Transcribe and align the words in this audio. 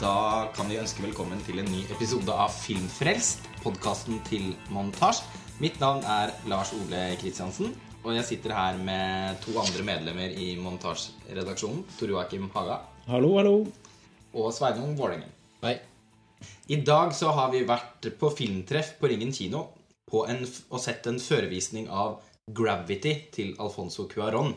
Da 0.00 0.48
kan 0.56 0.70
vi 0.72 0.78
ønske 0.80 1.02
velkommen 1.04 1.42
til 1.44 1.58
en 1.60 1.66
ny 1.68 1.82
episode 1.92 2.32
av 2.32 2.48
Filmfrelst, 2.56 3.44
podkasten 3.60 4.16
til 4.24 4.54
Montasj. 4.72 5.18
Mitt 5.60 5.76
navn 5.82 6.00
er 6.08 6.32
Lars 6.48 6.70
Ole 6.72 7.02
Kristiansen, 7.20 7.74
og 8.00 8.14
jeg 8.16 8.24
sitter 8.24 8.54
her 8.56 8.78
med 8.80 9.36
to 9.44 9.52
andre 9.60 9.84
medlemmer 9.84 10.32
i 10.32 10.54
montasjeredaksjonen. 10.56 11.82
Tor 11.98 12.14
Joakim 12.14 12.48
Haga 12.54 12.78
Hallo, 13.10 13.34
hallo. 13.36 13.54
og 14.32 14.48
Sveinung 14.56 14.96
Vålengen. 14.96 15.28
Hei. 15.60 15.76
I 16.72 16.80
dag 16.80 17.12
så 17.12 17.34
har 17.36 17.52
vi 17.52 17.66
vært 17.68 18.08
på 18.16 18.32
filmtreff 18.32 18.94
på 18.96 19.12
Ringen 19.12 19.36
kino 19.36 19.66
på 20.08 20.24
en, 20.32 20.46
og 20.70 20.80
sett 20.80 21.12
en 21.12 21.20
førevisning 21.20 21.92
av 21.92 22.22
Gravity 22.48 23.18
til 23.36 23.52
Alfonso 23.60 24.08
Cuarón. 24.08 24.54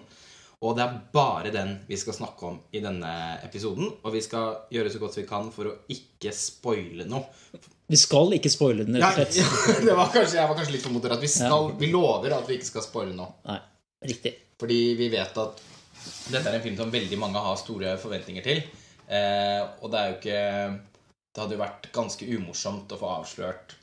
Og 0.63 0.77
det 0.77 0.83
er 0.85 0.99
bare 1.11 1.51
den 1.51 1.73
vi 1.89 1.97
skal 1.99 2.15
snakke 2.15 2.47
om 2.47 2.59
i 2.71 2.79
denne 2.83 3.11
episoden. 3.43 3.89
Og 3.99 4.13
vi 4.15 4.21
skal 4.23 4.69
gjøre 4.71 4.91
så 4.93 5.01
godt 5.01 5.17
vi 5.19 5.25
kan 5.27 5.49
for 5.51 5.67
å 5.67 5.73
ikke 5.91 6.31
spoile 6.35 7.07
noe. 7.09 7.25
Vi 7.91 7.99
skal 7.99 8.31
ikke 8.37 8.51
spoile 8.51 8.85
den, 8.87 8.95
rett 9.03 9.19
og 9.25 9.35
slett. 9.35 9.83
det 9.87 9.97
var 9.97 10.13
kanskje, 10.13 10.39
jeg 10.39 10.47
var 10.47 10.57
kanskje 10.59 10.77
litt 10.77 10.85
for 10.85 10.95
moderat. 10.95 11.19
Vi, 11.21 11.31
skal, 11.33 11.67
vi 11.79 11.91
lover 11.91 12.37
at 12.37 12.47
vi 12.47 12.57
ikke 12.59 12.69
skal 12.69 12.85
spoile 12.85 13.17
noe. 13.17 13.35
Nei, 13.49 13.59
riktig. 14.13 14.33
Fordi 14.63 14.79
vi 14.95 15.11
vet 15.11 15.43
at 15.43 15.61
dette 16.31 16.47
er 16.47 16.55
en 16.55 16.63
film 16.63 16.79
som 16.79 16.95
veldig 16.95 17.19
mange 17.19 17.43
har 17.43 17.59
store 17.59 17.97
forventninger 17.99 18.47
til. 18.47 18.63
Eh, 19.11 19.61
og 19.83 19.91
det 19.91 19.99
er 19.99 20.09
jo 20.09 20.17
ikke 20.21 20.41
Det 21.33 21.41
hadde 21.41 21.55
jo 21.57 21.59
vært 21.59 21.87
ganske 21.91 22.27
umorsomt 22.37 22.93
å 22.95 22.97
få 23.01 23.09
avslørt 23.17 23.75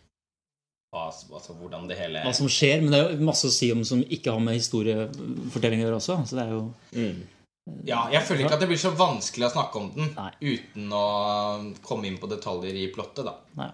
altså, 0.93 1.55
hvordan 1.55 1.89
det 1.89 1.99
hele 1.99 2.23
Hva 2.25 2.33
som 2.35 2.49
skjer, 2.51 2.81
men 2.83 2.91
det 2.95 3.01
er 3.01 3.13
jo 3.15 3.27
masse 3.29 3.47
å 3.47 3.55
si 3.55 3.71
om 3.73 3.85
som 3.87 4.03
ikke 4.03 4.33
har 4.35 4.41
med 4.43 4.59
historiefortelling 4.59 5.83
å 5.83 5.87
gjøre 5.87 6.01
også. 6.01 6.17
Så 6.27 6.39
det 6.39 6.47
er 6.47 6.55
jo 6.57 6.65
Ja, 7.87 8.09
Jeg 8.11 8.25
føler 8.27 8.45
ikke 8.45 8.57
at 8.59 8.65
det 8.65 8.71
blir 8.73 8.81
så 8.81 8.91
vanskelig 8.99 9.47
å 9.47 9.53
snakke 9.53 9.79
om 9.79 9.93
den 9.95 10.11
Nei. 10.17 10.33
uten 10.41 10.91
å 10.97 11.05
komme 11.87 12.09
inn 12.09 12.19
på 12.19 12.31
detaljer 12.31 12.75
i 12.75 12.89
plottet. 12.95 13.25
da 13.25 13.37
Nei. 13.61 13.71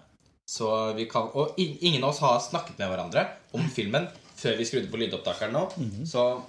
Så 0.47 0.93
vi 0.95 1.07
kan, 1.09 1.29
Og 1.33 1.57
ingen 1.57 2.03
av 2.03 2.09
oss 2.13 2.19
har 2.23 2.39
snakket 2.39 2.77
med 2.79 2.91
hverandre 2.91 3.27
om 3.53 3.65
filmen 3.67 4.07
før 4.37 4.57
vi 4.57 4.67
skrudde 4.69 4.91
på 4.91 4.99
lydopptakeren 5.01 5.51
nå. 5.53 5.65
Mhm. 5.75 6.05
Så 6.05 6.41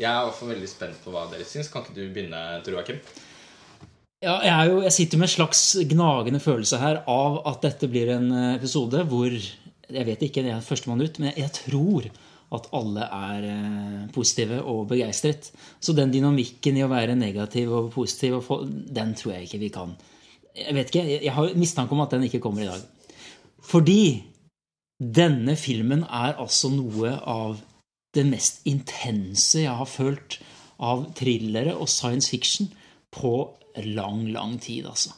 jeg 0.00 0.10
er 0.10 0.26
i 0.26 0.46
veldig 0.48 0.68
spent 0.68 1.04
på 1.04 1.12
hva 1.12 1.30
dere 1.30 1.44
syns. 1.46 1.70
Kan 1.70 1.84
ikke 1.84 1.94
du 1.94 2.08
begynne, 2.10 2.62
Tor 2.64 2.74
Joakim? 2.74 2.98
Ja, 4.22 4.36
jeg, 4.42 4.52
er 4.54 4.68
jo, 4.70 4.82
jeg 4.82 4.94
sitter 4.94 5.18
med 5.18 5.26
en 5.26 5.34
slags 5.34 5.62
gnagende 5.90 6.40
følelse 6.42 6.78
her 6.78 7.00
av 7.10 7.40
at 7.46 7.64
dette 7.64 7.88
blir 7.90 8.12
en 8.14 8.28
eh, 8.30 8.54
episode 8.54 9.00
hvor 9.10 9.34
Jeg 9.92 10.08
vet 10.08 10.22
ikke, 10.26 10.44
jeg 10.46 10.56
er 10.56 10.64
førstemann 10.64 11.02
ut, 11.04 11.18
men 11.20 11.32
jeg, 11.36 11.50
tror 11.56 12.08
at 12.52 12.68
alle 12.76 13.06
er 13.16 13.46
eh, 13.48 14.00
positive 14.12 14.60
og 14.68 14.86
begeistret. 14.90 15.50
Så 15.80 15.94
den 15.96 16.12
dynamikken 16.12 16.76
i 16.76 16.84
å 16.84 16.90
være 16.92 17.16
negativ 17.16 17.72
og 17.72 17.92
positiv, 17.94 18.40
den 18.68 19.14
tror 19.18 19.36
jeg 19.36 19.48
ikke 19.48 19.62
vi 19.62 19.70
kan. 19.72 19.94
Jeg 20.56 20.76
vet 20.76 20.92
ikke, 20.92 21.06
jeg 21.14 21.32
har 21.32 21.56
mistanke 21.56 21.96
om 21.96 22.04
at 22.04 22.12
den 22.12 22.26
ikke 22.28 22.42
kommer 22.44 22.64
i 22.64 22.68
dag. 22.68 22.82
Fordi 23.62 24.02
denne 25.02 25.56
filmen 25.56 26.04
er 26.04 26.36
altså 26.36 26.70
noe 26.72 27.16
av 27.16 27.62
det 28.12 28.26
mest 28.28 28.60
intense 28.68 29.62
jeg 29.62 29.72
har 29.72 29.88
følt 29.88 30.36
av 30.82 31.06
thrillere 31.16 31.74
og 31.78 31.88
science 31.88 32.28
fiction 32.28 32.68
på 33.12 33.32
lang, 33.88 34.26
lang 34.34 34.58
tid, 34.60 34.86
altså. 34.90 35.14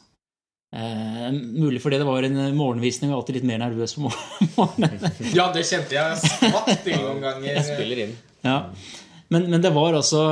Eh, 0.75 1.31
mulig 1.31 1.79
fordi 1.79 2.01
det 2.01 2.07
var 2.07 2.25
en 2.27 2.39
morgenvisning 2.57 3.13
og 3.13 3.21
alltid 3.21 3.37
litt 3.39 3.47
mer 3.47 3.61
nervøs 3.61 3.95
på 3.95 4.09
morgenen. 4.57 5.05
Ja, 5.35 5.47
det 5.55 5.63
kjente 5.69 5.95
jeg. 5.95 6.19
Skvatt 6.19 6.89
noen 6.91 7.23
ganger. 7.23 7.61
spiller 7.63 8.05
inn. 8.05 8.15
Ja. 8.43 8.59
Men, 9.31 9.47
men 9.53 9.63
det 9.63 9.73
var 9.73 9.95
altså 9.97 10.27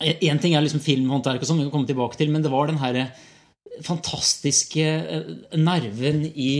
Én 0.00 0.38
ting 0.40 0.54
er 0.56 0.62
liksom 0.64 0.80
filmhåndverk, 0.80 1.42
som 1.44 1.58
sånn, 1.58 1.58
vi 1.60 1.66
kan 1.66 1.74
komme 1.74 1.88
tilbake 1.90 2.16
til, 2.16 2.30
men 2.32 2.40
det 2.40 2.48
var 2.48 2.70
den 2.70 2.78
her 2.80 2.96
fantastiske 3.84 4.84
eh, 4.84 5.26
nerven 5.60 6.22
i 6.30 6.52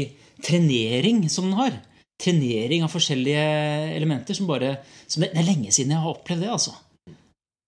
trenering 0.44 1.22
som 1.32 1.48
den 1.48 1.56
har. 1.56 1.78
Trenering 2.20 2.84
av 2.84 2.92
forskjellige 2.92 3.44
elementer 3.96 4.36
som 4.36 4.48
bare 4.48 4.74
som 5.06 5.24
Det 5.24 5.32
det 5.32 5.40
er 5.40 5.48
lenge 5.48 5.72
siden 5.72 5.94
jeg 5.94 6.02
har 6.04 6.12
opplevd 6.12 6.44
det, 6.44 6.52
altså. 6.52 6.76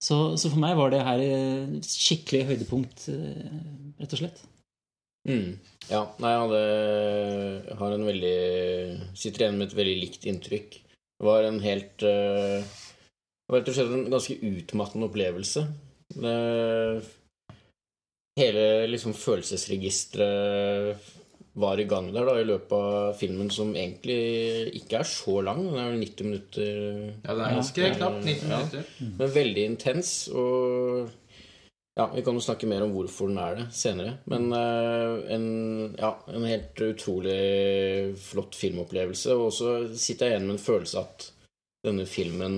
Så, 0.02 0.36
så 0.36 0.50
for 0.50 0.60
meg 0.60 0.76
var 0.76 0.92
det 0.92 1.00
her 1.06 1.24
eh, 1.24 1.76
skikkelig 1.86 2.44
høydepunkt, 2.50 3.06
eh, 3.12 3.52
rett 4.02 4.16
og 4.16 4.20
slett. 4.20 4.44
Mm. 5.28 5.58
Ja, 5.86 6.02
nei, 6.22 6.30
jeg 6.32 6.40
hadde, 6.42 6.62
har 7.78 7.92
en 7.94 8.06
veldig 8.08 8.36
Sitter 9.18 9.44
igjen 9.44 9.58
med 9.60 9.68
et 9.68 9.76
veldig 9.78 9.96
likt 10.00 10.26
inntrykk. 10.30 10.70
Det 10.82 11.26
var 11.28 11.46
en 11.46 11.60
helt 11.62 12.02
uh, 12.02 12.58
rett 13.52 13.68
og 13.70 13.76
slett 13.76 13.92
en 13.94 14.08
ganske 14.10 14.34
utmattende 14.42 15.06
opplevelse. 15.06 15.62
Det, 16.12 16.36
hele 18.40 18.64
liksom 18.90 19.14
følelsesregisteret 19.16 21.10
var 21.62 21.76
i 21.80 21.84
gang 21.84 22.06
der 22.14 22.24
da 22.24 22.34
i 22.40 22.46
løpet 22.48 22.72
av 22.72 23.14
filmen, 23.20 23.50
som 23.52 23.74
egentlig 23.76 24.72
ikke 24.78 25.02
er 25.02 25.08
så 25.08 25.34
lang. 25.44 25.60
Den 25.66 25.76
er 25.76 25.90
vel 25.92 26.00
90 26.00 26.28
minutter. 26.30 26.70
Ja, 27.26 27.34
det 27.36 27.42
er 27.44 27.56
ganske 27.58 27.90
knapt 27.98 28.24
90 28.24 28.30
Ja. 28.48 28.56
minutter. 28.56 28.84
Men 29.18 29.34
veldig 29.36 29.64
intens. 29.68 30.12
Og 30.32 31.10
ja, 31.94 32.06
vi 32.14 32.22
kan 32.24 32.36
jo 32.38 32.40
snakke 32.40 32.68
mer 32.70 32.86
om 32.86 32.94
hvorfor 32.94 33.28
den 33.28 33.40
er 33.42 33.58
det 33.58 33.66
senere. 33.76 34.14
Men 34.32 34.48
uh, 34.54 35.20
en, 35.34 35.46
ja, 35.98 36.14
en 36.32 36.46
helt 36.48 36.80
utrolig 36.86 38.14
flott 38.16 38.56
filmopplevelse. 38.56 39.36
Og 39.36 39.52
så 39.52 39.74
sitter 39.92 40.30
jeg 40.30 40.38
igjen 40.38 40.48
med 40.48 40.56
en 40.56 40.64
følelse 40.64 41.02
at 41.02 41.26
denne 41.84 42.06
filmen 42.08 42.56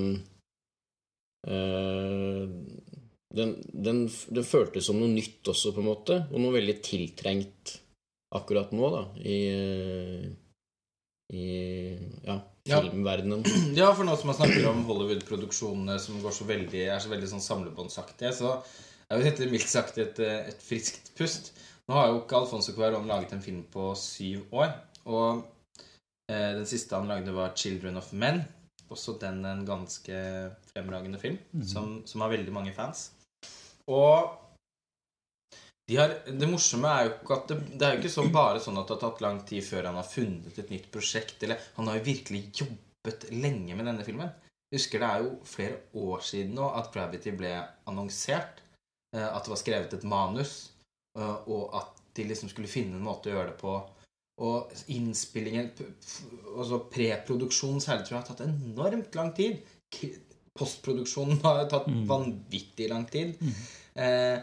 uh, 1.48 2.44
den, 3.34 3.56
den, 3.74 4.04
den 4.06 4.46
føltes 4.46 4.86
som 4.86 5.00
noe 5.00 5.10
nytt 5.10 5.50
også, 5.50 5.74
på 5.74 5.82
en 5.82 5.90
måte. 5.90 6.20
Og 6.30 6.38
noe 6.38 6.54
veldig 6.54 6.78
tiltrengt 6.86 7.76
akkurat 8.34 8.70
nå, 8.74 8.86
da. 8.94 9.02
I, 9.18 9.38
i 11.34 11.44
ja, 12.22 12.38
filmverdenen. 12.70 13.42
Ja, 13.80 13.90
for 13.90 14.06
nå 14.06 14.14
som 14.14 14.30
man 14.30 14.38
snakker 14.38 14.70
om 14.70 14.86
Hollywood-produksjonene 14.86 15.98
som 16.02 16.22
går 16.22 16.38
så 16.38 16.46
veldig, 16.46 16.86
er 16.86 17.02
så 17.02 17.10
veldig 17.10 17.34
sånn 17.34 17.48
samlebåndsaktige, 17.50 18.30
så 18.38 18.60
er 19.08 19.20
jo 19.20 19.26
dette 19.28 19.48
mildt 19.50 19.70
sagt 19.70 19.98
et, 20.02 20.20
eh, 20.22 20.50
et 20.50 20.62
friskt 20.64 21.12
pust. 21.18 21.52
Nå 21.88 21.96
har 21.98 22.10
jo 22.10 22.20
ikke 22.22 22.38
Alfonso 22.40 22.72
Cuarón 22.76 23.08
laget 23.10 23.34
en 23.36 23.42
film 23.44 23.64
på 23.72 23.90
syv 23.98 24.54
år. 24.56 24.72
Og 25.04 25.42
eh, 26.30 26.52
den 26.56 26.68
siste 26.68 26.96
han 26.96 27.10
lagde, 27.10 27.34
var 27.34 27.54
'Children 27.54 28.00
of 28.00 28.12
Men'. 28.12 28.44
Også 28.92 29.16
den 29.20 29.44
en 29.48 29.66
ganske 29.66 30.16
fremragende 30.70 31.18
film, 31.18 31.38
som, 31.66 32.02
som 32.06 32.20
har 32.20 32.28
veldig 32.28 32.52
mange 32.52 32.72
fans. 32.76 33.10
Og 33.88 34.44
de 35.88 35.96
har, 35.96 36.14
det 36.24 36.48
morsomme 36.48 36.88
er 36.88 37.08
jo 37.08 37.12
ikke 37.12 37.36
at 37.36 37.50
det, 37.50 37.56
det 37.76 37.86
er 37.86 37.94
jo 37.94 38.00
ikke 38.00 38.12
så 38.12 38.24
bare 38.32 38.60
sånn 38.62 38.78
at 38.80 38.88
det 38.88 38.96
har 38.96 39.02
tatt 39.02 39.24
lang 39.24 39.40
tid 39.48 39.64
før 39.66 39.90
han 39.90 39.98
har 40.00 40.08
funnet 40.08 40.60
et 40.60 40.72
nytt 40.72 40.88
prosjekt. 40.94 41.42
Eller 41.44 41.60
han 41.76 41.90
har 41.90 41.98
jo 41.98 42.06
virkelig 42.06 42.42
jobbet 42.62 43.26
lenge 43.32 43.76
med 43.76 43.88
denne 43.90 44.06
filmen. 44.06 44.32
Jeg 44.72 44.80
husker 44.80 45.02
det 45.02 45.10
er 45.10 45.24
jo 45.26 45.34
flere 45.46 45.80
år 46.00 46.24
siden 46.24 46.56
nå 46.56 46.70
at 46.78 46.88
Gravity 46.94 47.34
ble 47.36 47.52
annonsert. 47.90 48.63
Eh, 49.14 49.28
At 49.30 49.46
det 49.46 49.54
var 49.54 49.60
skrevet 49.60 49.96
et 49.96 50.06
manus, 50.08 50.54
eh, 51.18 51.36
og 51.50 51.74
at 51.80 52.02
de 52.14 52.28
liksom 52.28 52.50
skulle 52.52 52.70
finne 52.70 52.98
en 52.98 53.06
måte 53.06 53.30
å 53.30 53.36
gjøre 53.36 53.52
det 53.52 53.58
på. 53.60 53.74
Og 54.44 54.72
innspillingen, 54.90 55.70
altså 56.56 56.80
preproduksjonen 56.90 57.82
særlig, 57.82 58.06
tror 58.06 58.16
jeg 58.16 58.22
har 58.22 58.30
tatt 58.32 58.46
enormt 58.48 59.18
lang 59.18 59.30
tid. 59.36 59.60
Postproduksjonen 60.54 61.38
har 61.44 61.66
tatt 61.70 61.86
vanvittig 62.08 62.88
lang 62.90 63.06
tid. 63.10 63.36
Eh, 63.94 64.42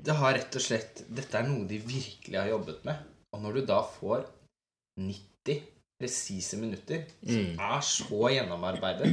det 0.00 0.16
har 0.16 0.34
rett 0.36 0.56
og 0.56 0.64
slett 0.64 1.02
Dette 1.12 1.36
er 1.36 1.46
noe 1.48 1.66
de 1.68 1.78
virkelig 1.80 2.38
har 2.38 2.50
jobbet 2.52 2.84
med. 2.88 3.04
Og 3.32 3.44
når 3.44 3.56
du 3.56 3.66
da 3.68 3.80
får 3.84 4.24
90 5.00 5.62
presise 6.00 6.56
minutter 6.60 7.04
som 7.20 7.60
er 7.60 7.82
så 7.84 8.30
gjennomarbeidet 8.32 9.10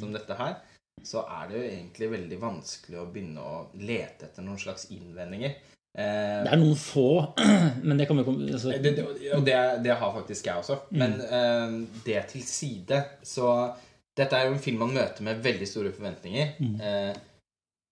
som 0.00 0.12
dette 0.14 0.36
her, 0.36 0.56
så 1.06 1.24
er 1.24 1.48
det 1.48 1.58
jo 1.58 1.66
egentlig 1.66 2.10
veldig 2.12 2.38
vanskelig 2.40 3.00
å 3.00 3.08
begynne 3.10 3.44
å 3.44 3.60
lete 3.80 4.28
etter 4.28 4.46
noen 4.46 4.60
slags 4.60 4.88
innvendinger. 4.94 5.56
Eh, 5.98 6.40
Det 6.44 6.52
er 6.52 6.60
noen 6.60 6.78
få, 6.78 7.34
men 7.86 7.98
det 7.98 8.06
kan 8.06 8.20
vi 8.20 8.24
komme 8.26 8.46
altså, 8.46 8.74
det, 8.76 8.92
det, 8.98 9.06
og 9.34 9.46
det, 9.46 9.56
det 9.84 9.96
har 10.02 10.12
faktisk 10.14 10.46
jeg 10.46 10.62
også. 10.62 10.78
Men 10.94 11.16
eh, 11.24 11.78
det 12.06 12.26
til 12.34 12.44
side, 12.46 13.04
så 13.22 13.52
Dette 14.20 14.36
er 14.36 14.48
jo 14.48 14.56
en 14.56 14.60
film 14.60 14.80
man 14.82 14.90
møter 14.92 15.22
med 15.24 15.38
veldig 15.40 15.66
store 15.68 15.92
forventninger. 15.94 16.56
Eh, 16.60 17.12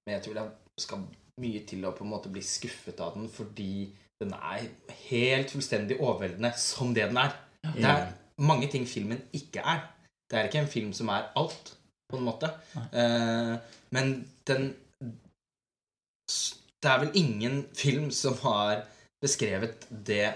men 0.05 0.17
jeg 0.17 0.25
tror 0.25 0.35
det 0.41 0.47
skal 0.83 1.05
mye 1.41 1.63
til 1.67 1.87
å 1.87 1.93
på 1.95 2.05
en 2.05 2.11
måte 2.11 2.31
bli 2.33 2.43
skuffet 2.45 2.99
av 3.01 3.15
den 3.15 3.29
fordi 3.31 3.89
den 4.19 4.35
er 4.35 4.67
helt 5.09 5.53
fullstendig 5.55 6.01
overveldende 6.01 6.51
som 6.59 6.91
det 6.95 7.07
den 7.09 7.21
er. 7.23 7.37
Det 7.63 7.87
er 7.87 8.09
mange 8.43 8.67
ting 8.71 8.87
filmen 8.91 9.21
ikke 9.33 9.63
er. 9.63 9.85
Det 10.29 10.39
er 10.39 10.49
ikke 10.51 10.65
en 10.65 10.73
film 10.73 10.91
som 10.93 11.09
er 11.15 11.31
alt, 11.39 11.73
på 12.09 12.17
en 12.17 12.25
måte. 12.25 12.51
Eh, 12.93 13.55
men 13.91 14.13
den 14.49 14.71
Det 16.83 16.87
er 16.93 17.01
vel 17.03 17.17
ingen 17.19 17.65
film 17.75 18.11
som 18.15 18.37
har 18.45 18.85
beskrevet 19.23 19.87
det 20.07 20.29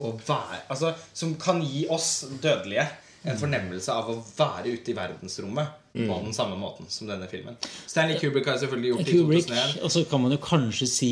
å 0.00 0.12
være 0.16 0.62
Altså, 0.70 0.94
som 1.12 1.34
kan 1.40 1.60
gi 1.60 1.82
oss 1.92 2.24
dødelige 2.40 2.86
en 3.28 3.36
fornemmelse 3.36 3.92
av 3.92 4.08
å 4.12 4.14
være 4.38 4.70
ute 4.78 4.92
i 4.92 4.96
verdensrommet 4.96 5.74
på 5.98 6.18
den 6.22 6.32
samme 6.32 6.54
måten 6.56 6.86
som 6.88 7.08
denne 7.10 7.26
filmen. 7.28 7.56
Stanley 7.90 8.16
Kubrick 8.20 8.46
har 8.46 8.60
selvfølgelig 8.62 8.92
gjort 8.92 9.00
det 9.04 9.10
i 9.10 9.16
Kubrick, 9.18 9.48
2001. 9.48 9.82
og 9.84 9.90
så 9.90 10.04
kan 10.08 10.22
man 10.22 10.32
jo 10.32 10.38
kanskje 10.38 10.86
si 10.88 11.10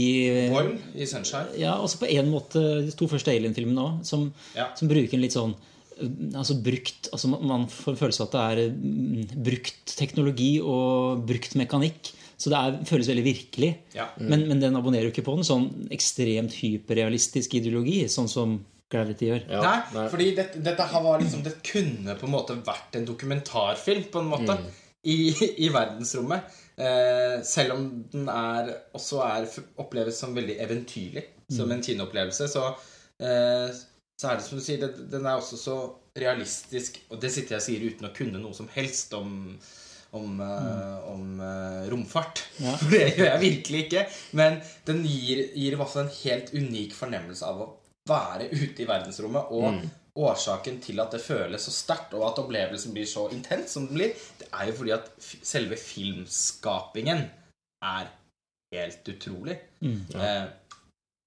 Boyle 0.53 0.77
i 0.95 1.09
Sunshine. 1.11 1.51
Ja, 1.59 1.75
også 1.83 1.99
på 2.05 2.09
en 2.15 2.31
måte 2.31 2.63
de 2.87 2.95
to 2.97 3.09
første 3.11 3.35
Alien-filmene 3.35 3.83
òg, 3.83 4.05
som, 4.07 4.29
Ja. 4.55 4.69
som 4.79 4.89
bruker 4.89 5.19
en 5.19 5.25
litt 5.27 5.35
sånn 5.35 5.57
Altså 5.97 6.59
brukt 6.61 7.09
altså 7.15 7.31
man- 7.33 7.69
får 7.73 7.97
følelse 7.97 8.23
av 8.23 8.29
at 8.29 8.35
det 8.37 8.45
er 8.45 8.73
mm, 8.77 9.43
brukt 9.49 9.97
teknologi 9.97 10.53
og 10.61 11.25
brukt 11.29 11.57
mekanikk. 11.57 12.13
Så 12.37 12.53
det 12.53 12.59
er, 12.59 12.79
føles 12.85 13.09
veldig 13.09 13.25
virkelig. 13.25 13.71
Ja. 13.97 14.11
Men, 14.21 14.45
men 14.51 14.61
den 14.61 14.77
abonnerer 14.77 15.09
jo 15.09 15.15
ikke 15.15 15.25
på 15.25 15.39
en 15.39 15.47
sånn 15.47 15.69
ekstremt 15.95 16.53
hyperrealistisk 16.61 17.57
ideologi, 17.57 18.03
sånn 18.13 18.29
som 18.29 18.59
Gravity 18.93 19.31
gjør. 19.31 19.47
Ja, 19.51 19.63
nei, 19.65 19.79
nei. 19.97 20.05
fordi 20.13 20.27
dette, 20.37 20.61
dette 20.63 20.85
her 20.87 21.03
var 21.03 21.19
liksom 21.19 21.41
Det 21.43 21.57
kunne 21.67 22.15
på 22.19 22.29
en 22.29 22.35
måte 22.37 22.55
vært 22.67 22.95
en 23.01 23.09
dokumentarfilm, 23.09 24.05
på 24.13 24.23
en 24.23 24.31
måte, 24.31 24.59
i, 25.07 25.33
i 25.65 25.71
verdensrommet. 25.75 26.55
Eh, 26.77 27.41
selv 27.47 27.75
om 27.75 27.89
den 28.13 28.29
er, 28.31 28.71
også 28.95 29.23
er, 29.25 29.49
oppleves 29.83 30.21
som 30.23 30.37
veldig 30.37 30.59
eventyrlig, 30.63 31.25
som 31.57 31.71
en 31.73 31.83
kinoopplevelse, 31.83 32.49
så, 32.53 32.69
eh, 33.23 33.75
så 34.17 34.31
er 34.31 34.39
det 34.39 34.47
som 34.47 34.59
du 34.59 34.65
sier, 34.65 34.81
det, 34.81 35.09
den 35.13 35.27
er 35.27 35.37
også 35.37 35.59
så 35.61 35.79
realistisk, 36.17 37.03
og 37.11 37.21
det 37.21 37.33
sitter 37.35 37.57
jeg 37.57 37.63
og 37.63 37.67
sier 37.67 37.89
uten 37.91 38.09
å 38.09 38.15
kunne 38.17 38.41
noe 38.41 38.57
som 38.57 38.71
helst 38.73 39.13
om 39.19 39.59
om, 40.17 40.41
eh, 40.41 41.11
om 41.11 41.41
eh, 41.41 41.91
romfart. 41.91 42.45
Ja. 42.63 42.77
For 42.81 42.95
det 42.95 43.17
gjør 43.19 43.31
jeg 43.33 43.43
virkelig 43.43 43.83
ikke. 43.87 44.05
Men 44.39 44.61
den 44.89 45.03
gir, 45.05 45.43
gir 45.53 45.75
i 45.75 45.79
hvert 45.79 45.93
fall 45.93 46.07
en 46.07 46.19
helt 46.23 46.53
unik 46.55 46.97
fornemmelse 46.97 47.47
av 47.47 47.63
å 47.63 47.71
være 48.09 48.49
ute 48.55 48.85
i 48.85 48.89
verdensrommet. 48.89 49.53
Og 49.53 50.23
årsaken 50.27 50.79
til 50.85 51.03
at 51.03 51.13
det 51.13 51.21
føles 51.21 51.67
så 51.69 51.75
sterkt, 51.75 52.15
og 52.17 52.25
at 52.31 52.41
opplevelsen 52.41 52.95
blir 52.97 53.09
så 53.09 53.27
intens 53.35 53.75
som 53.77 53.89
den 53.89 53.99
blir, 53.99 54.29
det 54.41 54.49
er 54.49 54.71
jo 54.71 54.79
fordi 54.79 54.95
at 54.97 55.11
f 55.21 55.35
selve 55.45 55.77
filmskapingen 55.81 57.27
er 57.85 58.09
helt 58.73 59.11
utrolig. 59.13 59.59
Eh, 60.17 60.47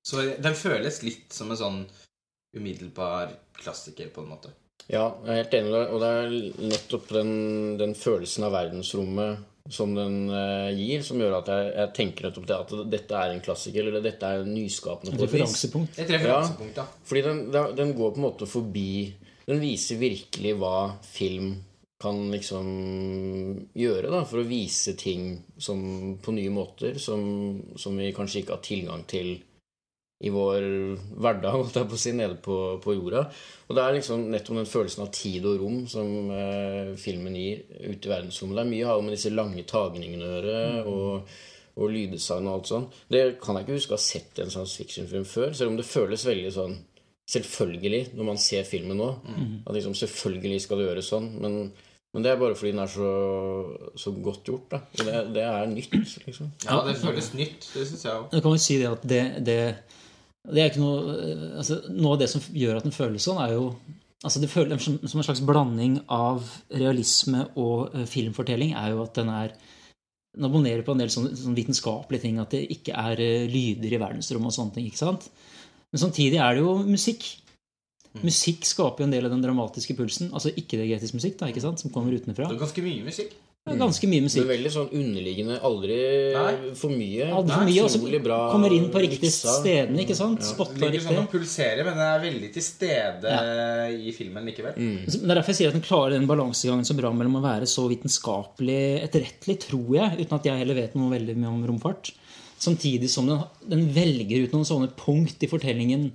så 0.10 0.26
den 0.42 0.58
føles 0.58 1.04
litt 1.06 1.36
som 1.36 1.52
en 1.52 1.60
sånn 1.60 1.82
umiddelbar 2.56 3.36
klassiker, 3.60 4.10
på 4.14 4.24
en 4.24 4.34
måte. 4.34 4.54
Ja, 4.90 5.06
jeg 5.26 5.30
er 5.30 5.44
helt 5.44 5.54
enig 5.54 5.70
med 5.70 5.78
deg. 5.78 5.94
Og 5.94 6.02
det 6.02 6.10
er 6.10 6.68
nettopp 6.72 7.14
den, 7.14 7.32
den 7.82 7.96
følelsen 7.98 8.48
av 8.48 8.56
verdensrommet 8.58 9.46
som 9.70 9.94
den 9.94 10.32
eh, 10.34 10.72
gir, 10.74 11.04
som 11.06 11.20
gjør 11.22 11.36
at 11.44 11.50
jeg, 11.54 11.72
jeg 11.76 11.94
tenker 12.00 12.26
nettopp 12.26 12.48
det 12.50 12.56
at 12.58 12.72
dette 12.90 13.18
er 13.22 13.34
en 13.36 13.44
klassiker, 13.46 13.86
eller 13.86 14.02
dette 14.02 14.26
er 14.26 14.48
nyskapende. 14.48 15.14
Et 15.14 15.26
referansepunkt. 15.28 16.00
Et 16.02 16.14
referansepunkt, 16.16 16.80
ja. 16.82 16.86
Fordi 17.06 17.26
den, 17.28 17.42
den 17.54 17.76
den 17.78 17.96
går 17.98 18.16
på 18.16 18.22
en 18.22 18.30
måte 18.30 18.50
forbi 18.50 18.92
Den 19.50 19.62
viser 19.64 19.98
virkelig 19.98 20.52
hva 20.62 20.92
film 21.02 21.56
kan 22.00 22.20
liksom 22.32 22.68
gjøre 23.76 24.12
da, 24.14 24.22
for 24.30 24.40
å 24.40 24.48
vise 24.48 24.94
ting 24.96 25.34
som, 25.60 25.80
på 26.22 26.32
nye 26.32 26.52
måter 26.54 27.00
som, 27.02 27.24
som 27.76 27.98
vi 28.00 28.12
kanskje 28.16 28.44
ikke 28.44 28.56
har 28.56 28.62
tilgang 28.64 29.04
til 29.10 29.34
i 30.20 30.32
vår 30.34 30.66
hverdag, 31.16 31.54
holdt 31.56 31.78
jeg 31.80 31.88
på 31.88 31.96
å 31.96 32.02
si, 32.02 32.12
nede 32.16 32.36
på, 32.44 32.56
på 32.84 32.96
jorda. 32.98 33.24
Og 33.70 33.78
det 33.78 33.84
er 33.84 33.96
liksom 33.96 34.26
nettopp 34.34 34.60
den 34.60 34.68
følelsen 34.68 35.06
av 35.06 35.14
tid 35.16 35.46
og 35.48 35.62
rom 35.62 35.78
som 35.88 36.34
eh, 36.36 36.92
filmen 37.00 37.38
gir 37.40 37.62
ute 37.86 38.10
i 38.10 38.12
verdensrommet. 38.12 38.58
Det 38.58 38.66
er 38.66 38.74
mye 38.74 38.90
har 38.90 39.06
med 39.06 39.16
disse 39.16 39.32
lange 39.32 39.64
tagningene 39.70 40.28
å 40.28 40.34
gjøre, 40.34 40.60
og, 40.92 41.34
og 41.80 41.94
lyddesign 41.96 42.50
og 42.50 42.58
alt 42.58 42.72
sånn. 42.74 42.90
Det 43.16 43.24
kan 43.40 43.56
jeg 43.56 43.68
ikke 43.68 43.80
huske 43.80 43.96
å 43.96 44.00
ha 44.00 44.08
sett 44.10 44.44
en 44.44 44.52
science 44.52 44.76
fiction-film 44.82 45.28
før, 45.30 45.56
selv 45.56 45.72
om 45.72 45.80
det 45.80 45.88
føles 45.88 46.28
veldig 46.28 46.56
sånn 46.58 46.80
selvfølgelig 47.30 48.02
når 48.18 48.28
man 48.32 48.42
ser 48.42 48.66
filmen 48.68 49.00
nå. 49.00 49.12
At 49.68 49.76
liksom 49.78 49.96
selvfølgelig 49.98 50.64
skal 50.66 50.82
det 50.82 50.90
gjøres 50.90 51.12
sånn. 51.14 51.30
Men, 51.44 51.60
men 52.14 52.26
det 52.26 52.32
er 52.32 52.42
bare 52.42 52.58
fordi 52.58 52.74
den 52.74 52.84
er 52.84 52.92
så, 52.92 53.12
så 53.96 54.14
godt 54.18 54.50
gjort. 54.50 54.68
da. 54.72 54.82
Og 54.98 55.06
det, 55.06 55.22
det 55.38 55.46
er 55.46 55.70
nytt, 55.70 55.96
liksom. 56.26 56.52
Ja, 56.66 56.82
det 56.88 56.98
føles 57.02 57.32
nytt. 57.38 57.70
Det 57.76 57.86
syns 57.88 58.06
jeg 58.06 58.14
òg. 58.16 58.30
Du 58.34 58.40
kan 58.42 58.58
jo 58.58 58.64
si 58.66 58.80
det 58.82 58.90
at 58.90 59.06
det, 59.14 59.24
det, 59.46 59.60
det 60.50 60.62
er 60.62 60.72
ikke 60.72 60.84
noe 60.84 61.16
altså, 61.62 61.80
Noe 61.94 62.16
av 62.16 62.22
det 62.22 62.30
som 62.32 62.44
gjør 62.56 62.80
at 62.80 62.86
den 62.88 62.96
føles 62.96 63.26
sånn, 63.26 63.42
er 63.44 63.56
jo 63.56 63.66
altså 64.24 64.42
Det 64.44 64.52
føles 64.52 64.86
som, 64.86 65.00
som 65.04 65.22
en 65.22 65.28
slags 65.28 65.44
blanding 65.46 66.00
av 66.12 66.48
realisme 66.74 67.46
og 67.60 67.96
uh, 67.96 68.06
filmfortelling, 68.10 68.76
er 68.78 68.94
jo 68.94 69.04
at 69.06 69.20
den 69.20 69.32
er 69.34 69.54
Den 70.36 70.48
abonnerer 70.50 70.86
på 70.86 70.96
en 70.96 71.04
del 71.04 71.12
sånne, 71.14 71.34
sånne 71.38 71.58
vitenskapelige 71.58 72.28
ting, 72.28 72.40
at 72.42 72.54
det 72.56 72.66
ikke 72.76 72.96
er 72.98 73.22
uh, 73.22 73.50
lyder 73.50 73.96
i 73.96 74.02
verdensrommet 74.02 74.52
og 74.52 74.58
sånne 74.58 74.78
ting. 74.78 74.90
ikke 74.90 75.04
sant? 75.04 75.30
Men 75.90 76.04
samtidig 76.04 76.38
er 76.38 76.58
det 76.58 76.66
jo 76.66 76.76
musikk. 76.86 77.26
Musikk 78.26 78.66
skaper 78.66 79.04
jo 79.04 79.08
en 79.08 79.14
del 79.14 79.26
av 79.26 79.34
den 79.34 79.42
dramatiske 79.42 79.96
pulsen. 79.98 80.30
Altså 80.34 80.52
ikke-diagetisk 80.54 81.18
musikk, 81.18 81.40
da, 81.40 81.50
ikke 81.50 81.64
sant? 81.64 81.82
som 81.82 81.94
kommer 81.94 82.14
utenfra. 82.14 82.50
Det 82.50 82.58
er 82.58 82.62
ganske 82.62 82.86
mye 82.86 83.06
musikk. 83.08 83.34
Ganske 83.78 84.10
mye 84.10 84.24
musikk. 84.26 84.44
Men 84.44 84.52
veldig 84.56 84.72
sånn 84.74 84.90
underliggende, 85.00 85.58
aldri 85.70 85.98
Nei. 86.36 86.54
for 86.80 86.94
mye. 86.94 87.28
Aldri 87.40 87.56
for 87.56 87.70
mye, 87.70 87.84
og 87.84 87.92
så 87.94 88.00
utrolig 88.02 88.22
bra 88.26 88.40
kommer 88.54 88.76
inn 88.76 88.88
på 88.94 89.04
riktig 89.04 89.32
sted 89.36 89.60
stedene, 89.60 90.02
ikke 90.06 90.18
sant? 90.18 90.40
Ja. 90.40 90.46
Den 90.46 90.56
Spotta 90.56 90.80
ligger 90.80 90.96
riktig. 90.98 91.08
sånn 91.10 91.22
og 91.22 91.30
pulserer, 91.34 91.84
men 91.88 92.00
den 92.00 92.06
er 92.06 92.24
veldig 92.24 92.50
til 92.56 92.66
stede 92.66 93.36
i 94.10 94.16
filmen 94.16 94.50
likevel. 94.50 94.80
Mm. 94.80 94.98
Det 95.06 95.20
er 95.20 95.36
derfor 95.36 95.54
jeg 95.54 95.60
sier 95.62 95.74
at 95.74 95.78
den 95.78 95.86
klarer 95.86 96.16
den 96.16 96.30
balansegangen 96.30 96.88
så 96.88 96.98
bra 96.98 97.14
mellom 97.16 97.38
å 97.40 97.46
være 97.46 97.70
så 97.70 97.86
vitenskapelig 97.92 98.82
etterrettelig, 99.06 99.60
tror 99.68 99.94
jeg, 100.00 100.24
uten 100.24 100.40
at 100.40 100.50
jeg 100.50 100.64
heller 100.64 100.80
vet 100.82 100.98
noe 100.98 101.14
veldig 101.14 101.38
mye 101.38 101.54
om 101.54 101.62
romfart, 101.74 102.14
samtidig 102.60 103.12
som 103.12 103.30
den, 103.30 103.46
den 103.72 103.88
velger 103.96 104.46
ut 104.48 104.58
noen 104.58 104.68
sånne 104.68 104.92
punkt 105.00 105.46
i 105.46 105.52
fortellingen 105.52 106.10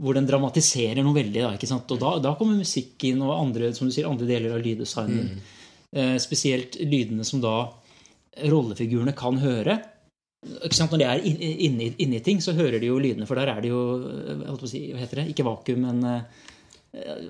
hvor 0.00 0.16
den 0.16 0.28
dramatiserer 0.28 1.04
noe 1.04 1.16
veldig. 1.16 1.42
Da, 1.44 1.54
ikke 1.56 1.68
sant? 1.68 1.90
Og 1.92 2.00
da, 2.00 2.14
da 2.24 2.34
kommer 2.38 2.58
musikken 2.58 3.20
og 3.26 3.34
andre, 3.36 3.72
som 3.76 3.88
du 3.88 3.94
sier, 3.94 4.08
andre 4.08 4.28
deler 4.28 4.56
av 4.56 4.62
lyddesignen. 4.64 5.34
Eh, 5.36 5.56
spesielt 6.22 6.76
lydene 6.86 7.24
som 7.26 7.40
da 7.42 7.54
rollefigurene 8.46 9.14
kan 9.18 9.40
høre. 9.42 9.80
Ikke 10.64 10.76
sant? 10.76 10.94
Når 10.94 11.02
de 11.02 11.08
er 11.08 11.26
inni 11.28 11.50
inn, 11.66 11.80
inn, 11.84 11.98
inni 12.00 12.20
ting, 12.24 12.38
så 12.40 12.54
hører 12.56 12.80
de 12.80 12.88
jo 12.88 13.00
lydene, 13.02 13.26
for 13.28 13.36
der 13.36 13.50
er 13.52 13.60
det 13.60 13.72
jo 13.72 13.82
eh, 14.00 14.64
si, 14.70 14.86
Hva 14.94 15.02
heter 15.02 15.20
det? 15.20 15.26
Ikke 15.34 15.44
vakuum, 15.44 15.84
men 15.84 16.06
eh, 16.08 16.46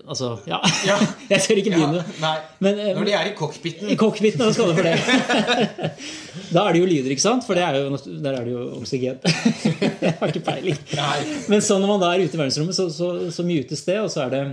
Altså, 0.09 0.39
ja. 0.49 0.57
Ja. 0.87 0.95
Jeg 1.33 1.43
ser 1.45 1.59
ikke 1.61 1.75
begynne. 1.75 2.05
Ja, 2.23 2.31
Men, 2.65 2.79
eh, 2.79 2.95
Når 2.97 3.09
de 3.09 3.17
er 3.19 3.29
i 3.29 3.35
cockpiten 3.37 3.91
I 3.93 3.97
cockpiten, 3.99 4.41
da 4.41 4.53
skal 4.55 4.71
du 4.71 4.79
for 4.79 4.87
det. 4.87 4.95
Da 6.55 6.63
er 6.63 6.73
det 6.73 6.81
jo 6.81 6.87
lyder, 6.89 7.11
ikke 7.13 7.25
sant? 7.27 7.45
For 7.45 7.59
det 7.59 7.67
er 7.67 7.81
jo, 7.81 7.99
der 8.23 8.39
er 8.39 8.47
det 8.47 8.55
jo 8.55 8.63
oksygen. 8.79 9.19
Jeg 10.07 10.15
har 10.23 10.31
ikke 10.31 10.47
peiling. 10.47 10.79
Men 11.51 11.67
så 11.67 11.77
når 11.83 11.93
man 11.93 12.01
da 12.03 12.15
er 12.15 12.25
ute 12.25 12.39
i 12.39 12.41
verdensrommet, 12.41 12.79
så, 12.79 12.89
så, 12.95 13.11
så 13.35 13.45
mutes 13.47 13.85
det, 13.91 13.99
og 14.01 14.09
så 14.15 14.25
er 14.29 14.33
det 14.37 14.45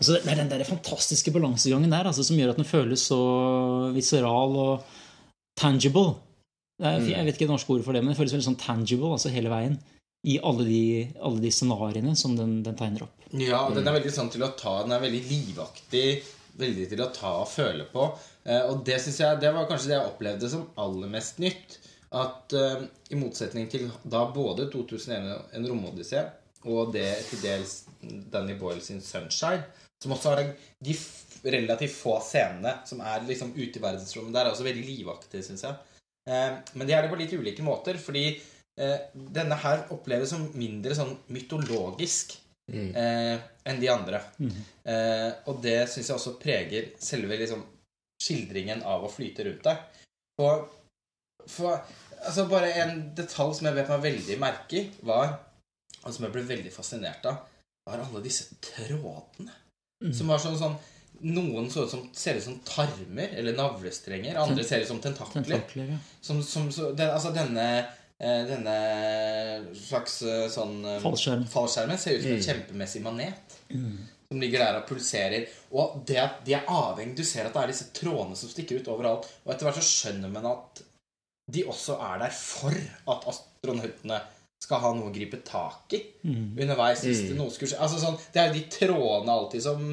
så 0.00 0.12
Det 0.12 0.28
er 0.28 0.42
den 0.42 0.50
der 0.50 0.64
fantastiske 0.68 1.32
balansegangen 1.32 1.90
der 1.90 2.10
altså, 2.10 2.24
som 2.26 2.36
gjør 2.36 2.52
at 2.52 2.60
den 2.60 2.68
føles 2.68 3.06
så 3.08 3.18
viseral 3.94 4.56
og 4.60 4.86
tangible. 5.56 6.18
Er, 6.82 7.00
jeg 7.00 7.24
vet 7.24 7.38
ikke 7.38 7.46
det 7.46 7.54
norske 7.54 7.72
ordet 7.72 7.86
for 7.86 7.96
det, 7.96 8.02
men 8.04 8.12
det 8.12 8.18
føles 8.18 8.34
veldig 8.36 8.48
sånn 8.50 8.60
tangible 8.60 9.14
altså 9.16 9.32
hele 9.32 9.52
veien. 9.52 9.78
I 10.26 10.36
alle 10.44 10.66
de, 10.66 10.82
alle 11.22 11.40
de 11.40 11.52
scenarioene 11.54 12.16
som 12.18 12.34
den, 12.36 12.58
den 12.66 12.76
tegner 12.76 13.06
opp. 13.06 13.28
Ja, 13.40 13.62
den 13.72 13.86
er 13.86 13.96
veldig 13.96 14.12
sånn 14.12 14.30
til 14.32 14.44
å 14.44 14.52
ta 14.58 14.80
Den 14.84 14.96
er 14.96 15.04
veldig 15.04 15.22
livaktig. 15.30 16.06
Veldig 16.56 16.86
til 16.90 17.02
å 17.04 17.10
ta 17.14 17.32
og 17.42 17.50
føle 17.52 17.86
på. 17.88 18.10
Eh, 18.44 18.62
og 18.68 18.82
det 18.86 18.98
synes 19.04 19.20
jeg 19.20 19.40
Det 19.40 19.52
var 19.54 19.68
kanskje 19.70 19.92
det 19.92 19.96
jeg 19.98 20.10
opplevde 20.10 20.50
som 20.52 20.68
aller 20.82 21.12
mest 21.12 21.40
nytt. 21.40 21.78
At 22.16 22.52
eh, 22.56 22.84
i 23.12 23.20
motsetning 23.20 23.70
til 23.70 23.88
da 24.04 24.26
både 24.34 24.68
2001 24.72 25.56
En 25.56 25.70
romodyssé 25.70 26.26
og 26.66 26.92
det 26.94 27.08
til 27.28 27.42
dels 27.44 27.74
Danny 28.32 28.56
Boyle 28.58 28.80
sin 28.82 29.00
'Sunshine', 29.00 29.62
som 30.06 30.14
også 30.14 30.32
har 30.32 30.42
de 30.86 30.96
relativt 31.50 31.94
få 31.98 32.16
scenene 32.24 32.78
som 32.86 33.02
er 33.02 33.24
liksom 33.26 33.52
ute 33.56 33.78
i 33.78 33.82
verdensrommet, 33.82 34.34
der 34.34 34.46
er 34.46 34.54
også 34.54 34.66
veldig 34.66 34.84
livaktige, 34.86 35.44
syns 35.46 35.64
jeg. 35.66 35.74
Eh, 36.30 36.52
men 36.74 36.86
de 36.86 36.94
er 36.94 37.04
det 37.04 37.12
på 37.12 37.18
litt 37.20 37.34
ulike 37.34 37.64
måter, 37.66 37.98
fordi 38.02 38.26
eh, 38.30 38.96
denne 39.14 39.58
her 39.62 39.86
oppleves 39.94 40.32
som 40.34 40.46
mindre 40.58 40.96
sånn 40.98 41.14
mytologisk 41.34 42.36
eh, 42.72 43.36
enn 43.66 43.82
de 43.82 43.90
andre. 43.90 44.22
Mm. 44.38 44.56
og 45.50 45.62
det 45.62 45.78
syns 45.90 46.10
jeg 46.10 46.16
også 46.16 46.36
preger 46.38 46.92
selve 47.02 47.38
liksom, 47.38 47.64
skildringen 48.22 48.84
av 48.86 49.06
å 49.06 49.10
flyte 49.10 49.46
rundt 49.46 49.66
deg. 49.66 50.02
Og 50.42 50.66
for, 51.50 51.82
altså 52.20 52.46
bare 52.50 52.70
en 52.82 52.96
detalj 53.18 53.58
som 53.58 53.68
jeg 53.68 53.78
vet 53.78 53.90
meg 53.90 54.06
veldig 54.06 54.38
merke 54.42 54.80
i, 54.80 54.86
var 55.06 55.36
Og 56.06 56.12
som 56.14 56.22
jeg 56.22 56.34
ble 56.36 56.42
veldig 56.46 56.70
fascinert 56.70 57.24
av, 57.26 57.40
var 57.88 58.02
alle 58.04 58.20
disse 58.22 58.44
trådene. 58.62 59.54
Som 60.14 60.28
var 60.32 60.40
sånn, 60.42 60.58
sånn 60.60 60.76
Noen 61.24 61.70
så 61.72 61.86
ut 61.86 61.90
som, 61.90 62.02
ser 62.12 62.36
ut 62.36 62.44
som 62.44 62.58
tarmer 62.68 63.30
eller 63.40 63.56
navlestrenger. 63.56 64.36
Andre 64.36 64.64
ser 64.68 64.82
ut 64.84 64.90
som 64.90 64.98
tentakler. 65.00 65.46
Tentakler, 65.46 65.94
ja. 65.94 66.00
Som, 66.20 66.42
som, 66.44 66.66
så, 66.72 66.90
den, 66.92 67.08
altså 67.08 67.30
denne 67.32 67.64
eh, 67.80 68.42
denne 68.50 68.74
slags 69.80 70.18
eh, 70.28 70.44
sånn 70.52 70.82
eh, 70.84 70.98
Fallskjerm. 71.00 71.46
fallskjermen 71.48 72.02
ser 72.02 72.18
ut 72.18 72.26
som 72.26 72.34
en 72.34 72.44
kjempemessig 72.50 73.02
manet. 73.06 73.56
Som 73.72 74.42
ligger 74.42 74.60
der 74.60 74.82
og 74.82 74.90
pulserer. 74.90 75.48
Og 75.72 76.02
det 76.04 76.20
at 76.20 76.44
de 76.44 76.58
er 76.58 76.68
avhengig 76.68 77.16
Du 77.16 77.24
ser 77.24 77.48
at 77.48 77.56
det 77.56 77.64
er 77.64 77.72
disse 77.72 77.88
trådene 77.96 78.36
som 78.36 78.52
stikker 78.52 78.82
ut 78.82 78.92
overalt. 78.92 79.30
Og 79.46 79.54
etter 79.54 79.70
hvert 79.70 79.80
så 79.80 79.88
skjønner 79.88 80.36
man 80.36 80.52
at 80.52 80.84
de 81.56 81.62
også 81.70 81.96
er 82.02 82.24
der 82.26 82.32
for 82.34 82.74
at 82.74 83.28
astronautene 83.30 84.20
skal 84.62 84.80
ha 84.82 84.92
noe 84.96 85.10
å 85.10 85.14
gripe 85.14 85.42
tak 85.46 85.92
i 85.94 86.00
underveis. 86.26 87.04
hvis 87.04 87.28
det 87.28 87.36
noe 87.36 87.52
skulle 87.54 87.74
skje. 87.74 87.82
Altså 87.84 88.00
sånn, 88.02 88.16
Det 88.32 88.40
er 88.40 88.48
jo 88.48 88.56
de 88.56 88.64
trådene 88.72 89.34
alltid 89.34 89.62
som, 89.62 89.84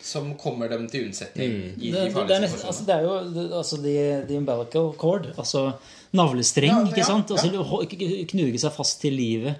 som 0.00 0.34
kommer 0.40 0.68
dem 0.72 0.88
til 0.88 1.06
unnsetning 1.06 1.50
Mm. 1.52 1.70
i 1.76 1.90
Det, 1.90 1.92
de 1.92 2.04
det, 2.06 2.12
farlige 2.14 2.36
er 2.36 2.44
nesten, 2.46 2.66
altså, 2.66 2.84
det 2.88 2.94
er 2.94 3.02
jo 3.02 3.14
altså, 3.60 3.80
the, 3.82 3.96
the 4.28 4.36
umbilical 4.38 4.92
cord, 4.96 5.32
altså 5.36 5.72
navlestreng, 6.16 6.70
Ja, 6.72 6.84
ikke 6.86 7.02
ja, 7.04 7.08
sant? 7.10 7.30
Altså, 7.30 7.50
ja. 7.52 8.24
Knuge 8.32 8.58
seg 8.58 8.72
fast 8.72 9.00
til 9.02 9.12
livet 9.12 9.56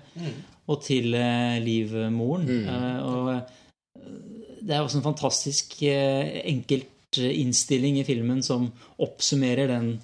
og 0.69 0.83
til 0.85 1.14
uh, 1.17 1.57
livmoren. 1.64 2.49
Uh, 2.69 2.99
og 3.09 3.28
eh, 3.33 3.40
det 4.61 4.75
er 4.76 4.83
også 4.85 4.99
en 5.00 5.07
fantastisk 5.07 5.78
uh, 5.83 6.25
enkelt 6.45 7.21
eh, 7.21 7.40
innstilling 7.40 7.97
i 8.00 8.05
filmen 8.05 8.43
som 8.45 8.71
oppsummerer 8.99 9.71
den 9.71 9.99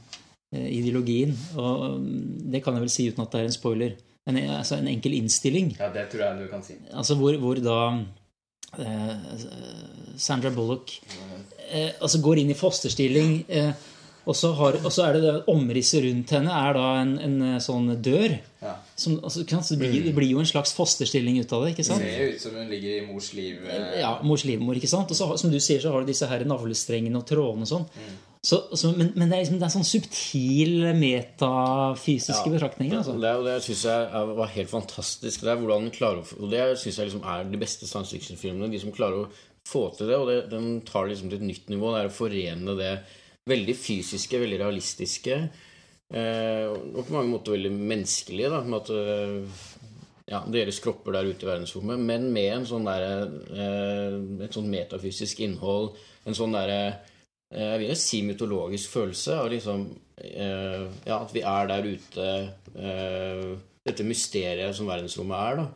ideologien. 0.55 1.33
Og 1.59 2.01
mm, 2.01 2.51
det 2.53 2.61
kan 2.63 2.77
jeg 2.77 2.85
vel 2.85 2.93
si 2.93 3.09
uten 3.11 3.25
at 3.25 3.33
det 3.33 3.41
er 3.41 3.49
en 3.49 3.57
spoiler. 3.57 3.97
En, 4.27 4.37
altså 4.57 4.79
en 4.79 4.87
enkel 4.89 5.13
innstilling. 5.19 5.75
Ja, 5.79 5.91
det 5.93 6.07
tror 6.13 6.23
jeg 6.25 6.39
du 6.41 6.47
kan 6.49 6.63
si. 6.65 6.79
Altså 6.97 7.15
hvor, 7.21 7.37
hvor 7.43 7.59
da 7.61 7.79
eh, 8.79 9.11
Sandra 10.17 10.51
Bullock 10.55 10.95
eh, 11.71 11.91
altså 12.01 12.21
går 12.25 12.41
inn 12.41 12.53
i 12.55 12.57
fosterstilling, 12.57 13.35
eh, 13.49 13.73
og, 14.25 14.33
så 14.39 14.55
har, 14.57 14.79
og 14.81 14.89
så 14.95 15.05
er 15.05 15.19
det 15.19 15.23
det 15.27 15.35
omrisset 15.53 16.01
rundt 16.07 16.31
henne 16.33 16.55
er 16.57 16.77
da 16.79 16.87
en, 17.03 17.15
en 17.21 17.37
eh, 17.51 17.59
sånn 17.61 17.91
dør. 18.01 18.39
Ja. 18.65 18.75
Som, 18.97 19.19
altså, 19.21 19.45
det, 19.45 19.77
blir, 19.83 19.99
det 20.09 20.15
blir 20.17 20.31
jo 20.33 20.41
en 20.41 20.49
slags 20.49 20.73
fosterstilling 20.73 21.43
ut 21.43 21.53
av 21.53 21.67
det. 21.67 21.75
ikke 21.75 21.85
sant? 21.91 22.01
Det 22.01 22.15
ser 22.17 22.25
jo 22.31 22.37
ut 22.39 22.45
som 22.49 22.57
hun 22.63 22.71
ligger 22.73 22.95
i 23.03 23.07
mors 23.11 23.33
liv. 23.37 23.59
eh, 23.69 23.99
Ja, 24.01 24.15
Mors 24.25 24.47
livmor. 24.49 24.79
ikke 24.81 24.89
sant? 24.89 25.13
Og 25.13 25.19
så, 25.21 25.29
som 25.41 25.53
du 25.53 25.61
sier, 25.61 25.83
så 25.85 25.93
har 25.93 26.01
du 26.01 26.09
disse 26.15 26.31
her 26.31 26.47
navlestrengene 26.49 27.21
og 27.21 27.29
trådene 27.29 27.69
og 27.69 27.75
sånn. 27.77 27.91
Så, 28.45 28.59
så, 28.77 28.91
men, 28.93 29.15
men 29.17 29.31
det 29.31 29.39
er 29.39 29.43
liksom 29.45 29.61
det 29.61 29.65
er 29.65 29.73
sånn 29.73 29.87
subtil 29.89 30.75
metafysiske 31.01 32.51
betraktninger. 32.53 32.99
altså. 33.01 33.17
Det, 33.17 33.33
det 33.47 33.55
syns 33.65 33.85
jeg 33.89 34.31
var 34.37 34.51
helt 34.53 34.73
fantastisk. 34.73 35.45
Det 35.47 35.53
er 35.53 35.63
hvordan 35.63 35.89
klarer 35.95 36.21
å, 36.21 36.41
Og 36.43 36.53
det 36.53 36.65
syns 36.83 37.01
jeg 37.01 37.09
liksom 37.09 37.25
er 37.33 37.47
de 37.49 37.61
beste 37.61 37.89
science 37.89 38.13
fiction-filmene. 38.13 38.69
De 38.73 38.81
som 38.83 38.93
klarer 38.93 39.23
å 39.23 39.31
få 39.65 39.87
til 39.97 40.13
det. 40.13 40.19
Og 40.21 40.29
det, 40.29 40.39
den 40.53 40.83
tar 40.85 41.09
liksom 41.09 41.31
til 41.33 41.41
et 41.41 41.47
nytt 41.49 41.73
nivå. 41.73 41.95
Det 41.95 42.03
er 42.03 42.11
å 42.11 42.19
forene 42.19 42.75
det 42.83 42.91
veldig 43.49 43.77
fysiske, 43.81 44.43
veldig 44.45 44.61
realistiske. 44.61 45.41
Eh, 46.13 46.69
og 46.69 47.01
på 47.01 47.17
mange 47.17 47.33
måter 47.33 47.57
veldig 47.57 47.73
menneskelige. 47.73 48.53
Da, 48.53 48.61
med 48.69 48.83
at 48.83 48.93
eh, 48.93 49.65
ja, 50.35 50.43
deres 50.53 50.83
kropper 50.85 51.17
der 51.17 51.33
ute 51.33 51.45
i 51.45 51.51
verdensrommet, 51.51 52.01
men 52.01 52.29
med 52.33 52.51
en 52.59 52.69
sånn 52.69 52.87
der, 52.89 53.09
eh, 53.57 54.21
et 54.45 54.57
sånn 54.57 54.69
metafysisk 54.73 55.41
innhold. 55.45 55.95
En 56.29 56.37
sånn 56.37 56.53
derre 56.57 56.79
eh, 56.93 57.11
jeg 57.55 57.79
vil 57.81 57.89
jo 57.91 57.95
si 58.01 58.23
mytologisk 58.27 58.91
følelse 58.91 59.39
Og 59.45 59.51
liksom 59.55 59.87
eh, 60.19 60.85
Ja, 61.07 61.21
at 61.23 61.33
vi 61.35 61.41
er 61.47 61.67
der 61.71 61.87
ute 61.87 62.29
eh, 62.75 63.57
Dette 63.85 64.05
mysteriet 64.09 64.75
som 64.77 64.87
verdensrommet 64.89 65.37
er, 65.37 65.59
da. 65.61 65.67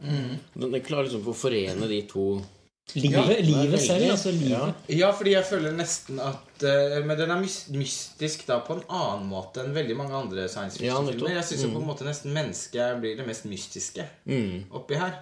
Den, 0.54 0.70
den 0.72 0.80
klarer 0.86 1.04
liksom 1.10 1.26
å 1.28 1.34
forene 1.36 1.88
de 1.90 2.02
to 2.08 2.28
Livet, 2.96 3.18
er 3.34 3.42
livet 3.44 3.82
selv, 3.84 4.06
altså 4.14 4.30
livet. 4.32 4.54
Ja. 4.88 4.96
Ja, 4.96 5.08
fordi 5.12 5.34
jeg 5.34 5.44
føler 5.44 5.74
nesten 5.76 6.16
at 6.24 6.62
uh, 6.64 6.94
Men 7.04 7.18
den 7.20 7.34
er 7.34 7.42
mystisk 7.76 8.46
da 8.48 8.62
på 8.64 8.78
en 8.78 8.84
annen 8.88 9.26
måte 9.28 9.60
enn 9.60 9.74
veldig 9.76 9.96
mange 9.98 10.16
andre 10.16 10.46
science 10.48 10.80
Ja, 10.80 10.94
fiction-filmer. 10.96 11.34
jeg 11.36 11.44
syns 11.50 11.66
jo 11.66 11.72
på 11.74 11.82
en 11.82 11.90
måte 11.90 12.06
nesten 12.08 12.32
mennesket 12.32 12.96
blir 13.02 13.18
det 13.20 13.26
mest 13.28 13.44
mystiske 13.44 14.06
Mm. 14.24 14.62
oppi 14.72 14.96
her. 15.02 15.18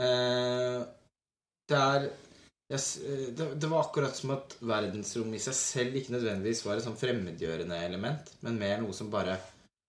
Uh, 0.00 0.80
det 1.68 1.76
er 1.82 2.08
jeg, 2.72 2.80
eh, 3.04 3.26
det, 3.36 3.48
det 3.60 3.70
var 3.70 3.84
akkurat 3.84 4.16
som 4.16 4.32
at 4.36 4.56
verdensrommet 4.64 5.40
i 5.40 5.44
seg 5.46 5.56
selv 5.58 5.98
ikke 5.98 6.14
nødvendigvis 6.16 6.64
var 6.66 6.78
et 6.78 6.86
sånn 6.86 6.98
fremmedgjørende 6.98 7.80
element, 7.84 8.32
men 8.46 8.60
mer 8.60 8.80
noe 8.82 8.96
som 8.96 9.12
bare 9.12 9.36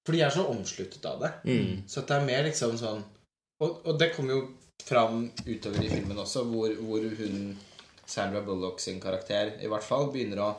For 0.05 0.13
de 0.13 0.21
er 0.21 0.33
så 0.33 0.43
omsluttet 0.51 1.05
av 1.09 1.23
det. 1.23 1.31
Mm. 1.49 1.85
Så 1.89 2.01
at 2.01 2.11
det 2.11 2.17
er 2.19 2.27
mer 2.27 2.43
liksom 2.45 2.75
sånn 2.77 2.99
Og, 3.63 3.79
og 3.87 3.95
det 3.97 4.11
kommer 4.13 4.35
jo 4.35 4.41
fram 4.85 5.29
utover 5.47 5.81
i 5.81 5.89
filmen 5.89 6.19
også, 6.19 6.43
hvor, 6.51 6.73
hvor 6.83 7.05
hun 7.19 7.55
Sandra 8.05 8.41
Bullock 8.45 8.81
sin 8.83 8.99
karakter 9.01 9.55
i 9.63 9.69
hvert 9.71 9.85
fall 9.85 10.11
begynner 10.13 10.41
å 10.43 10.49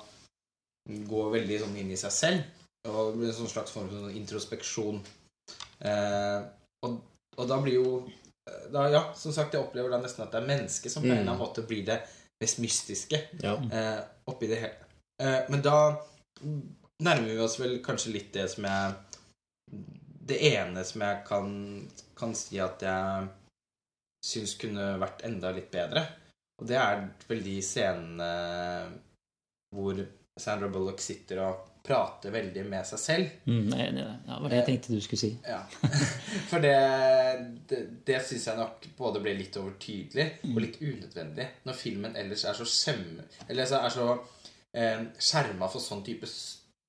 gå 0.87 1.27
veldig 1.35 1.59
sånn 1.63 1.77
inn 1.79 1.93
i 1.93 1.99
seg 2.01 2.15
selv. 2.15 2.63
Og 2.89 3.13
det 3.13 3.21
blir 3.21 3.31
en 3.31 3.37
sånn 3.37 3.53
slags 3.53 3.75
form 3.75 3.91
for 3.91 4.01
sånn 4.01 4.19
introspeksjon. 4.19 4.99
Eh, 5.91 6.41
og, 6.87 6.97
og 7.37 7.49
da 7.51 7.59
blir 7.63 7.79
jo 7.79 7.91
da, 8.73 8.89
Ja, 8.91 9.03
som 9.15 9.33
sagt, 9.33 9.55
jeg 9.55 9.63
opplever 9.63 9.91
da 9.91 9.99
nesten 10.03 10.25
at 10.27 10.33
det 10.35 10.43
er 10.43 10.47
mennesket 10.51 10.93
som 10.93 11.03
på 11.03 11.09
en 11.11 11.19
eller 11.19 11.33
annen 11.33 11.41
måte 11.43 11.65
blir 11.67 11.85
det 11.87 12.01
mest 12.43 12.59
mystiske 12.63 13.21
Ja. 13.43 13.55
eh, 13.73 14.01
oppi 14.29 14.47
det 14.51 14.61
hele. 14.61 14.91
Eh, 15.23 15.41
men 15.51 15.63
da 15.63 15.97
nærmer 17.03 17.29
vi 17.31 17.39
oss 17.41 17.59
vel 17.61 17.79
kanskje 17.85 18.13
litt 18.13 18.33
det 18.33 18.51
som 18.53 18.65
jeg 18.65 18.95
Det 20.27 20.41
ene 20.43 20.83
som 20.85 21.01
jeg 21.03 21.25
kan, 21.27 21.51
kan 22.19 22.33
si 22.35 22.59
at 22.59 22.81
jeg 22.83 23.29
syns 24.27 24.55
kunne 24.59 24.97
vært 24.99 25.23
enda 25.23 25.53
litt 25.55 25.71
bedre. 25.71 26.03
Og 26.59 26.67
det 26.67 26.75
er 26.81 27.05
vel 27.29 27.43
de 27.45 27.61
scenene 27.63 28.31
hvor 29.75 30.01
Sandra 30.41 30.69
Bullock 30.69 30.99
sitter 31.01 31.45
og 31.45 31.76
prater 31.87 32.33
veldig 32.35 32.65
med 32.67 32.87
seg 32.89 32.99
selv. 32.99 33.33
Mm, 33.47 33.69
jeg 33.71 33.79
er 33.79 33.91
enig 33.93 34.03
i 34.03 34.07
det. 34.07 34.17
Ja, 34.27 34.35
det 34.35 34.43
var 34.43 34.53
det 34.53 34.59
jeg 34.59 34.67
tenkte 34.71 34.97
du 34.97 35.05
skulle 35.05 35.23
si. 35.23 35.31
Ja. 35.47 35.61
For 36.51 36.65
det, 36.65 36.75
det, 37.71 37.81
det 38.09 38.21
syns 38.27 38.47
jeg 38.51 38.59
nok 38.61 38.89
både 38.99 39.23
ble 39.25 39.35
litt 39.39 39.57
overtydelig 39.61 40.27
og 40.51 40.61
litt 40.65 40.81
unødvendig 40.83 41.47
når 41.69 41.79
filmen 41.79 42.19
ellers 42.19 42.45
er 42.51 42.59
så 42.59 42.67
skjem... 42.69 43.05
Eller 43.49 43.69
så 43.71 43.81
er 43.87 43.95
så 43.95 44.09
eh, 44.77 45.05
skjerma 45.23 45.69
for 45.73 45.83
sånn 45.85 46.03
type 46.07 46.27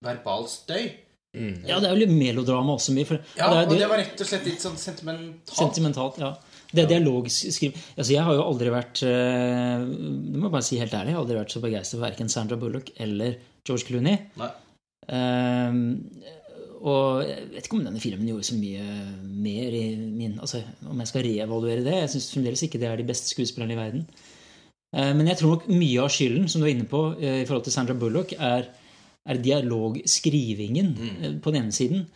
verbal 0.06 0.48
støy. 0.52 0.90
Ja, 1.38 1.78
det 1.78 1.86
er 1.86 1.94
jo 1.94 2.00
litt 2.02 2.14
melodrama 2.18 2.74
også 2.80 2.94
mye. 2.96 3.06
For, 3.06 3.20
Ja, 3.38 3.48
det 3.52 3.58
er- 3.60 3.68
og 3.70 3.78
det 3.78 3.88
var 3.92 4.00
rett 4.02 4.22
og 4.24 4.30
slett 4.30 4.46
litt 4.50 4.64
sånn 4.64 4.78
sentimentalt. 4.82 5.54
Sentimentalt, 5.60 6.18
ja. 6.24 6.32
Det 6.74 6.84
er 6.84 6.90
dialogskriv... 6.98 7.76
Altså, 7.96 8.12
jeg 8.12 8.24
har 8.28 8.34
jo 8.36 8.42
aldri 8.44 8.72
vært 8.74 9.00
eh, 9.08 9.84
Det 9.88 10.36
må 10.36 10.50
jeg 10.50 10.56
bare 10.58 10.66
si 10.68 10.80
helt 10.82 10.96
ærlig. 10.98 11.14
Jeg 11.14 11.16
har 11.20 11.22
aldri 11.24 11.38
vært 11.38 11.54
så 11.54 11.62
begeistret 11.64 11.96
for 12.00 12.06
verken 12.10 12.32
Sandra 12.34 12.58
Bullock 12.60 12.90
eller 13.06 13.38
George 13.68 13.86
Clooney. 13.88 14.18
Nei. 14.42 14.50
Ehm, 15.14 15.84
og 16.78 17.24
jeg 17.26 17.46
vet 17.54 17.68
ikke 17.68 17.78
om 17.80 17.86
denne 17.88 18.02
filmen 18.02 18.28
gjorde 18.30 18.48
så 18.50 18.58
mye 18.60 18.84
mer 19.42 19.76
i 19.76 19.86
min 19.98 20.36
Altså, 20.44 20.62
om 20.86 21.00
jeg 21.02 21.10
skal 21.10 21.26
reevaluere 21.26 21.84
det. 21.86 21.96
Jeg 22.04 22.12
syns 22.14 22.32
fremdeles 22.34 22.64
ikke 22.68 22.82
det 22.82 22.90
er 22.90 23.00
de 23.00 23.08
beste 23.08 23.32
skuespillerne 23.32 23.74
i 23.74 23.80
verden. 23.80 24.08
Eh, 24.96 25.14
men 25.18 25.28
jeg 25.28 25.40
tror 25.40 25.56
nok 25.56 25.68
mye 25.72 26.04
av 26.04 26.12
skylden, 26.14 26.48
som 26.50 26.62
du 26.62 26.68
er 26.68 26.76
inne 26.76 26.90
på, 26.90 27.04
eh, 27.20 27.42
i 27.42 27.46
forhold 27.46 27.66
til 27.66 27.76
Sandra 27.76 27.98
Bullock, 27.98 28.34
er, 28.38 28.70
er 29.26 29.44
dialogskrivingen 29.44 30.94
mm. 30.96 31.40
på 31.42 31.52
den 31.52 31.64
ene 31.64 31.76
siden. 31.76 32.08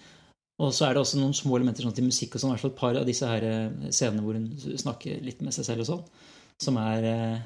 Og 0.61 0.73
så 0.75 0.85
er 0.85 0.93
det 0.93 1.01
også 1.01 1.17
noen 1.17 1.33
små 1.33 1.57
elementer 1.57 1.85
sånn 1.85 1.95
til 1.97 2.05
musikk 2.05 2.35
og 2.35 2.43
sånn. 2.43 2.51
I 2.51 2.53
hvert 2.53 2.65
fall 2.67 2.73
et 2.75 2.81
par 2.83 2.99
av 2.99 3.07
disse 3.07 3.27
her 3.27 3.47
eh, 3.47 3.89
scenene 3.89 4.21
hvor 4.25 4.37
hun 4.37 4.77
snakker 4.83 5.23
litt 5.25 5.41
med 5.41 5.55
seg 5.55 5.67
selv 5.67 5.85
og 5.85 5.89
sånn. 5.89 6.05
Som 6.61 6.77
er 6.77 7.07
eh, 7.09 7.41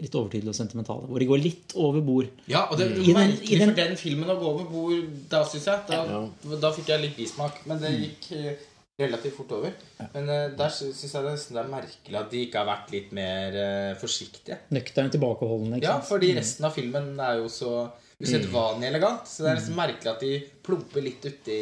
litt 0.00 0.14
overtydelige 0.14 0.52
og 0.54 0.58
sentimentale. 0.58 1.06
Hvor 1.10 1.18
de 1.22 1.26
går 1.26 1.42
litt 1.42 1.74
over 1.76 2.00
bord. 2.06 2.28
Ja, 2.46 2.64
og 2.70 2.78
det 2.78 2.86
er 2.86 2.94
den- 2.96 3.14
merkelig 3.16 3.58
den- 3.58 3.68
for 3.72 3.76
den 3.82 3.96
filmen 3.96 4.28
å 4.30 4.38
gå 4.40 4.48
over 4.54 4.64
bord 4.70 5.12
da, 5.28 5.44
syns 5.44 5.64
jeg. 5.66 5.84
Da, 5.88 6.56
da 6.60 6.72
fikk 6.72 6.86
jeg 6.94 7.00
litt 7.04 7.16
bismak. 7.16 7.60
Men 7.66 7.78
det 7.82 7.92
gikk 7.98 8.32
eh, 8.38 8.66
relativt 8.98 9.36
fort 9.36 9.52
over. 9.58 9.72
Men 10.14 10.28
uh, 10.28 10.48
der 10.58 10.70
syns 10.74 11.02
jeg 11.04 11.22
det 11.22 11.32
nesten 11.34 11.54
det 11.54 11.62
er 11.64 11.70
merkelig 11.70 12.18
at 12.18 12.30
de 12.32 12.40
ikke 12.46 12.58
har 12.58 12.66
vært 12.66 12.90
litt 12.96 13.12
mer 13.14 13.58
uh, 13.58 13.94
forsiktige. 14.00 14.58
Nøkterne, 14.74 15.10
tilbakeholdende. 15.14 15.76
ikke 15.78 15.86
Ja, 15.90 15.98
sant? 16.00 16.08
fordi 16.10 16.34
resten 16.38 16.64
av 16.66 16.74
filmen 16.74 17.12
er 17.20 17.38
jo 17.38 17.48
så 17.52 17.72
usedvanlig 18.18 18.88
elegant. 18.90 19.26
Så 19.30 19.44
det 19.44 19.50
er 19.52 19.60
liksom 19.60 19.78
merkelig 19.78 20.10
at 20.14 20.20
de 20.26 20.32
plumper 20.66 21.02
litt 21.04 21.22
uti 21.30 21.58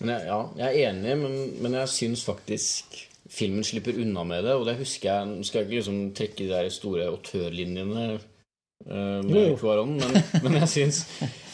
Men 0.00 0.08
jeg, 0.16 0.26
ja, 0.26 0.40
jeg 0.56 0.66
er 0.66 0.90
enig, 0.90 1.16
men, 1.18 1.34
men 1.62 1.72
jeg 1.80 1.88
syns 1.94 2.22
faktisk 2.26 2.96
filmen 3.30 3.64
slipper 3.66 3.96
unna 4.02 4.24
med 4.26 4.44
det. 4.48 4.56
Og 4.58 4.66
det 4.68 4.76
husker 4.80 5.10
jeg 5.12 5.30
Nå 5.30 5.46
skal 5.46 5.60
jeg 5.62 5.68
ikke 5.68 5.78
liksom 5.80 6.00
trekke 6.18 6.38
de 6.44 6.48
der 6.50 6.68
store 6.74 7.06
autørlinjene 7.12 8.04
uh, 8.16 9.20
med 9.24 9.34
Jo, 9.36 9.56
jo. 9.60 9.84
Men, 10.00 10.20
men 10.44 10.58
jeg 10.62 10.68
syns 10.74 11.02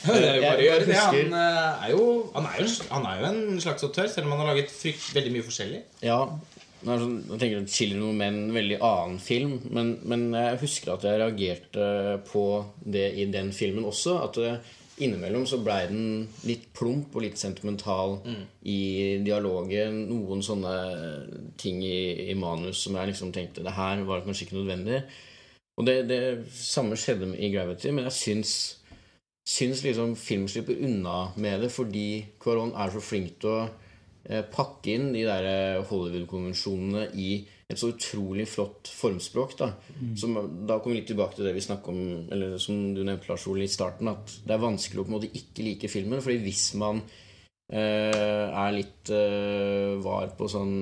å 0.07 0.15
jeg 0.17 0.83
det. 0.87 0.93
husker- 0.93 1.33
Han 1.33 1.33
eh, 1.35 1.87
er 1.89 1.91
jo, 1.97 2.05
han 2.37 2.45
er 2.47 2.61
jo, 2.63 2.69
han 2.93 3.09
er 3.11 3.17
jo 3.23 3.31
en 3.33 3.61
slags 3.65 3.83
autør, 3.89 4.07
selv 4.13 4.29
om 4.29 4.37
han 4.37 4.45
har 4.45 4.53
laget 4.55 4.71
frykt, 4.71 5.09
veldig 5.17 5.33
mye 5.35 5.47
forskjellig. 5.49 5.81
Ja. 6.07 6.21
sånn, 7.01 7.17
jeg 7.33 7.41
tenker 7.41 7.63
at 7.65 7.73
Children 7.75 8.03
of 8.07 8.13
Men 8.21 8.37
en 8.45 8.55
veldig 8.55 8.77
annen 8.87 9.17
film, 9.19 9.57
men, 9.75 9.97
men 10.07 10.29
jeg 10.37 10.61
husker 10.61 10.93
at 10.95 11.07
jeg 11.09 11.19
reagerte 11.25 11.89
på 12.29 12.45
det 12.87 13.09
i 13.19 13.25
den 13.33 13.51
filmen 13.57 13.89
også. 13.89 14.15
At 14.29 14.39
det, 14.39 14.53
innimellom 15.03 15.45
så 15.49 15.59
blei 15.61 15.83
den 15.91 16.27
litt 16.49 16.71
plump 16.77 17.15
og 17.17 17.25
litt 17.25 17.41
sentimental 17.41 18.17
i 18.65 18.81
dialogen. 19.25 20.07
Noen 20.09 20.43
sånne 20.45 20.75
ting 21.61 21.83
i, 21.85 22.31
i 22.31 22.37
manus 22.39 22.85
som 22.87 22.97
jeg 22.97 23.13
liksom 23.13 23.33
tenkte 23.35 23.65
Det 23.67 23.77
her 23.77 24.05
var 24.09 24.25
kanskje 24.25 24.47
ikke 24.47 24.61
nødvendig. 24.61 25.03
Og 25.77 25.85
det, 25.85 25.97
det 26.09 26.23
samme 26.57 26.97
skjedde 26.97 27.35
i 27.37 27.53
Gravity, 27.53 27.93
men 27.93 28.09
jeg 28.09 28.17
syns 28.17 28.57
syns 29.47 29.85
liksom 29.85 30.17
film 30.19 30.49
slipper 30.51 30.79
unna 30.83 31.31
med 31.39 31.61
det 31.63 31.71
fordi 31.71 32.25
Cuaron 32.43 32.75
er 32.75 32.91
så 32.91 33.03
flink 33.05 33.37
til 33.43 33.53
å 33.53 33.61
eh, 34.27 34.43
pakke 34.43 34.97
inn 34.97 35.13
de 35.15 35.23
der 35.27 35.47
eh, 35.47 35.85
Hollywood-konvensjonene 35.87 37.07
i 37.15 37.31
et 37.67 37.81
så 37.81 37.91
utrolig 37.91 38.47
flott 38.49 38.89
formspråk. 38.95 39.57
Da 39.59 39.73
Som, 40.19 40.37
da 40.69 40.79
kommer 40.79 40.95
vi 40.95 41.01
litt 41.01 41.09
tilbake 41.11 41.39
til 41.39 41.49
det 41.49 41.57
vi 41.57 41.65
snakket 41.65 41.89
om 41.91 42.03
Eller 42.33 42.59
som 42.63 42.95
du 42.95 43.03
nevnte, 43.03 43.29
Lars 43.31 43.47
Ole, 43.51 43.67
i 43.67 43.73
starten. 43.73 44.11
At 44.13 44.37
det 44.47 44.55
er 44.55 44.63
vanskelig 44.63 45.03
å 45.03 45.07
på 45.07 45.13
en 45.13 45.17
måte 45.19 45.33
ikke 45.35 45.67
like 45.67 45.91
filmen. 45.91 46.23
Fordi 46.23 46.39
hvis 46.45 46.69
man 46.79 47.03
eh, 47.73 48.47
er 48.47 48.77
litt 48.77 49.11
eh, 49.11 49.97
var 50.05 50.31
på 50.39 50.51
sånn 50.51 50.77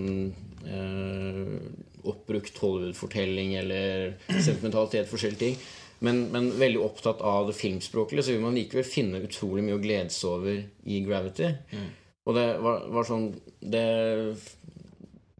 eh, 0.68 1.56
oppbrukt 2.04 2.60
Hollywood-fortelling 2.60 3.56
eller 3.62 4.18
sentimentalitet, 4.28 5.08
forskjellige 5.08 5.40
ting, 5.40 5.56
men, 6.04 6.26
men 6.34 6.50
veldig 6.60 6.82
opptatt 6.84 7.22
av 7.24 7.46
det 7.48 7.56
filmspråklige, 7.56 8.26
så 8.26 8.34
vil 8.34 8.42
man 8.44 8.56
likevel 8.58 8.84
finne 8.84 9.22
utrolig 9.24 9.64
mye 9.64 9.78
å 9.78 9.80
glede 9.80 10.12
seg 10.12 10.34
over 10.36 10.58
i 10.84 10.98
Gravity. 11.06 11.48
Og 12.24 12.36
det 12.36 12.44
var, 12.64 12.84
var 12.88 13.04
sånn 13.04 13.26
Det 13.60 13.88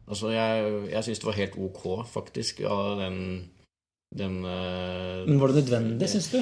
Altså, 0.05 0.29
jeg, 0.35 0.71
jeg 0.93 1.03
syns 1.07 1.21
det 1.23 1.27
var 1.31 1.37
helt 1.39 1.55
ok, 1.67 1.83
faktisk, 2.11 2.61
av 2.69 2.99
den 3.01 3.19
den 4.15 4.35
eh, 4.47 5.25
Men 5.27 5.39
var 5.41 5.51
det 5.51 5.63
nødvendig, 5.65 6.07
syns 6.07 6.29
du? 6.31 6.37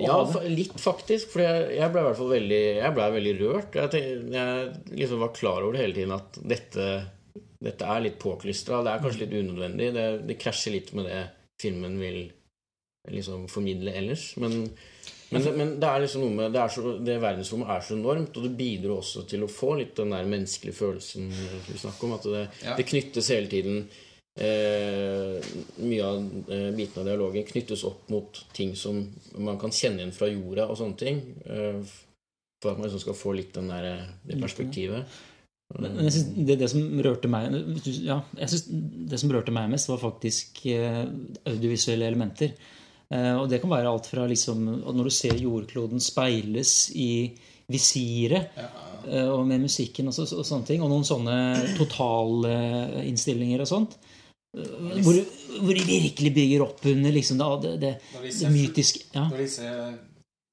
Ja, 0.00 0.14
litt 0.48 0.78
faktisk. 0.80 1.32
For 1.34 1.42
jeg, 1.44 1.66
jeg 1.76 1.92
ble 1.92 2.00
i 2.00 2.06
hvert 2.06 2.16
fall 2.16 2.30
veldig 2.32 2.60
Jeg 2.78 2.94
ble 2.96 3.08
veldig 3.18 3.32
rørt. 3.42 3.74
Jeg, 3.76 3.90
tenk- 3.92 4.30
jeg 4.32 5.00
liksom 5.02 5.20
var 5.20 5.34
klar 5.36 5.66
over 5.66 5.76
det 5.76 5.82
hele 5.82 5.96
tiden 5.98 6.14
at 6.16 6.38
dette, 6.54 6.86
dette 7.68 7.90
er 7.90 8.04
litt 8.06 8.16
påklistra. 8.22 8.80
Det 8.86 8.94
er 8.94 9.02
kanskje 9.04 9.26
litt 9.26 9.36
unødvendig. 9.42 9.90
Det, 9.98 10.06
det 10.30 10.38
krasjer 10.40 10.76
litt 10.78 10.94
med 10.96 11.10
det 11.10 11.20
filmen 11.60 11.98
vil 12.00 12.20
liksom 13.12 13.44
formidle 13.52 13.92
ellers. 13.98 14.30
Men, 14.40 14.62
men, 15.30 15.42
det, 15.44 15.52
men 15.56 15.72
det 15.80 15.88
er 15.88 16.02
liksom 16.04 16.22
noe 16.24 16.34
med 16.38 16.52
det, 16.56 16.60
er 16.62 16.72
så, 16.72 16.92
det 17.04 17.16
verdensrommet 17.20 17.72
er 17.74 17.82
så 17.84 17.96
enormt, 17.98 18.36
og 18.36 18.46
det 18.46 18.52
bidrar 18.56 18.94
også 18.98 19.24
til 19.28 19.44
å 19.44 19.50
få 19.52 19.74
litt 19.80 19.94
den 19.98 20.14
der 20.14 20.28
menneskelige 20.30 20.78
følelsen 20.78 21.28
vi 21.68 21.78
snakker 21.78 22.08
om. 22.08 22.14
At 22.16 22.28
det, 22.32 22.44
Ja. 22.64 22.76
det 22.78 22.86
knyttes 22.88 23.28
hele 23.34 23.50
tiden 23.52 23.82
eh, 24.40 25.36
Mye 25.84 26.04
av 26.06 26.18
eh, 26.48 26.68
bitene 26.76 27.02
av 27.04 27.10
dialogen 27.10 27.48
knyttes 27.48 27.84
opp 27.88 28.08
mot 28.12 28.40
ting 28.56 28.74
som 28.78 29.02
man 29.36 29.58
kan 29.60 29.74
kjenne 29.74 30.02
igjen 30.02 30.14
fra 30.16 30.30
jorda 30.32 30.68
og 30.68 30.78
sånne 30.80 31.00
ting. 31.00 31.20
Eh, 31.44 31.82
for 32.62 32.72
at 32.72 32.80
man 32.80 32.88
liksom 32.88 33.04
skal 33.04 33.18
få 33.18 33.34
litt 33.38 33.52
den 33.54 33.68
der, 33.70 34.06
det 34.26 34.40
perspektivet. 34.40 35.18
Men 35.78 35.98
jeg 36.06 36.14
synes 36.14 36.48
det, 36.48 36.56
det 36.62 36.70
som 36.72 36.80
rørte 37.04 37.28
meg 37.28 37.52
ja, 38.00 38.22
jeg 38.38 38.48
synes 38.48 38.62
Det 39.12 39.18
som 39.20 39.32
rørte 39.34 39.52
meg 39.52 39.68
mest, 39.68 39.90
var 39.90 40.00
faktisk 40.00 40.62
eh, 40.72 41.04
audiovisuelle 41.44 42.08
elementer. 42.08 42.54
Eh, 43.14 43.34
og 43.34 43.46
det 43.48 43.60
kan 43.62 43.72
være 43.72 43.88
alt 43.88 44.04
fra 44.10 44.26
liksom 44.28 44.66
Når 44.84 45.06
du 45.06 45.12
ser 45.14 45.38
jordkloden 45.40 46.02
speiles 46.02 46.90
i 46.92 47.32
visiret, 47.68 48.54
ja. 48.56 48.68
og 49.28 49.42
med 49.48 49.60
musikken 49.66 50.08
og, 50.08 50.14
så, 50.16 50.24
og 50.32 50.44
sånne 50.48 50.64
ting, 50.64 50.80
og 50.80 50.88
noen 50.88 51.04
sånne 51.04 51.34
totalinnstillinger 51.76 53.60
og 53.60 53.68
sånt, 53.68 53.96
eh, 54.56 55.00
hvor, 55.04 55.18
hvor 55.60 55.76
de 55.76 55.84
virkelig 55.84 56.32
bygger 56.36 56.64
opp 56.64 56.80
under 56.88 57.12
liksom 57.12 57.40
det, 57.40 57.48
det, 57.64 57.74
det, 57.82 58.30
det 58.38 58.52
mytiske 58.54 59.04
ja. 59.12 59.26
Når 59.28 59.42
disse 59.44 59.72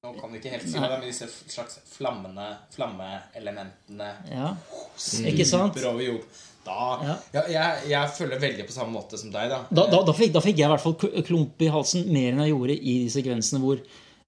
Nå 0.06 0.12
kan 0.20 0.30
vi 0.30 0.38
ikke 0.38 0.52
helt 0.54 0.68
si 0.70 0.76
det, 0.78 0.90
men 0.92 1.08
disse 1.08 1.28
slags 1.50 1.80
flammene, 1.90 2.50
flammeelementene 2.76 4.10
ja. 4.30 4.52
Ikke 5.32 5.48
sant? 5.50 5.80
Over 5.82 6.04
jord. 6.06 6.44
Da 6.66 6.78
Ja. 7.06 7.16
ja, 7.36 7.44
jeg, 7.54 7.90
jeg 7.92 8.14
føler 8.18 8.42
veldig 8.42 8.66
på 8.68 8.74
samme 8.76 8.96
måte 8.96 9.20
som 9.22 9.30
deg, 9.34 9.52
da. 9.54 9.62
Da, 9.70 9.86
da, 9.92 10.02
da, 10.08 10.16
fikk, 10.18 10.34
da 10.34 10.42
fikk 10.44 10.58
jeg 10.62 10.68
i 10.68 10.74
hvert 10.74 10.84
fall 10.86 10.98
kl- 11.02 11.24
klump 11.28 11.62
i 11.62 11.72
halsen 11.74 12.08
mer 12.12 12.32
enn 12.34 12.42
jeg 12.46 12.56
gjorde 12.56 12.78
i 12.80 12.96
de 13.04 13.10
sekvensene 13.14 13.62
hvor, 13.64 13.82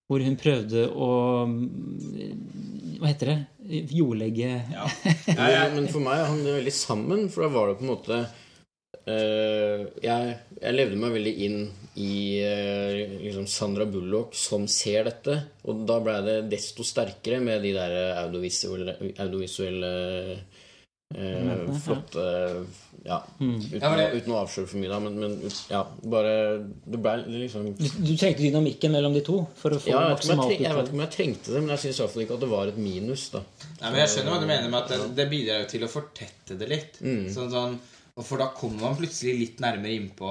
hvor 0.08 0.24
hun 0.24 0.38
prøvde 0.40 0.86
å 0.94 1.12
mm, 1.50 2.98
Hva 3.02 3.10
heter 3.12 3.34
det? 3.34 3.38
Jordlegge 3.92 4.52
Ja. 4.72 4.86
Men, 5.38 5.76
men 5.82 5.88
for 5.92 6.00
meg 6.06 6.22
hang 6.30 6.44
det 6.46 6.60
veldig 6.62 6.76
sammen, 6.78 7.26
for 7.34 7.48
da 7.48 7.56
var 7.58 7.72
det 7.74 7.80
på 7.82 7.88
en 7.88 7.96
måte 7.96 8.22
Uh, 9.08 9.88
jeg, 10.04 10.34
jeg 10.60 10.76
levde 10.76 10.98
meg 11.00 11.14
veldig 11.16 11.32
inn 11.46 11.60
i 12.04 12.42
uh, 12.44 12.98
liksom 13.24 13.46
Sandra 13.48 13.86
Bullock 13.88 14.34
som 14.36 14.66
ser 14.68 15.08
dette. 15.08 15.38
Og 15.64 15.86
da 15.88 15.96
ble 16.04 16.16
det 16.26 16.36
desto 16.52 16.84
sterkere 16.84 17.40
med 17.40 17.64
de 17.64 17.72
der 17.78 17.96
audiovisuelle, 18.26 18.98
audiovisuelle 19.16 19.92
eh, 21.16 21.74
flotte 21.84 22.66
Ja, 23.08 23.24
Mm. 23.40 23.56
uten, 23.62 23.80
Ja, 23.82 23.90
men 23.90 23.98
det- 24.00 24.22
uten 24.22 24.34
å 24.34 24.42
avsløre 24.44 24.68
for 24.68 24.78
mye, 24.78 24.90
da. 24.90 25.00
Men, 25.00 25.20
men 25.20 25.52
ja, 25.70 25.84
bare 26.04 26.58
Det 26.86 27.00
ble 27.00 27.14
liksom 27.28 27.70
Du, 27.78 27.88
du 28.04 28.18
trengte 28.18 28.42
dynamikken 28.44 28.92
mellom 28.92 29.14
de 29.14 29.22
to 29.22 29.48
for 29.56 29.72
å 29.72 29.80
få 29.80 29.88
ja, 29.88 30.02
jeg, 30.10 30.18
vet 30.18 30.26
ikke 30.26 30.34
om 30.34 30.40
jeg, 30.50 30.58
treng, 30.58 30.66
jeg 30.68 30.76
vet 30.76 30.88
ikke 30.90 30.94
om 30.98 31.00
jeg 31.06 31.12
trengte 31.16 31.54
det, 31.54 31.62
men 31.62 31.70
jeg 31.70 31.80
syns 31.86 32.00
iallfall 32.02 32.24
ikke 32.26 32.34
at 32.34 32.40
det 32.44 32.50
var 32.50 32.68
et 32.68 32.78
minus. 32.78 33.30
da 33.30 33.40
Nei, 33.40 33.92
men 33.92 34.00
Jeg 34.02 34.10
skjønner 34.10 34.32
hva 34.34 34.40
du 34.42 34.48
mener 34.48 34.70
med 34.70 34.82
at 34.84 34.90
det, 34.90 35.16
det 35.16 35.30
bidrar 35.32 35.62
jo 35.64 35.70
til 35.72 35.84
å 35.88 35.90
fortette 35.94 36.58
det 36.60 36.68
litt. 36.70 37.00
Sånn, 37.00 37.52
sånn, 37.52 37.78
og 38.18 38.26
For 38.26 38.38
da 38.38 38.48
kommer 38.50 38.82
man 38.82 38.96
plutselig 38.98 39.40
litt 39.40 39.60
nærmere 39.64 39.94
innpå 39.96 40.28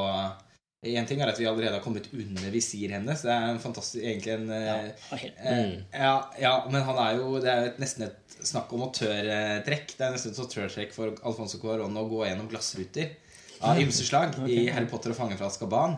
En 0.94 1.08
ting 1.08 1.20
er 1.22 1.32
at 1.32 1.40
vi 1.40 1.48
allerede 1.48 1.78
har 1.78 1.84
kommet 1.84 2.08
under 2.12 2.50
visiret 2.54 2.98
hennes. 2.98 3.24
Det 3.26 3.32
er 3.32 3.48
en 3.50 3.62
fantastisk, 3.62 4.02
egentlig 4.02 4.34
en 4.36 4.50
eh, 4.54 5.20
mm. 5.42 5.74
ja, 5.92 6.14
ja, 6.40 6.54
men 6.70 6.86
han 6.86 7.00
er 7.02 7.20
jo 7.20 7.36
Det 7.42 7.52
er 7.52 7.62
jo 7.62 7.70
et, 7.72 7.80
nesten 7.82 8.06
et 8.08 8.36
snakk 8.46 8.72
om 8.76 8.86
autørtrekk. 8.86 9.96
Det 9.96 10.06
er 10.06 10.14
nesten 10.14 10.34
et 10.34 10.42
autørtrekk 10.44 10.94
for 10.94 11.16
Alfonso 11.26 11.60
Cuarón 11.62 11.96
å 11.98 12.06
gå 12.10 12.26
gjennom 12.28 12.50
glassruter 12.52 13.16
av 13.64 13.80
ymse 13.80 14.04
slag. 14.04 14.36
I 14.46 14.68
'Harry 14.68 14.88
Potter 14.90 15.14
og 15.14 15.18
fangen 15.18 15.38
fra 15.40 15.48
Azkaban' 15.48 15.96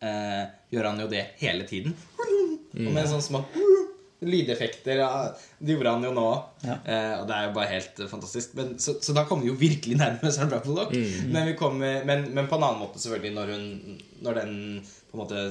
eh, 0.00 0.44
gjør 0.70 0.92
han 0.92 1.04
jo 1.04 1.10
det 1.10 1.26
hele 1.42 1.66
tiden. 1.68 1.96
Og 2.70 2.92
med 2.94 3.08
sånne 3.10 3.24
små 3.24 3.44
lydeffekter 4.20 5.00
ja, 5.00 5.34
Det 5.58 5.74
gjorde 5.74 5.94
han 5.94 6.04
jo 6.04 6.12
nå. 6.14 6.28
Ja. 6.64 6.76
Eh, 6.84 7.14
og 7.20 7.26
det 7.28 7.36
er 7.36 7.46
jo 7.46 7.54
bare 7.56 7.72
helt 7.72 8.00
eh, 8.00 8.10
fantastisk. 8.10 8.54
Men, 8.58 8.74
så, 8.82 8.96
så 9.02 9.14
da 9.16 9.24
kommer 9.28 9.46
vi 9.46 9.52
jo 9.52 9.58
virkelig 9.60 9.96
nærme 10.00 10.32
Sandra 10.34 10.60
Bullock. 10.64 10.92
Men, 10.92 11.42
vi 11.48 11.56
kommer, 11.58 12.04
men, 12.04 12.28
men 12.36 12.48
på 12.50 12.58
en 12.58 12.66
annen 12.68 12.82
måte, 12.84 13.00
selvfølgelig, 13.02 13.34
når, 13.36 13.54
hun, 13.56 14.00
når 14.24 14.40
den 14.40 14.54
på 15.10 15.16
en 15.16 15.22
måte 15.22 15.42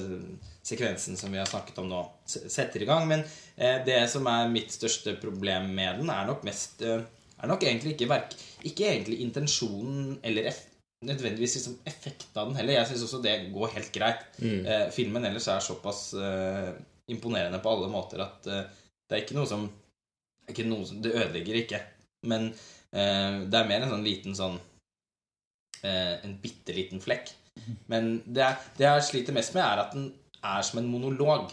sekvensen 0.65 1.17
som 1.17 1.31
vi 1.33 1.39
har 1.41 1.49
snakket 1.49 1.79
om 1.81 1.89
nå, 1.89 2.01
setter 2.25 2.83
i 2.83 2.89
gang. 2.89 3.07
Men 3.09 3.23
eh, 3.55 3.79
det 3.85 4.01
som 4.11 4.27
er 4.29 4.51
mitt 4.51 4.73
største 4.75 5.15
problem 5.21 5.71
med 5.75 6.01
den, 6.01 6.11
er 6.13 6.29
nok 6.29 6.45
mest 6.47 6.83
eh, 6.85 7.01
Er 7.39 7.47
nok 7.47 7.63
egentlig 7.63 7.93
ikke 7.95 8.09
verk, 8.11 8.33
Ikke 8.67 8.89
egentlig 8.89 9.21
intensjonen 9.23 10.17
eller 10.27 10.49
eff, 10.51 10.65
nødvendigvis 11.07 11.55
liksom 11.55 11.77
effekten 11.87 12.35
av 12.35 12.49
den 12.49 12.57
heller. 12.59 12.75
Jeg 12.75 12.89
syns 12.89 13.05
også 13.07 13.21
det 13.23 13.35
går 13.53 13.75
helt 13.77 13.91
greit. 13.95 14.25
Eh, 14.67 14.89
filmen 14.91 15.25
ellers 15.25 15.47
er 15.47 15.63
såpass 15.63 16.13
eh, 16.13 16.73
imponerende 17.09 17.61
på 17.63 17.71
alle 17.71 17.87
måter 17.91 18.21
at 18.25 18.47
eh, 18.51 18.65
det 19.09 19.15
er 19.15 19.23
ikke 19.23 19.37
noe 19.39 19.49
som 19.49 19.69
ikke 20.49 20.65
noe 20.65 20.85
som, 20.85 21.01
Det 21.01 21.13
ødelegger 21.13 21.61
ikke. 21.61 21.79
Men 22.29 22.49
eh, 22.49 23.45
det 23.45 23.59
er 23.59 23.69
mer 23.69 23.85
en 23.85 23.93
sånn 23.93 24.05
liten 24.05 24.35
sånn 24.37 24.57
eh, 25.83 26.15
En 26.25 26.35
bitte 26.41 26.75
liten 26.75 27.01
flekk. 27.03 27.31
Men 27.91 28.21
det, 28.25 28.49
det 28.77 28.85
jeg 28.87 29.07
sliter 29.09 29.33
mest 29.35 29.53
med, 29.57 29.63
er 29.63 29.83
at 29.85 29.93
den 29.95 30.11
er 30.43 30.61
som 30.65 30.79
en 30.79 30.87
monolog. 30.91 31.49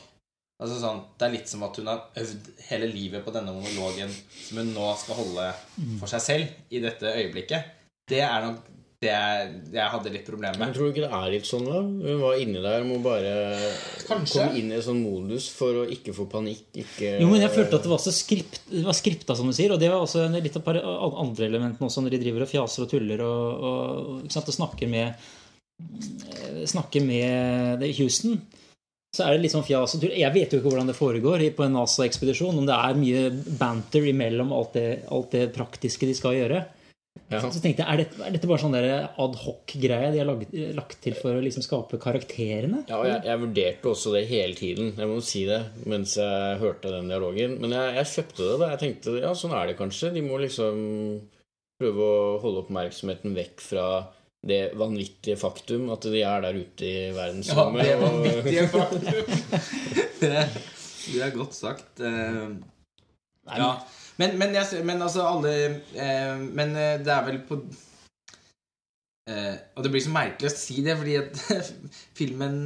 Altså 0.62 0.79
sånn, 0.81 1.03
Det 1.19 1.27
er 1.27 1.35
litt 1.35 1.51
som 1.53 1.62
at 1.66 1.77
hun 1.77 1.87
har 1.90 2.07
øvd 2.16 2.47
hele 2.71 2.87
livet 2.88 3.25
på 3.27 3.33
denne 3.35 3.53
monologen 3.53 4.09
som 4.09 4.57
hun 4.62 4.71
nå 4.73 4.87
skal 4.97 5.19
holde 5.19 5.51
for 6.01 6.09
seg 6.09 6.23
selv 6.25 6.73
i 6.73 6.81
dette 6.81 7.12
øyeblikket. 7.12 7.75
Det 8.09 8.23
er 8.25 8.40
nok 8.47 8.62
det 9.05 9.11
jeg, 9.12 9.49
jeg 9.77 9.90
hadde 9.92 10.11
litt 10.14 10.25
problemer 10.25 10.57
Men 10.57 10.71
tror 10.73 10.87
du 10.88 10.95
ikke 10.95 11.03
det 11.05 11.12
er 11.19 11.27
litt 11.35 11.45
sånn, 11.45 11.66
da? 11.69 11.83
Hun 11.85 12.21
var 12.23 12.38
inni 12.40 12.62
der 12.64 12.81
og 12.81 12.87
må 12.88 12.97
bare 13.05 13.35
Kanskje. 14.09 14.38
komme 14.47 14.57
inn 14.57 14.71
i 14.73 14.79
en 14.79 14.85
sånn 14.87 15.03
modus 15.05 15.51
for 15.53 15.83
å 15.83 15.85
ikke 15.92 16.14
få 16.16 16.25
panikk. 16.33 16.62
Ikke 16.81 17.11
Jo, 17.21 17.27
men 17.29 17.42
jeg 17.45 17.53
følte 17.53 17.77
at 17.77 17.85
det 17.85 17.92
var 17.92 18.01
så 18.01 18.14
skript, 18.16 18.62
det 18.73 18.87
var 18.87 18.97
skripta, 18.97 19.37
som 19.37 19.51
du 19.51 19.53
sier. 19.53 19.75
Og 19.77 19.83
det 19.83 19.90
var 19.92 20.01
også 20.01 20.25
en- 20.25 20.40
litt 20.40 20.57
av 20.57 20.64
par 20.64 20.81
andre 20.81 21.45
elementene 21.51 21.85
også, 21.90 22.01
når 22.07 22.16
de 22.16 22.23
driver 22.25 22.47
og 22.47 22.53
fjaser 22.55 22.87
og 22.87 22.90
tuller 22.95 23.21
og, 23.21 23.69
og, 23.69 24.25
ikke 24.25 24.33
sant, 24.38 24.49
og 24.49 24.57
snakker 24.57 24.88
med 24.88 25.29
Snakker 26.67 27.05
med 27.05 27.83
Houston. 27.99 28.39
Så 29.17 29.25
er 29.25 29.33
det 29.33 29.47
litt 29.47 29.55
sånn 29.55 29.65
fjas 29.65 29.97
og 29.97 30.03
tull. 30.03 30.15
Jeg 30.19 30.33
vet 30.35 30.53
jo 30.53 30.61
ikke 30.61 30.71
hvordan 30.71 30.91
det 30.91 30.97
foregår 30.99 31.45
på 31.57 31.65
en 31.65 31.77
NASA-ekspedisjon. 31.79 32.59
Om 32.61 32.67
det 32.69 32.77
er 32.77 32.99
mye 33.01 33.29
banter 33.61 34.09
imellom 34.12 34.53
alt 34.57 34.77
det, 34.77 34.89
alt 35.12 35.37
det 35.37 35.47
praktiske 35.57 36.09
de 36.09 36.17
skal 36.17 36.37
gjøre. 36.37 36.65
Ja. 37.33 37.41
Så 37.41 37.62
tenkte 37.62 37.83
jeg, 37.83 37.89
er 37.89 38.03
dette, 38.03 38.19
er 38.23 38.35
dette 38.35 38.49
bare 38.51 38.61
sånn 38.61 38.75
der 38.77 39.09
ad 39.09 39.39
hoc-greie 39.41 40.11
de 40.12 40.21
har 40.21 40.29
lagt, 40.29 40.53
lagt 40.77 40.99
til 41.03 41.17
for 41.17 41.35
å 41.35 41.43
liksom 41.43 41.65
skape 41.65 41.99
karakterene? 42.03 42.83
Ja, 42.91 43.01
jeg, 43.09 43.23
jeg 43.27 43.43
vurderte 43.43 43.91
også 43.91 44.12
det 44.15 44.27
hele 44.31 44.59
tiden. 44.59 44.93
Jeg 45.01 45.11
må 45.11 45.17
si 45.25 45.47
det 45.49 45.62
mens 45.89 46.19
jeg 46.21 46.61
hørte 46.61 46.93
den 46.93 47.09
dialogen. 47.11 47.57
Men 47.62 47.73
jeg, 47.75 47.97
jeg 48.03 48.12
kjøpte 48.12 48.43
det. 48.43 48.59
da 48.61 48.71
Jeg 48.75 48.83
tenkte 48.85 49.17
ja, 49.23 49.33
sånn 49.39 49.57
er 49.57 49.73
det 49.73 49.79
kanskje. 49.81 50.12
De 50.15 50.27
må 50.27 50.39
liksom 50.45 50.85
prøve 51.81 52.05
å 52.05 52.21
holde 52.45 52.67
oppmerksomheten 52.67 53.35
vekk 53.37 53.65
fra 53.65 53.89
det 54.46 54.61
vanvittige 54.79 55.37
faktum 55.40 55.90
at 55.94 56.07
de 56.07 56.22
er 56.22 56.44
der 56.44 56.59
ute 56.61 56.87
i 56.87 56.96
Ja, 57.11 57.29
det 57.33 57.96
vanvittige 58.01 58.68
faktum. 58.75 59.03
det, 60.22 60.46
det 61.07 61.22
er 61.22 61.35
godt 61.35 61.55
sagt. 61.55 62.01
Eh, 62.01 62.49
ja. 63.57 63.70
Men, 64.16 64.38
men, 64.38 64.55
jeg, 64.55 64.85
men 64.85 65.03
altså 65.03 65.27
alle 65.29 65.53
eh, 65.94 66.38
Men 66.40 66.77
eh, 66.77 66.96
det 67.05 67.12
er 67.12 67.27
vel 67.27 67.40
på 67.49 67.59
eh, 69.31 69.57
Og 69.77 69.85
det 69.85 69.92
blir 69.92 70.05
så 70.05 70.14
merkelig 70.14 70.51
å 70.51 70.57
si 70.57 70.81
det, 70.87 70.96
fordi 70.99 71.18
at 71.20 71.42
filmen 72.18 72.61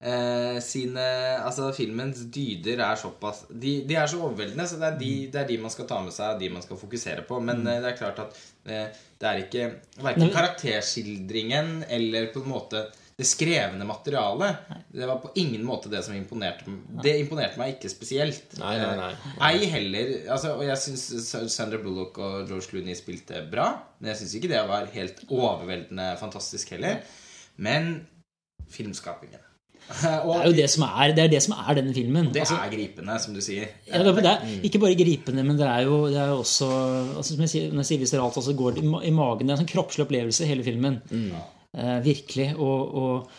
eh, 0.00 0.58
sine 0.64 1.06
Altså 1.40 1.70
filmens 1.76 2.22
dyder 2.32 2.82
er 2.84 3.00
såpass 3.00 3.44
de, 3.50 3.80
de 3.88 3.98
er 3.98 4.08
så 4.10 4.22
overveldende, 4.22 4.66
så 4.68 4.80
det 4.80 4.88
er, 4.88 4.96
de, 5.00 5.12
det 5.32 5.42
er 5.42 5.50
de 5.50 5.58
man 5.62 5.74
skal 5.74 5.88
ta 5.90 6.00
med 6.04 6.14
seg, 6.16 6.38
de 6.40 6.52
man 6.52 6.64
skal 6.64 6.80
fokusere 6.80 7.26
på. 7.28 7.40
Men 7.44 7.62
eh, 7.66 7.82
det 7.82 7.92
er 7.92 8.00
klart 8.00 8.24
at 8.24 8.40
eh, 8.64 9.04
det 9.20 9.28
er 9.28 9.44
ikke 9.44 9.68
verken 10.00 10.32
karakterskildringen 10.32 11.84
eller 11.88 12.32
på 12.34 12.44
en 12.44 12.52
måte 12.54 12.86
det 13.20 13.26
skrevne 13.28 13.84
materialet. 13.84 14.70
Det 14.88 15.04
var 15.04 15.18
på 15.20 15.28
ingen 15.42 15.60
måte 15.68 15.90
det 15.92 16.00
som 16.06 16.14
imponerte 16.16 16.64
meg. 16.72 17.02
Det 17.04 17.12
imponerte 17.20 17.60
meg 17.60 17.74
ikke 17.74 17.90
spesielt. 17.92 18.54
Nei, 18.56 18.78
nei, 18.80 18.94
nei. 18.96 19.10
Eh, 19.12 19.42
Ei 19.50 19.68
heller 19.74 20.12
altså, 20.32 20.54
Og 20.54 20.64
jeg 20.64 20.80
syns 20.80 21.52
Sandra 21.52 21.82
Bullock 21.82 22.16
og 22.16 22.48
George 22.48 22.70
Clooney 22.70 22.96
spilte 22.96 23.42
bra. 23.52 23.66
Men 23.98 24.14
jeg 24.14 24.22
syns 24.22 24.38
ikke 24.38 24.52
det 24.54 24.64
var 24.72 24.88
helt 24.94 25.20
overveldende 25.28 26.14
fantastisk 26.22 26.72
heller. 26.78 27.04
Men 27.60 27.92
filmskapingen 28.72 29.44
Det 30.00 30.10
er 30.10 30.46
jo 30.46 30.52
det 30.54 30.66
som 30.70 30.84
er, 30.86 31.12
det 31.16 31.22
er, 31.24 31.30
det 31.32 31.42
som 31.42 31.54
er 31.58 31.74
denne 31.80 31.92
filmen. 31.96 32.28
det 32.32 32.42
Altså, 32.44 32.58
er 32.62 32.70
gripende, 32.72 33.16
som 33.20 33.34
du 33.34 33.40
sier. 33.42 33.68
ja, 33.88 34.02
det, 34.06 34.12
det 34.22 34.30
er 34.30 34.44
ikke 34.68 34.78
bare 34.84 34.94
gripende, 34.98 35.42
men 35.46 35.58
det 35.58 35.66
er 35.66 35.86
jo, 35.88 36.06
det 36.06 36.18
er 36.22 36.28
jo 36.30 36.38
også 36.44 36.68
altså, 37.16 37.32
Som 37.34 37.40
jeg 37.46 37.50
sier, 37.54 37.70
når 37.72 37.82
jeg 37.84 37.90
sier 37.92 38.02
visceralt, 38.04 38.36
altså 38.42 38.54
går 38.54 38.76
det 38.78 38.84
i 38.84 38.92
i 39.10 39.14
magen. 39.14 39.46
Det 39.46 39.52
er 39.52 39.56
en 39.58 39.62
sånn 39.64 39.72
kroppslig 39.74 40.06
opplevelse, 40.06 40.46
hele 40.46 40.66
filmen. 40.66 41.00
Eh, 41.10 41.98
virkelig. 42.04 42.52
Og, 42.58 42.94
og 43.02 43.30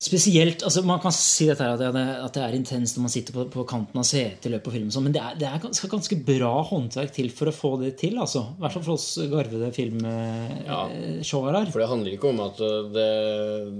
spesielt 0.00 0.62
altså 0.64 0.80
Man 0.88 1.00
kan 1.02 1.12
si 1.12 1.44
dette 1.48 1.64
her, 1.64 1.74
at 1.76 1.94
det, 1.94 2.04
at 2.24 2.36
det 2.36 2.42
er 2.42 2.54
intenst 2.56 2.96
når 2.96 3.04
man 3.04 3.12
sitter 3.12 3.34
på, 3.36 3.44
på 3.52 3.64
kanten 3.68 4.00
av 4.00 4.06
setet 4.08 4.46
i 4.48 4.52
løpet 4.54 4.70
av 4.70 4.76
filmen, 4.76 4.92
sånn, 4.94 5.06
men 5.08 5.14
det 5.16 5.20
er, 5.20 5.34
det 5.40 5.48
er 5.48 5.60
ganske, 5.60 5.90
ganske 5.92 6.16
bra 6.26 6.52
håndverk 6.70 7.12
til 7.16 7.28
for 7.36 7.50
å 7.50 7.54
få 7.54 7.72
det 7.82 7.92
til. 8.00 8.16
altså. 8.22 8.46
I 8.56 8.64
hvert 8.64 8.76
fall 8.76 8.86
for 8.86 8.94
oss 8.96 9.08
garvede 9.30 9.68
filmsjåere. 9.76 11.64
For 11.68 11.82
det 11.82 11.90
handler 11.90 12.16
ikke 12.16 12.30
om 12.32 12.40
at 12.46 12.62
det, 12.94 13.10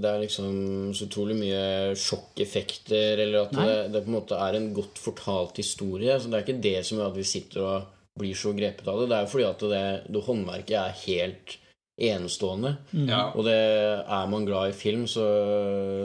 det 0.03 0.11
er 0.11 0.21
liksom 0.25 0.51
så 0.97 1.07
utrolig 1.09 1.39
mye 1.39 1.63
sjokkeffekter, 1.97 3.23
eller 3.25 3.47
at 3.47 3.57
det, 3.57 3.79
det 3.95 4.03
på 4.05 4.13
en 4.13 4.19
måte 4.19 4.37
er 4.45 4.59
en 4.59 4.69
godt 4.77 5.01
fortalt 5.01 5.57
historie. 5.63 6.19
Så 6.21 6.29
det 6.29 6.37
er 6.37 6.45
ikke 6.45 6.65
det 6.69 6.77
som 6.85 7.01
gjør 7.01 7.09
at 7.09 7.17
vi 7.17 7.27
sitter 7.31 7.65
og 7.65 7.89
blir 8.21 8.37
så 8.37 8.53
grepet 8.53 8.85
av 8.91 9.01
det. 9.01 9.09
Det 9.09 9.17
er 9.17 9.25
jo 9.25 9.33
fordi 9.33 9.49
at 9.49 9.67
det, 9.73 9.83
det 10.11 10.25
håndverket 10.27 10.77
er 10.83 11.01
helt 11.07 11.57
enestående. 11.97 12.75
Ja. 12.91 13.27
Og 13.35 13.45
det 13.47 13.57
er 14.01 14.31
man 14.31 14.47
glad 14.47 14.71
i 14.71 14.77
film, 14.77 15.05
så, 15.09 15.25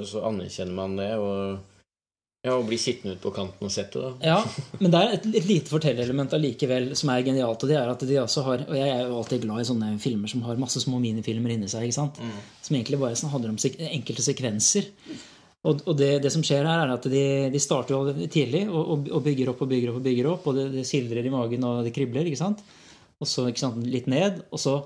så 0.06 0.24
anerkjenner 0.28 0.76
man 0.76 0.96
det. 0.98 1.12
Og, 1.20 1.76
ja, 2.46 2.54
og 2.54 2.66
blir 2.68 2.78
sittende 2.78 3.16
ute 3.16 3.24
på 3.24 3.32
kanten 3.34 3.68
og 3.68 3.72
sett 3.74 3.94
det. 3.94 4.02
da. 4.02 4.34
Ja, 4.34 4.40
men 4.82 4.92
det 4.92 5.02
er 5.02 5.14
et, 5.16 5.30
et 5.42 5.48
lite 5.48 5.72
fortellerelement 5.72 6.34
allikevel 6.36 6.90
som 6.98 7.12
er 7.14 7.24
genialt. 7.26 7.62
Og 7.62 7.72
det 7.72 7.78
er 7.80 7.92
at 7.92 8.04
de 8.08 8.20
også 8.22 8.44
har 8.46 8.66
Og 8.68 8.76
jeg 8.78 8.90
er 8.90 9.06
jo 9.06 9.20
alltid 9.20 9.46
glad 9.46 9.62
i 9.62 9.70
sånne 9.70 9.94
filmer 10.02 10.32
som 10.32 10.44
har 10.46 10.60
masse 10.60 10.82
små 10.84 11.00
minifilmer 11.02 11.56
inni 11.56 11.70
seg. 11.72 11.88
ikke 11.88 12.00
sant? 12.00 12.20
Som 12.62 12.78
egentlig 12.78 13.00
bare 13.02 13.18
sånn 13.18 13.32
handler 13.32 13.54
om 13.54 13.62
sek 13.62 13.80
enkelte 13.88 14.26
sekvenser. 14.26 14.92
Og, 15.66 15.80
og 15.82 15.96
det, 15.98 16.12
det 16.22 16.30
som 16.30 16.44
skjer 16.46 16.62
her, 16.62 16.84
er 16.84 16.92
at 16.94 17.06
de, 17.10 17.24
de 17.50 17.62
starter 17.62 17.96
jo 17.96 18.28
tidlig 18.30 18.66
og, 18.68 18.82
og, 18.82 19.08
og 19.18 19.24
bygger 19.24 19.50
opp 19.50 19.64
og 19.64 19.70
bygger 19.72 19.90
opp. 19.90 19.98
Og 19.98 20.04
bygger 20.04 20.28
opp, 20.30 20.46
og 20.46 20.58
det, 20.58 20.66
det 20.76 20.84
sildrer 20.86 21.26
i 21.26 21.32
magen, 21.32 21.66
og 21.66 21.82
det 21.86 21.94
kribler. 21.96 22.28
ikke 22.28 22.38
sant? 22.38 22.62
Og 23.18 23.26
så 23.30 23.48
ikke 23.48 23.64
sant, 23.64 23.80
litt 23.88 24.06
ned, 24.12 24.44
og 24.52 24.60
så, 24.60 24.76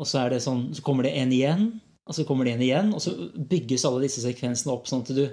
og 0.00 0.08
så 0.08 0.24
er 0.24 0.34
det 0.34 0.42
sånn, 0.44 0.70
så 0.76 0.84
kommer 0.84 1.06
det 1.06 1.14
en 1.20 1.32
igjen, 1.36 1.66
og 2.08 2.16
så 2.16 2.24
kommer 2.26 2.48
det 2.48 2.56
en 2.56 2.66
igjen, 2.66 2.92
og 2.96 3.02
så 3.04 3.12
bygges 3.36 3.84
alle 3.86 4.06
disse 4.06 4.24
sekvensene 4.24 4.72
opp 4.74 4.90
sånn 4.90 5.06
at 5.06 5.16
du 5.16 5.24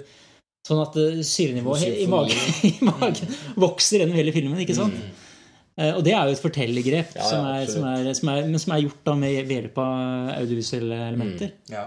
Sånn 0.66 0.80
at 0.82 0.96
eh, 1.00 1.20
syrenivået 1.24 2.00
i 2.02 2.04
magen, 2.10 2.40
i 2.68 2.72
magen 2.84 3.30
vokser 3.56 4.02
gjennom 4.02 4.18
hele 4.18 4.34
filmen. 4.34 4.58
ikke 4.60 4.74
sant? 4.76 4.98
Mm. 4.98 5.14
Og 5.94 6.00
det 6.04 6.12
er 6.12 6.26
jo 6.26 6.34
et 6.34 6.42
fortellergrep, 6.42 7.14
Ja, 7.14 7.22
ja, 7.22 7.28
som, 7.30 7.46
er, 7.46 7.62
som, 7.70 7.86
er, 7.86 8.08
som, 8.18 8.30
er, 8.32 8.48
men 8.50 8.60
som 8.60 8.74
er 8.74 8.82
gjort 8.82 8.98
da 9.06 9.14
med 9.16 9.36
ved 9.38 9.54
hjelp 9.54 9.78
av 9.80 10.32
audiovisuelle 10.34 10.98
elementer. 11.06 11.54
Ja. 11.70 11.86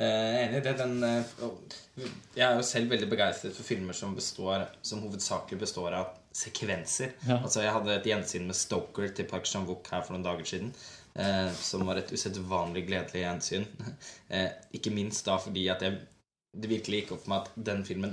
Eh, 0.00 0.46
enig 0.46 0.62
i 0.62 0.64
det. 0.64 0.76
Den, 0.78 1.02
eh, 1.04 1.24
jeg 2.38 2.46
er 2.46 2.56
jo 2.56 2.64
selv 2.64 2.94
veldig 2.94 3.08
begeistret 3.10 3.56
for 3.56 3.66
filmer 3.66 3.96
som, 3.96 4.14
består, 4.16 4.64
som 4.86 5.02
hovedsakelig 5.04 5.60
består 5.60 5.98
av 5.98 6.14
sekvenser. 6.36 7.14
Ja. 7.26 7.40
Altså 7.40 7.64
Jeg 7.64 7.74
hadde 7.74 7.96
et 7.96 8.08
gjensyn 8.10 8.46
med 8.46 8.58
Stoker 8.58 9.10
til 9.14 9.28
Park 9.30 9.48
Chan-wook 9.50 9.90
her 9.90 10.04
for 10.06 10.14
noen 10.14 10.26
dager 10.26 10.46
siden. 10.46 10.72
Eh, 11.18 11.50
som 11.58 11.82
var 11.88 11.98
et 11.98 12.12
usedvanlig 12.14 12.86
gledelig 12.88 13.24
gjensyn. 13.26 13.68
Eh, 14.30 14.46
ikke 14.78 14.92
minst 14.94 15.26
da 15.26 15.34
fordi 15.42 15.64
at 15.72 15.80
jeg, 15.82 15.96
det 16.54 16.68
virkelig 16.70 17.00
gikk 17.00 17.16
opp 17.16 17.24
for 17.24 17.32
meg 17.32 17.48
at 17.48 17.64
den 17.66 17.80
filmen 17.82 18.12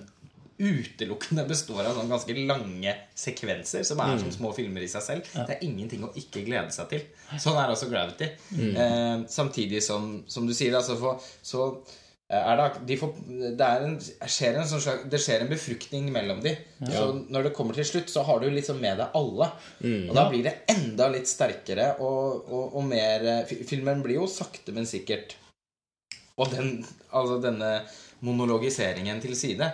utelukkende 0.57 1.43
består 1.45 1.83
av 1.83 1.93
sånne 1.93 2.09
ganske 2.09 2.35
lange 2.49 2.93
sekvenser 3.13 3.83
som 3.85 4.01
er 4.01 4.15
som 4.17 4.31
små 4.33 4.49
filmer 4.57 4.81
i 4.81 4.89
seg 4.89 5.03
selv. 5.05 5.29
Det 5.35 5.59
er 5.59 5.67
ingenting 5.67 6.07
å 6.07 6.09
ikke 6.17 6.41
glede 6.47 6.73
seg 6.73 6.89
til. 6.89 7.05
Sånn 7.37 7.59
er 7.61 7.69
også 7.69 7.91
Gravity. 7.91 8.31
Eh, 8.57 9.27
samtidig 9.29 9.83
som, 9.85 10.23
som 10.25 10.49
du 10.49 10.55
sier, 10.57 10.73
altså, 10.79 10.97
for, 10.97 11.21
så 11.45 11.67
er 12.27 12.57
det, 12.59 12.67
de 12.89 12.95
får, 12.99 13.11
det, 13.55 13.67
er 13.67 13.83
en, 13.85 13.93
skjer 14.27 14.57
en 14.59 14.67
sånn 14.67 14.81
slags, 14.83 15.05
det 15.07 15.19
skjer 15.23 15.45
en 15.45 15.51
befruktning 15.51 16.09
mellom 16.11 16.41
de. 16.43 16.51
Så 16.83 17.05
når 17.31 17.47
det 17.47 17.53
kommer 17.55 17.77
til 17.77 17.87
slutt, 17.87 18.11
så 18.11 18.25
har 18.27 18.41
du 18.43 18.49
liksom 18.51 18.81
med 18.83 18.99
deg 18.99 19.15
alle. 19.15 19.47
Og 20.09 20.11
da 20.17 20.25
blir 20.27 20.43
det 20.43 20.57
enda 20.73 21.07
litt 21.13 21.31
sterkere 21.31 21.93
og, 22.03 22.49
og, 22.51 22.75
og 22.81 22.83
mer 22.89 23.23
eh, 23.31 23.53
Filmen 23.69 24.03
blir 24.03 24.19
jo 24.19 24.27
sakte, 24.27 24.75
men 24.75 24.89
sikkert 24.89 25.37
Og 26.37 26.51
den, 26.51 26.81
altså 27.15 27.39
denne 27.41 27.71
monologiseringen 28.27 29.23
til 29.23 29.37
side 29.39 29.71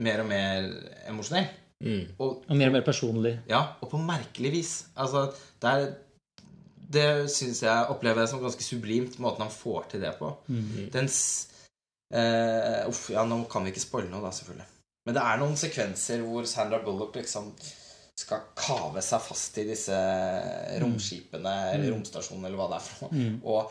mer 0.00 0.22
og 0.22 0.30
mer 0.30 0.70
emosjonell. 1.10 1.50
Mm. 1.84 2.06
Og, 2.20 2.44
Og 2.46 2.56
mer 2.56 2.70
og 2.70 2.78
mer 2.78 2.86
personlig. 2.86 3.34
ja, 3.50 3.64
og 3.80 3.90
på 3.90 3.98
merkelig 3.98 4.52
vis. 4.52 4.72
Altså, 4.96 5.26
det 5.60 5.74
er 5.74 5.90
Det 6.90 7.30
syns 7.30 7.62
jeg 7.62 7.86
opplever 7.92 8.24
jeg 8.24 8.30
som 8.32 8.40
ganske 8.42 8.64
sublimt, 8.66 9.18
måten 9.22 9.44
han 9.44 9.52
får 9.52 9.84
til 9.92 10.00
det 10.02 10.14
på. 10.18 10.32
Den 10.92 11.06
eh, 12.12 12.88
Uff, 12.88 13.10
ja, 13.14 13.24
nå 13.24 13.42
kan 13.50 13.64
vi 13.64 13.70
ikke 13.74 13.82
spoile 13.84 14.10
noe, 14.10 14.22
da, 14.24 14.30
selvfølgelig. 14.34 14.66
Men 15.06 15.16
det 15.16 15.22
er 15.24 15.38
noen 15.40 15.56
sekvenser 15.56 16.22
hvor 16.26 16.44
Sandra 16.46 16.78
Bullock 16.84 17.14
liksom 17.16 17.52
skal 18.20 18.42
kave 18.58 19.00
seg 19.02 19.22
fast 19.24 19.56
i 19.62 19.64
disse 19.64 19.96
romskipene 20.82 21.52
eller 21.74 21.92
romstasjonene 21.94 22.50
eller 22.50 22.58
hva 22.60 22.66
det 22.72 22.78
er 22.80 22.84
for 22.86 23.12
noe. 23.14 23.28
Og 23.48 23.70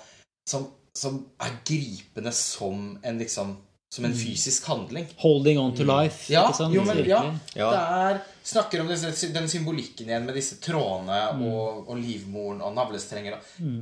som, 0.50 0.66
som 0.98 1.20
er 1.46 1.60
gripende 1.68 2.32
som 2.36 2.96
en 3.06 3.20
liksom 3.22 3.58
Som 3.90 4.06
en 4.06 4.14
fysisk 4.14 4.68
handling. 4.70 5.08
Holding 5.18 5.58
on 5.58 5.72
to 5.74 5.82
life. 5.84 6.28
Ja, 6.30 6.44
ikke 6.46 6.58
sant? 6.60 6.76
jo, 6.76 6.84
men, 6.86 7.00
ja. 7.10 7.24
Ja. 7.58 7.70
Det 7.74 7.80
er, 8.02 8.20
snakker 8.46 8.84
om 8.84 8.88
den 8.92 9.48
symbolikken 9.50 10.12
igjen 10.12 10.28
med 10.28 10.36
disse 10.38 10.60
trådene 10.62 11.18
og, 11.42 11.88
og 11.90 11.98
livmoren 11.98 12.62
og 12.62 12.76
navlestrenger. 12.78 13.40
og- 13.40 13.80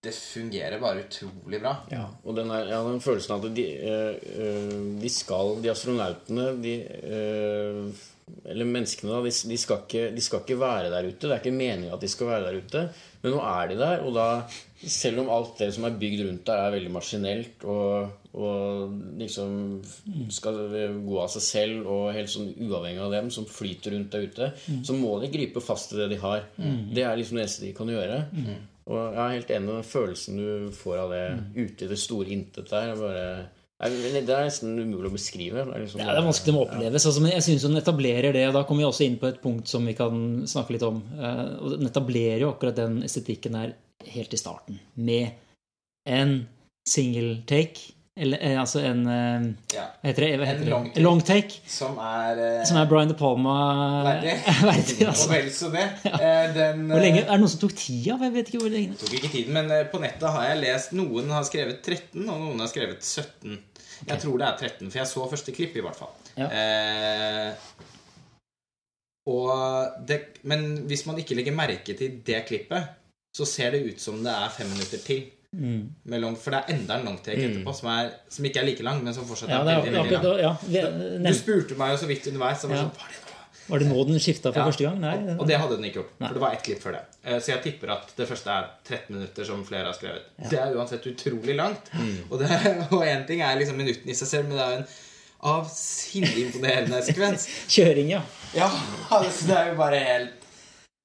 Det 0.00 0.12
fungerer 0.14 0.78
bare 0.78 1.02
utrolig 1.02 1.58
bra. 1.58 1.72
Ja, 1.90 2.04
og 2.22 2.36
den, 2.38 2.52
er, 2.54 2.68
ja, 2.70 2.78
den 2.86 3.00
følelsen 3.02 3.34
av 3.34 3.48
at 3.48 3.56
de, 3.56 3.64
eh, 3.82 4.20
eh, 4.44 4.76
de 5.02 5.10
skal 5.10 5.56
De 5.58 5.72
astronautene 5.72 6.52
de, 6.62 6.74
eh, 6.86 8.04
Eller 8.46 8.68
menneskene, 8.68 9.10
da. 9.10 9.24
De, 9.24 9.32
de, 9.50 9.58
skal 9.58 9.82
ikke, 9.82 10.04
de 10.14 10.22
skal 10.22 10.44
ikke 10.44 10.60
være 10.60 10.92
der 10.92 11.08
ute. 11.08 11.24
Det 11.24 11.32
er 11.32 11.42
ikke 11.42 11.56
meningen 11.56 11.96
at 11.96 12.04
de 12.04 12.12
skal 12.12 12.30
være 12.30 12.46
der 12.46 12.60
ute. 12.62 12.84
Men 13.24 13.34
nå 13.34 13.42
er 13.42 13.72
de 13.72 13.80
der, 13.82 14.06
og 14.06 14.14
da 14.14 14.30
Selv 14.78 15.24
om 15.24 15.30
alt 15.34 15.58
det 15.58 15.72
som 15.74 15.88
er 15.88 15.96
bygd 15.98 16.20
rundt 16.22 16.44
der, 16.46 16.60
er 16.62 16.70
veldig 16.76 16.90
maskinelt 16.94 17.64
og, 17.66 18.12
og 18.38 18.92
liksom 19.18 19.56
skal 20.30 20.60
gå 21.02 21.16
av 21.18 21.32
seg 21.32 21.42
selv 21.42 21.88
og 21.90 22.12
helt 22.14 22.30
sånn 22.30 22.52
uavhengig 22.54 23.02
av 23.02 23.10
dem, 23.16 23.32
som 23.34 23.48
flyter 23.50 23.96
rundt 23.96 24.14
der 24.14 24.28
ute, 24.30 24.52
så 24.86 24.94
må 24.94 25.16
de 25.18 25.32
gripe 25.34 25.58
fast 25.58 25.96
i 25.96 25.98
det 25.98 26.06
de 26.14 26.20
har. 26.22 26.46
Det 26.94 27.02
er 27.02 27.18
liksom 27.18 27.40
det 27.40 27.48
eneste 27.48 27.66
de 27.66 27.74
kan 27.74 27.90
gjøre. 27.90 28.20
Og 28.88 28.98
jeg 28.98 29.20
er 29.20 29.36
helt 29.36 29.50
enig 29.52 29.66
med 29.66 29.76
den 29.76 29.86
følelsen 29.86 30.40
du 30.40 30.74
får 30.74 31.00
av 31.04 31.14
det 31.14 31.24
ute 31.58 31.84
i 31.84 31.90
det 31.90 31.98
store 32.00 32.32
intet 32.34 32.70
der. 32.72 32.94
er 32.94 33.00
Bare, 33.02 33.24
det 33.78 34.22
er 34.34 34.46
nesten 34.48 34.72
umulig 34.74 35.10
å 35.10 35.14
beskrive. 35.14 35.62
Det 35.62 35.74
er, 35.76 35.82
liksom 35.84 36.00
Ja, 36.02 36.08
det 36.10 36.22
er 36.22 36.26
vanskelig 36.26 36.54
å 36.56 36.62
oppleves. 36.64 37.04
Altså, 37.06 37.22
men 37.22 37.34
jeg 37.36 37.44
synes 37.46 37.66
hun 37.68 37.78
etablerer 37.78 38.34
det, 38.34 38.46
og 38.48 38.56
da 38.56 38.64
kommer 38.66 38.82
vi 38.82 38.88
også 38.88 39.04
inn 39.06 39.18
på 39.20 39.28
et 39.28 39.42
punkt 39.42 39.70
som 39.70 39.84
vi 39.86 39.94
kan 39.98 40.24
snakke 40.50 40.74
litt 40.74 40.86
om. 40.88 41.02
Eh, 41.14 41.44
og 41.60 41.76
Den 41.76 41.90
etablerer 41.90 42.42
jo 42.42 42.54
akkurat 42.54 42.80
den 42.80 43.02
estetikken 43.06 43.60
her 43.60 43.76
helt 44.08 44.34
i 44.34 44.40
starten, 44.40 44.80
med 44.96 45.36
en 46.08 46.34
single 46.88 47.42
take. 47.46 47.92
Eller 48.18 48.40
eh, 48.42 48.56
altså 48.60 48.80
en 48.82 49.04
eh, 49.06 49.44
Ja. 49.76 49.84
Hva 50.02 50.10
heter 50.10 50.24
det? 50.24 50.30
Hva 50.40 50.48
heter 50.48 50.60
En 50.60 50.64
det? 50.64 50.72
long 50.72 50.86
take. 50.90 51.02
long 51.06 51.20
take. 51.22 51.58
Som 51.70 51.98
er, 52.02 52.40
eh, 52.42 52.64
Som 52.66 52.80
er 52.80 52.88
Brian 52.90 53.08
De 53.12 53.16
Palma 53.18 53.54
verdig. 54.08 54.34
verdig, 54.72 54.96
Og 55.06 55.12
altså. 55.12 55.28
vel 55.30 55.50
så 55.54 55.70
det. 55.74 55.86
Ja. 56.08 56.20
Den 56.56 56.84
Hvor 56.90 57.04
lenge, 57.04 57.22
Er 57.24 57.30
det 57.32 57.40
noen 57.44 57.52
som 57.54 57.62
tok 57.62 57.76
tida? 57.78 58.18
Jeg 58.26 58.34
vet 58.36 58.50
ikke 58.52 58.62
hvor 58.64 58.74
lenge. 58.74 58.98
tok 59.00 59.14
ikke 59.20 59.32
tiden, 59.36 59.54
men 59.54 59.70
på 59.92 60.02
nettet 60.02 60.28
har 60.34 60.48
jeg 60.50 60.62
lest 60.66 60.96
Noen 60.98 61.30
har 61.36 61.46
skrevet 61.46 61.80
13, 61.86 62.24
og 62.28 62.40
noen 62.46 62.60
har 62.64 62.70
skrevet 62.72 63.02
17. 63.06 63.58
Jeg 64.08 64.20
tror 64.22 64.38
det 64.38 64.46
er 64.46 64.58
13, 64.68 64.90
for 64.90 64.98
jeg 65.00 65.10
så 65.10 65.28
første 65.30 65.54
klipp, 65.54 65.76
i 65.78 65.82
hvert 65.82 65.98
fall. 65.98 66.12
Ja. 66.38 66.46
Eh, 66.54 67.54
det, 70.08 70.18
men 70.48 70.86
hvis 70.88 71.04
man 71.06 71.18
ikke 71.20 71.36
legger 71.36 71.52
merke 71.56 71.94
til 71.98 72.20
det 72.24 72.44
klippet, 72.48 72.94
så 73.36 73.44
ser 73.46 73.74
det 73.74 73.82
ut 73.90 74.00
som 74.00 74.22
det 74.24 74.32
er 74.32 74.54
fem 74.54 74.70
minutter 74.72 75.02
til. 75.04 75.26
Mm. 75.56 75.94
Mellom, 76.12 76.34
for 76.36 76.52
det 76.52 76.58
er 76.60 76.74
enda 76.76 76.98
en 76.98 77.06
longtake 77.08 77.40
etterpå 77.40 77.72
som, 77.74 77.88
er, 77.88 78.10
som 78.28 78.44
ikke 78.44 78.60
er 78.60 78.66
like 78.68 78.84
lang, 78.84 78.98
men 79.02 79.14
som 79.16 79.24
fortsatt 79.24 79.48
Ja, 79.48 79.62
er 79.62 79.64
det 79.64 79.72
er 79.72 79.80
veldig, 79.86 80.02
veldig 80.10 80.34
lang. 80.34 80.42
ja, 80.42 80.50
vi, 80.68 81.24
Du 81.24 81.34
spurte 81.38 81.78
meg 81.80 81.94
jo 81.94 82.00
så 82.02 82.08
vidt 82.10 82.26
underveis. 82.28 82.60
Så 82.60 82.68
var, 82.68 82.76
Ja. 82.76 82.82
sånn, 82.84 82.92
var 83.00 83.08
det 83.08 83.22
nå? 83.22 83.24
Var 83.68 83.78
det 83.82 83.88
nå 83.88 84.04
den 84.08 84.20
skifta 84.20 84.52
for 84.52 84.60
Ja, 84.60 84.66
første 84.68 84.84
gang? 84.84 85.00
Nei. 85.00 85.14
og, 85.32 85.40
og 85.40 85.46
det 85.48 85.56
hadde 85.60 85.76
den 85.80 85.84
ikke 85.88 86.00
gjort. 86.02 86.12
Nei. 86.20 86.28
For 86.28 86.34
det 86.38 86.42
var 86.44 86.52
ett 86.56 86.62
klipp 86.68 86.82
før 86.84 86.92
det. 86.98 87.02
Eh, 87.24 87.38
Så 87.40 87.46
jeg 87.54 87.62
tipper 87.64 87.90
at 87.96 88.12
det 88.16 88.28
første 88.28 88.48
er 88.58 88.68
13 88.84 89.16
minutter, 89.16 89.44
som 89.44 89.64
flere 89.64 89.84
har 89.88 89.96
skrevet. 89.96 90.28
Det 90.50 90.58
er 90.60 90.76
uansett 90.76 91.04
utrolig 91.08 91.56
langt. 91.56 91.90
Og, 92.30 92.40
og 92.92 93.02
en 93.08 93.26
ting 93.26 93.40
er 93.40 93.56
liksom 93.56 93.76
minuttene 93.80 94.12
i 94.12 94.14
seg 94.20 94.28
selv, 94.28 94.48
men 94.48 94.56
det 94.56 94.64
er 94.66 94.72
jo 94.72 94.78
en 94.82 94.88
avsindig 95.56 96.44
imponerende 96.46 97.00
sekvens. 97.08 97.48
Kjøring, 97.74 98.08
ja. 98.10 98.22
Ja, 98.56 98.68
altså, 99.10 99.46
det 99.48 99.56
er 99.56 99.68
jo 99.72 99.76
bare 99.80 100.00
helt 100.04 100.37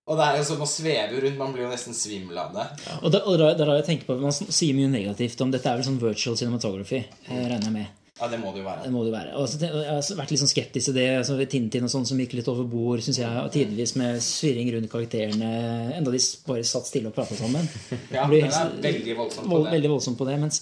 Og 0.03 0.17
det 0.19 0.23
er 0.27 0.37
jo 0.41 0.43
som 0.49 0.61
å 0.65 0.67
sveve 0.67 1.21
rundt. 1.23 1.37
Man 1.39 1.53
blir 1.55 1.63
jo 1.63 1.71
nesten 1.71 1.95
svimmel 1.95 2.37
av 2.41 2.49
det. 2.55 2.65
Og 2.99 3.11
da, 3.13 3.21
og 3.23 3.37
da, 3.39 3.53
da 3.55 3.67
har 3.69 3.77
jeg 3.79 3.85
tenkt 3.87 4.07
på, 4.09 4.17
Man 4.19 4.33
sier 4.35 4.75
mye 4.75 4.89
negativt 4.91 5.39
om 5.45 5.51
dette 5.53 5.69
er 5.69 5.79
vel 5.79 5.85
sånn 5.87 5.99
virtual 6.01 6.35
cinematography, 6.39 6.99
jeg 7.29 7.45
regner 7.47 7.69
jeg 7.69 7.75
med. 7.77 7.99
Ja, 8.19 8.27
det 8.29 8.37
må 8.43 8.51
det 8.53 8.61
jo 8.61 8.65
være. 8.67 8.83
Det 8.85 8.91
må 8.93 8.99
det 9.01 9.09
jo 9.09 9.15
være. 9.15 9.31
Og 9.41 9.47
så, 9.49 9.57
jeg 9.63 9.87
har 9.89 10.03
vært 10.19 10.29
litt 10.35 10.41
sånn 10.43 10.51
skeptisk 10.51 10.89
til 10.91 10.97
det. 10.99 11.05
Altså, 11.23 11.37
Tintin 11.49 11.87
og 11.87 11.91
sånn 11.95 12.05
som 12.05 12.19
gikk 12.21 12.35
litt 12.37 12.49
over 12.51 12.67
bord, 12.69 13.01
syns 13.01 13.17
jeg. 13.23 13.31
og 13.41 13.49
Tidvis 13.55 13.95
med 13.97 14.19
svirring 14.21 14.69
rundt 14.75 14.91
karakterene. 14.91 15.49
Enda 15.97 16.13
de 16.13 16.21
bare 16.45 16.67
satt 16.67 16.85
stille 16.91 17.09
og 17.09 17.15
prata 17.17 17.39
sammen. 17.39 17.65
Ja, 18.13 18.27
Blir 18.29 18.45
det 18.45 18.53
er 18.59 18.75
veldig 18.85 19.15
voldsomt 19.17 19.49
på 19.49 19.63
det. 19.63 19.73
veldig 19.79 19.91
voldsomt 19.95 20.19
på 20.21 20.27
det. 20.29 20.37
Mens, 20.43 20.61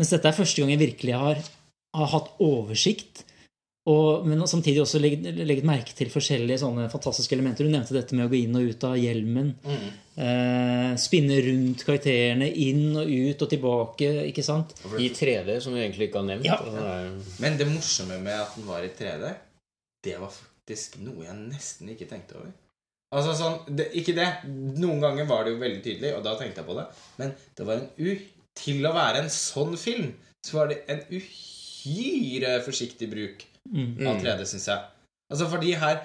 mens 0.00 0.10
dette 0.16 0.32
er 0.32 0.38
første 0.40 0.64
gang 0.64 0.74
jeg 0.74 0.82
virkelig 0.82 1.14
har, 1.22 1.44
har 2.00 2.10
hatt 2.16 2.32
oversikt 2.44 3.22
Og, 3.88 4.26
men 4.28 4.42
samtidig 4.50 4.82
også 4.82 4.98
legget, 5.00 5.38
legge 5.48 5.64
merke 5.64 5.94
til 5.96 6.10
forskjellige 6.12 6.60
sånne 6.60 6.88
fantastiske 6.92 7.32
elementer. 7.36 7.64
Du 7.64 7.72
nevnte 7.72 7.94
dette 7.96 8.12
med 8.18 8.26
å 8.26 8.30
gå 8.32 8.36
inn 8.42 8.56
og 8.58 8.66
ut 8.68 8.84
av 8.84 8.98
hjelmen. 9.00 9.54
Eh, 10.18 10.92
spinne 11.00 11.38
rundt 11.46 11.84
karakterene, 11.86 12.50
inn 12.66 12.96
og 13.00 13.08
ut 13.08 13.44
og 13.46 13.50
tilbake. 13.54 14.10
ikke 14.28 14.44
sant? 14.44 14.74
I 14.98 15.08
3D, 15.14 15.56
som 15.64 15.72
vi 15.72 15.80
egentlig 15.86 16.10
ikke 16.10 16.20
har 16.20 16.28
nevnt. 16.28 16.44
Ja. 16.44 16.58
Altså, 16.58 16.76
det 16.76 16.94
er- 16.98 17.40
Men 17.40 17.56
det 17.56 17.68
morsomme 17.70 18.20
med 18.20 18.34
at 18.42 18.54
den 18.56 18.66
var 18.66 18.82
i 18.84 18.88
3D, 18.92 19.34
det 20.04 20.18
var 20.20 20.30
faktisk 20.36 20.98
noe 21.00 21.24
jeg 21.24 21.34
nesten 21.48 21.88
ikke 21.88 22.08
tenkte 22.10 22.36
over. 22.36 22.52
Altså 23.14 23.32
sånn, 23.40 23.74
det, 23.74 23.86
Ikke 23.96 24.12
det. 24.14 24.28
Noen 24.76 25.00
ganger 25.00 25.24
var 25.26 25.44
det 25.44 25.54
jo 25.54 25.60
veldig 25.64 25.82
tydelig, 25.82 26.14
og 26.14 26.22
da 26.24 26.36
tenkte 26.36 26.60
jeg 26.60 26.66
på 26.68 26.76
det. 26.76 26.86
Men 27.16 27.32
det 27.56 27.66
var 27.66 27.74
en 27.80 27.88
u... 27.96 28.18
Til 28.58 28.82
å 28.84 28.92
være 28.92 29.22
en 29.22 29.30
sånn 29.30 29.76
film, 29.78 30.12
så 30.44 30.58
var 30.58 30.66
det 30.68 30.82
en 30.90 31.00
uhyre 31.14 32.58
forsiktig 32.66 33.08
bruk 33.08 33.44
av 34.08 34.20
3D, 34.22 34.46
syns 34.48 34.68
jeg. 34.70 34.84
Altså 35.28 35.48
fordi 35.50 35.74
her 35.76 36.00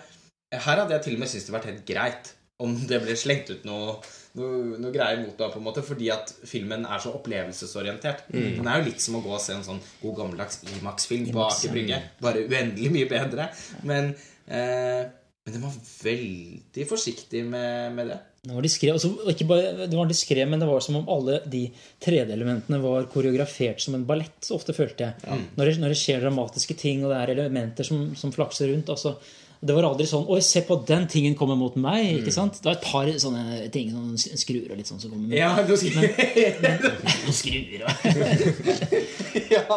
Her 0.54 0.84
hadde 0.84 0.93
jeg 0.93 1.02
til 1.02 1.15
og 1.15 1.21
med 1.23 1.30
syntes 1.32 1.47
det 1.47 1.54
vært 1.56 1.69
helt 1.71 1.86
greit 1.88 2.34
om 2.62 2.76
det 2.88 2.99
ble 3.02 3.15
slengt 3.17 3.49
ut 3.49 3.63
noe, 3.65 3.95
noe, 4.38 4.78
noe 4.78 4.91
greier 4.93 5.17
mot 5.23 5.34
meg, 5.34 5.49
på 5.49 5.60
en 5.60 5.65
måte, 5.65 5.82
fordi 5.86 6.12
at 6.13 6.30
filmen 6.45 6.86
er 6.86 7.02
så 7.02 7.15
opplevelsesorientert. 7.17 8.28
Den 8.30 8.69
er 8.69 8.80
jo 8.80 8.91
litt 8.91 9.02
som 9.02 9.17
å 9.17 9.23
gå 9.26 9.32
og 9.34 9.41
se 9.41 9.56
en 9.58 9.65
sånn 9.65 9.82
god 10.04 10.19
gammeldags 10.19 10.62
Imax-film 10.78 11.32
på 11.34 11.41
Aker. 11.47 11.73
Brygge. 11.73 11.99
Bare 12.21 12.45
uendelig 12.45 12.91
mye 12.93 13.10
bedre. 13.10 13.49
Men, 13.89 14.13
eh, 14.45 15.02
men 15.43 15.58
den 15.58 15.65
var 15.65 15.73
veldig 16.04 16.88
forsiktig 16.93 17.43
med, 17.49 17.97
med 17.97 18.13
det. 18.13 18.19
Det 18.43 18.51
var 18.51 18.65
diskré, 18.65 18.91
ikke 19.32 19.45
bare, 19.47 19.86
det 19.88 19.95
var 19.95 20.10
diskré, 20.10 20.43
men 20.43 20.60
det 20.60 20.67
var 20.67 20.82
som 20.84 20.97
om 20.99 21.06
alle 21.13 21.38
de 21.47 21.62
3D-elementene 22.03 22.82
var 22.84 23.06
koreografert 23.13 23.79
som 23.79 23.95
en 23.95 24.03
ballett, 24.03 24.36
så 24.43 24.58
ofte 24.58 24.75
følte 24.75 25.06
jeg. 25.06 25.38
Når, 25.56 25.63
det, 25.69 25.75
når 25.79 25.93
det 25.93 25.99
skjer 26.01 26.19
dramatiske 26.25 26.75
ting, 26.75 27.06
og 27.06 27.13
det 27.13 27.21
er 27.21 27.32
elementer 27.38 27.88
som, 27.88 28.10
som 28.19 28.34
flakser 28.36 28.67
rundt. 28.73 28.91
altså 28.91 29.15
det 29.63 29.76
var 29.76 29.86
aldri 29.88 30.06
sånn 30.10 30.26
'Oi, 30.28 30.41
se 30.43 30.62
på 30.67 30.76
den 30.88 31.06
tingen 31.08 31.36
kommer 31.39 31.56
mot 31.56 31.76
meg.' 31.80 32.19
ikke 32.19 32.34
sant? 32.36 32.58
Det 32.60 32.67
var 32.67 32.76
et 32.76 32.84
par 32.84 33.08
sånne 33.23 33.71
ting, 33.71 33.91
sånn 33.93 34.39
skruer 34.39 34.71
og 34.73 34.80
litt 34.80 34.89
sånn 34.89 34.99
som 34.99 35.13
kommer 35.13 35.30
mot 35.30 35.38
Ja, 35.38 35.54
du 35.63 35.76
skal... 35.80 36.04
skruer 37.32 37.86
og 37.88 37.91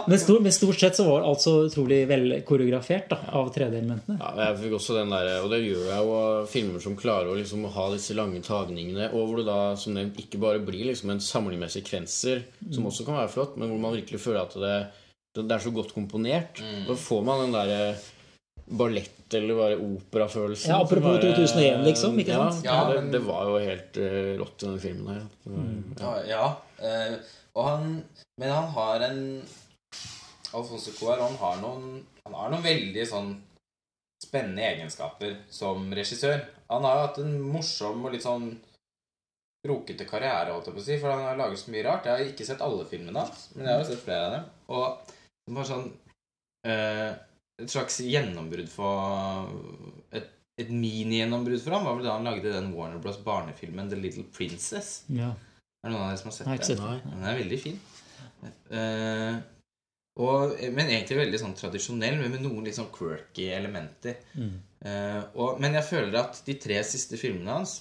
men, 0.11 0.19
stort, 0.19 0.43
men 0.43 0.53
stort 0.55 0.81
sett 0.81 0.99
så 0.99 1.07
var 1.07 1.23
det 1.23 1.31
altså 1.31 1.55
utrolig 1.69 2.01
vel 2.11 2.27
koreografert 2.49 3.09
da, 3.13 3.19
av 3.39 3.51
3D-elementene. 3.55 4.19
Ja, 4.21 4.33
jeg 4.49 4.59
fikk 4.65 4.77
også 4.79 4.99
den 4.99 5.13
der, 5.15 5.31
og 5.45 5.51
det 5.53 5.63
gjør 5.63 5.87
jeg 5.87 6.01
jo 6.03 6.17
av 6.19 6.51
filmer 6.51 6.83
som 6.83 6.99
klarer 6.99 7.31
å 7.33 7.39
liksom 7.39 7.67
ha 7.77 7.87
disse 7.95 8.17
lange 8.19 8.43
tagningene, 8.45 9.11
og 9.13 9.31
hvor 9.31 9.41
det 9.41 9.47
da 9.49 9.61
som 9.81 9.97
nevnt 9.97 10.19
ikke 10.23 10.41
bare 10.43 10.63
blir 10.67 10.89
liksom 10.91 11.15
en 11.15 11.23
samling 11.23 11.63
med 11.63 11.73
sekvenser, 11.73 12.45
som 12.73 12.89
også 12.91 13.07
kan 13.07 13.21
være 13.21 13.33
flott, 13.33 13.57
men 13.61 13.71
hvor 13.73 13.83
man 13.83 13.97
virkelig 13.97 14.23
føler 14.23 14.43
at 14.43 14.57
det, 14.61 14.77
det, 15.37 15.47
det 15.47 15.57
er 15.59 15.65
så 15.67 15.75
godt 15.75 15.95
komponert. 15.97 16.63
Da 16.89 16.99
får 16.99 17.27
man 17.27 17.47
den 17.47 17.57
derre 17.57 17.81
ballett- 18.67 19.16
eller 19.35 19.55
bare 19.59 19.77
operafølelsen. 19.83 20.71
Ja, 20.71 20.81
apropos 20.85 21.03
bare- 21.19 21.35
2001 21.35 21.85
liksom, 21.85 22.19
ikke 22.23 22.33
sant? 22.37 22.65
Ja, 22.65 22.75
Ja, 22.85 22.93
det, 22.93 23.01
men- 23.03 23.11
det 23.13 23.21
var 23.27 23.45
jo 23.49 23.59
helt 23.59 23.97
uh, 23.97 24.37
rått, 24.39 24.59
denne 24.63 24.79
filmen 24.81 25.15
her. 25.15 25.27
Det 25.45 26.05
var, 26.05 26.23
Ja, 26.27 26.27
ja. 26.27 26.47
eh, 26.79 27.17
og 27.55 27.65
han 27.65 28.05
Men 28.39 28.51
han 28.53 28.69
har 28.69 29.01
en 29.01 29.43
Alfonso 30.55 30.91
Cuarón 30.93 31.37
har 31.41 31.57
noen 31.63 32.05
Han 32.27 32.35
har 32.35 32.51
noen 32.51 32.63
veldig 32.63 33.07
sånn 33.09 33.37
spennende 34.23 34.63
egenskaper 34.63 35.37
som 35.51 35.91
regissør. 35.93 36.41
Han 36.71 36.83
har 36.83 36.95
jo 36.97 37.07
hatt 37.07 37.19
en 37.19 37.41
morsom 37.41 38.05
og 38.07 38.13
litt 38.13 38.23
sånn 38.25 38.57
brokete 39.67 40.07
karriere, 40.09 40.53
holdt 40.55 40.67
jeg 40.67 40.75
på 40.75 40.81
å 40.81 40.85
si, 40.87 40.97
for 40.99 41.11
han 41.11 41.23
har 41.27 41.37
laget 41.37 41.59
så 41.59 41.71
mye 41.75 41.85
rart. 41.85 42.05
Jeg 42.07 42.13
har 42.17 42.33
ikke 42.33 42.47
sett 42.47 42.61
alle 42.65 42.85
filmene 42.87 43.19
hans, 43.19 43.49
men 43.55 43.67
jeg 43.67 43.75
har 43.75 43.83
jo 43.85 43.89
sett 43.91 44.05
flere 44.05 44.27
av 44.27 44.33
dem. 44.37 44.45
Og 44.69 45.15
det 45.47 45.55
var 45.57 45.69
sånn 45.71 45.87
eh, 46.67 47.13
Et 47.63 47.73
slags 47.73 48.01
gjennombrudd 48.05 48.69
for 48.69 49.51
Et, 50.13 50.27
et 50.61 50.71
mini-gjennombrudd 50.73 51.63
for 51.65 51.77
ham 51.77 51.87
var 51.89 51.97
vel 51.99 52.05
da 52.09 52.17
han 52.19 52.29
lagde 52.29 52.53
den 52.53 52.73
Warner 52.77 53.01
Bros. 53.03 53.19
barnefilmen 53.25 53.89
The 53.91 53.97
Little 54.01 54.27
Princess. 54.33 55.05
Ja. 55.09 55.31
Er 55.83 55.89
det 55.89 55.95
noen 55.95 56.03
av 56.05 56.11
dere 56.11 56.21
som 56.21 56.31
har 56.33 56.37
sett 56.37 56.53
ikke 56.55 56.77
den? 56.77 56.87
Nei. 56.87 57.15
Den 57.15 57.27
er 57.31 57.39
veldig 57.41 57.61
fin. 57.63 57.79
Uh, 58.71 59.35
og, 60.21 60.55
men 60.73 60.89
egentlig 60.89 61.19
veldig 61.19 61.41
sånn 61.43 61.57
tradisjonell, 61.59 62.17
men 62.21 62.33
med 62.33 62.45
noen 62.45 62.65
litt 62.65 62.77
sånn 62.79 62.93
quirky 62.95 63.51
elementer. 63.53 64.17
Mm. 64.37 64.55
Uh, 64.87 65.21
og, 65.35 65.61
men 65.61 65.77
jeg 65.77 65.89
føler 65.91 66.17
at 66.21 66.41
de 66.47 66.57
tre 66.61 66.79
siste 66.89 67.19
filmene 67.21 67.59
hans, 67.59 67.79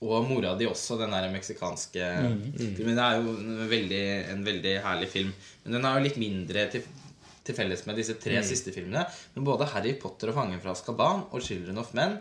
og 0.00 0.24
mora 0.24 0.54
di 0.56 0.64
også, 0.64 0.96
den 0.96 1.12
der 1.12 1.26
meksikanske 1.32 2.06
Mm. 2.24 2.38
filmen, 2.56 2.96
Det 2.96 3.04
er 3.04 3.18
jo 3.20 3.34
en 3.36 3.68
veldig, 3.68 4.04
en 4.32 4.44
veldig 4.46 4.72
herlig 4.80 5.08
film. 5.12 5.32
Men 5.64 5.76
den 5.76 5.84
er 5.84 5.98
jo 5.98 6.04
litt 6.06 6.16
mindre 6.16 6.62
til, 6.72 6.86
til 7.50 7.58
felles 7.58 7.84
med 7.88 7.98
disse 8.00 8.16
tre 8.22 8.40
siste 8.46 8.72
filmene. 8.74 9.04
Men 9.34 9.46
både 9.46 9.68
Harry 9.74 9.96
Potter 10.00 10.32
og 10.32 10.38
Fangen 10.38 10.62
fra 10.62 10.72
Azkaban 10.72 11.26
og 11.28 11.44
Children 11.44 11.82
of 11.82 11.92
Men 11.98 12.20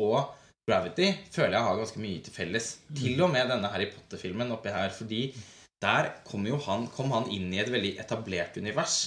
og 0.00 0.34
Gravity 0.68 1.08
føler 1.32 1.56
jeg 1.56 1.66
har 1.66 1.78
ganske 1.80 2.02
mye 2.02 2.20
til 2.24 2.34
felles. 2.34 2.68
Til 2.96 3.22
og 3.24 3.32
med 3.32 3.48
denne 3.50 3.70
Harry 3.72 3.88
Potter-filmen 3.92 4.52
oppi 4.54 4.72
her. 4.74 4.92
Fordi 4.94 5.22
der 5.82 6.12
kom 6.28 6.46
jo 6.46 6.58
han, 6.66 6.86
kom 6.92 7.12
han 7.16 7.30
inn 7.32 7.48
i 7.54 7.60
et 7.62 7.72
veldig 7.72 7.96
etablert 8.02 8.58
univers 8.60 8.98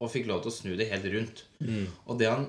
og 0.00 0.12
fikk 0.12 0.30
lov 0.30 0.44
til 0.44 0.52
å 0.52 0.56
snu 0.56 0.74
det 0.78 0.88
helt 0.88 1.08
rundt. 1.12 1.42
Og 2.06 2.20
det, 2.20 2.30
han, 2.30 2.46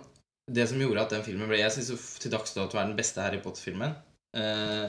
det 0.47 0.69
som 0.71 0.79
gjorde 0.79 1.03
at 1.03 1.15
den 1.17 1.25
filmen 1.25 1.49
ble 1.49 1.59
Jeg 1.59 1.73
syns 1.75 2.19
til 2.21 2.31
dags 2.31 2.53
dato 2.55 2.79
er 2.79 2.87
den 2.87 2.99
beste 2.99 3.23
Harry 3.23 3.41
Potter-filmen. 3.43 3.97
Eh, 4.37 4.87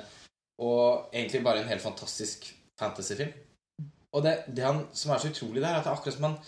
og 0.62 1.11
egentlig 1.11 1.42
bare 1.42 1.64
en 1.64 1.72
helt 1.72 1.83
fantastisk 1.83 2.52
fantasyfilm. 2.78 3.33
Og 4.12 4.22
det, 4.22 4.37
det 4.52 4.66
han, 4.66 4.85
som 4.92 5.14
er 5.14 5.22
så 5.22 5.33
utrolig 5.33 5.62
der, 5.62 5.72
er 5.72 5.81
at 5.81 5.87
det 5.87 5.90
er 5.90 5.96
akkurat 5.96 6.18
som 6.18 6.28
han 6.28 6.38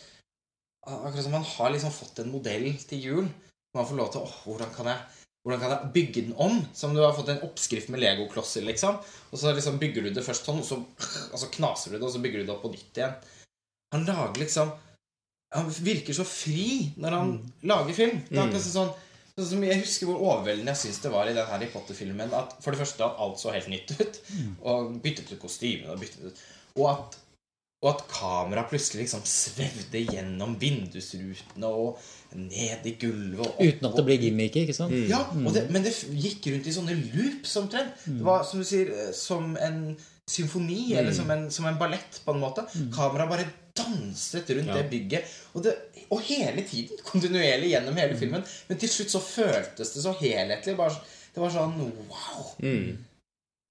Akkurat 0.85 1.25
som 1.25 1.37
han 1.37 1.47
har 1.49 1.75
liksom 1.75 1.93
fått 1.95 2.21
en 2.23 2.33
modell 2.33 2.71
til 2.89 3.05
jul. 3.09 3.29
Man 3.75 3.87
får 3.89 3.99
lov 3.99 4.11
til 4.13 4.25
åh, 4.27 4.41
hvordan 4.45 4.73
kan 4.75 4.91
jeg 4.93 5.23
hvordan 5.45 5.61
kan 5.61 5.73
jeg 5.75 5.93
bygge 5.93 6.21
den 6.25 6.37
om? 6.41 6.63
Som 6.73 6.95
du 6.97 7.03
har 7.03 7.13
fått 7.13 7.29
en 7.29 7.43
oppskrift 7.45 7.91
med 7.93 8.01
legoklosser, 8.01 8.65
liksom. 8.65 8.97
Og 9.29 9.37
så 9.37 9.53
liksom 9.53 9.77
bygger 9.81 10.07
du 10.07 10.15
det 10.17 10.25
først 10.25 10.49
sånn, 10.49 10.63
og 10.63 10.65
så, 10.65 10.79
og 10.81 11.41
så 11.41 11.51
knaser 11.53 11.93
du 11.93 11.99
det, 11.99 12.07
og 12.07 12.15
så 12.15 12.23
bygger 12.25 12.41
du 12.41 12.47
det 12.47 12.55
opp 12.55 12.63
på 12.65 12.73
nytt 12.73 13.01
igjen. 13.01 13.19
Han 13.95 14.09
lager 14.09 14.41
liksom 14.41 14.73
Han 15.55 15.69
virker 15.71 16.17
så 16.17 16.25
fri 16.27 16.95
når 16.99 17.15
han 17.15 17.29
lager 17.63 17.95
film. 17.95 18.23
Det 18.27 18.39
er 18.39 18.47
akkurat 18.49 18.65
sånn 18.67 18.95
Sånn 19.35 19.65
Jeg 19.67 19.83
husker 19.83 20.07
hvor 20.07 20.23
overveldende 20.23 20.71
jeg 20.71 20.81
syns 20.81 21.01
det 21.03 21.11
var 21.11 21.27
i 21.27 21.35
den 21.35 21.47
Harry 21.47 21.67
Potter-filmen. 21.71 22.35
At 22.35 22.57
For 22.63 22.75
det 22.75 22.81
første 22.81 23.07
at 23.07 23.21
alt 23.23 23.39
så 23.39 23.53
helt 23.55 23.71
nytt 23.71 23.93
ut. 23.99 24.19
Og 24.63 24.97
byttet 25.05 25.31
ut 25.31 25.43
kostymene 25.43 25.95
og 25.95 26.03
byttet 26.03 26.27
ut 26.27 26.43
Og 26.79 26.89
at, 26.91 27.17
og 27.85 27.91
at 27.91 28.03
kameraet 28.09 28.71
plutselig 28.73 29.03
liksom 29.05 29.21
svevde 29.29 30.01
gjennom 30.09 30.55
vindusrutene 30.61 31.69
og 31.69 31.99
ned 32.35 32.87
i 32.89 32.95
gulvet. 32.99 33.45
Og 33.45 33.51
opp, 33.51 33.61
Uten 33.61 33.89
at 33.91 33.99
det 33.99 34.05
blir 34.09 34.23
gimmicky, 34.25 34.63
ikke 34.65 34.77
sant? 34.77 34.95
ja, 35.11 35.21
og 35.37 35.51
det, 35.55 35.67
men 35.75 35.85
det 35.85 35.93
gikk 36.17 36.49
rundt 36.55 36.67
i 36.71 36.75
sånne 36.75 36.97
loops 37.13 37.53
omtrent. 37.61 37.93
Det 38.09 38.25
var 38.25 38.43
som 38.49 38.63
du 38.63 38.67
sier, 38.67 38.89
eh, 38.91 39.13
som 39.15 39.53
en 39.61 39.83
symfoni, 40.25 40.95
eller 40.97 41.13
som 41.13 41.29
en, 41.31 41.51
som 41.53 41.69
en 41.69 41.77
ballett, 41.79 42.23
på 42.25 42.33
en 42.33 42.41
måte. 42.41 42.65
Kameraet 42.97 43.31
bare 43.35 43.47
danset 43.77 44.49
rundt 44.57 44.73
Ja. 44.73 44.79
det 44.81 44.89
bygget. 44.91 45.25
Og, 45.53 45.63
det, 45.67 45.75
og 46.09 46.23
hele 46.25 46.65
tiden, 46.65 46.97
kontinuerlig 47.11 47.75
gjennom 47.75 48.01
hele 48.01 48.17
filmen. 48.17 48.43
Men 48.69 48.79
til 48.81 48.89
slutt 48.89 49.13
så 49.13 49.21
føltes 49.21 49.93
det 49.93 50.03
så 50.07 50.17
helhetlig. 50.25 50.77
Bare, 50.81 50.97
det 51.35 51.43
var 51.45 51.53
sånn 51.53 51.77
wow! 52.09 52.55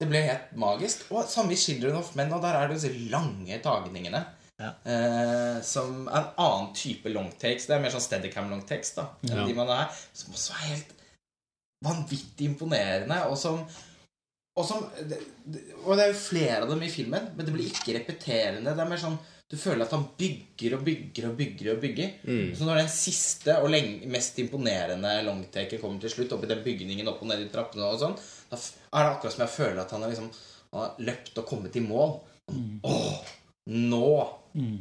Det 0.04 0.10
ble 0.12 0.20
helt 0.26 0.50
magisk. 0.60 1.06
Og 1.10 1.24
samme 1.32 1.54
i 1.54 1.56
'Children 1.58 1.96
of 1.96 2.12
Men', 2.18 2.32
og 2.36 2.42
der 2.44 2.58
er 2.58 2.68
det 2.68 2.76
disse 2.76 2.92
lange 3.10 3.58
tagningene. 3.64 4.20
Ja. 4.60 4.68
Eh, 4.86 5.62
som 5.66 6.06
er 6.06 6.20
en 6.20 6.28
annen 6.38 6.68
type 6.76 7.10
longtakes. 7.10 7.66
Det 7.66 7.74
er 7.74 7.80
mer 7.82 7.90
sånn 7.94 8.04
steadicam 8.04 8.50
longtakes 8.52 8.94
da 8.94 9.08
enn 9.24 9.40
Ja. 9.40 9.46
de 9.48 9.54
man 9.56 9.68
er. 9.68 9.88
Som 10.14 10.34
også 10.36 10.52
er 10.52 10.68
helt 10.76 10.92
vanvittig 11.84 12.46
imponerende, 12.52 13.24
og 13.30 13.36
som 13.38 13.64
og, 14.56 14.62
som, 14.68 14.84
og 14.86 15.96
det 15.98 16.02
er 16.04 16.12
jo 16.12 16.18
flere 16.30 16.60
av 16.62 16.68
dem 16.70 16.82
i 16.86 16.88
filmen, 16.88 17.24
men 17.34 17.44
det 17.46 17.52
blir 17.52 17.66
ikke 17.66 17.96
repeterende. 17.96 18.70
Det 18.70 18.84
er 18.84 18.88
mer 18.92 19.00
sånn 19.02 19.18
Du 19.50 19.58
føler 19.60 19.82
at 19.84 19.90
han 19.92 20.06
bygger 20.18 20.72
og 20.78 20.84
bygger 20.86 21.26
og 21.28 21.34
bygger. 21.36 21.72
og 21.74 21.80
bygger 21.82 22.54
Så 22.56 22.64
når 22.64 22.76
den 22.78 22.88
siste 22.88 23.58
og 23.62 23.68
lenge, 23.70 24.06
mest 24.08 24.38
imponerende 24.38 25.22
longtaken 25.26 25.80
kommer 25.82 26.00
til 26.00 26.10
slutt, 26.10 26.32
oppi 26.32 26.46
den 26.48 26.62
bygningen 26.64 27.06
opp 27.08 27.20
og 27.22 27.28
ned 27.28 27.40
i 27.44 27.50
trappene 27.52 27.82
og 27.84 28.00
sånn, 28.00 28.16
da 28.50 28.58
er 28.58 29.06
det 29.06 29.12
akkurat 29.14 29.36
som 29.36 29.44
jeg 29.46 29.54
føler 29.54 29.80
at 29.84 29.94
han 29.94 30.04
har, 30.04 30.12
liksom, 30.12 30.30
han 30.74 30.84
har 30.84 31.06
løpt 31.10 31.40
og 31.42 31.46
kommet 31.48 31.76
i 31.76 31.84
mål. 31.84 32.18
Åh, 32.84 33.32
nå 33.74 34.04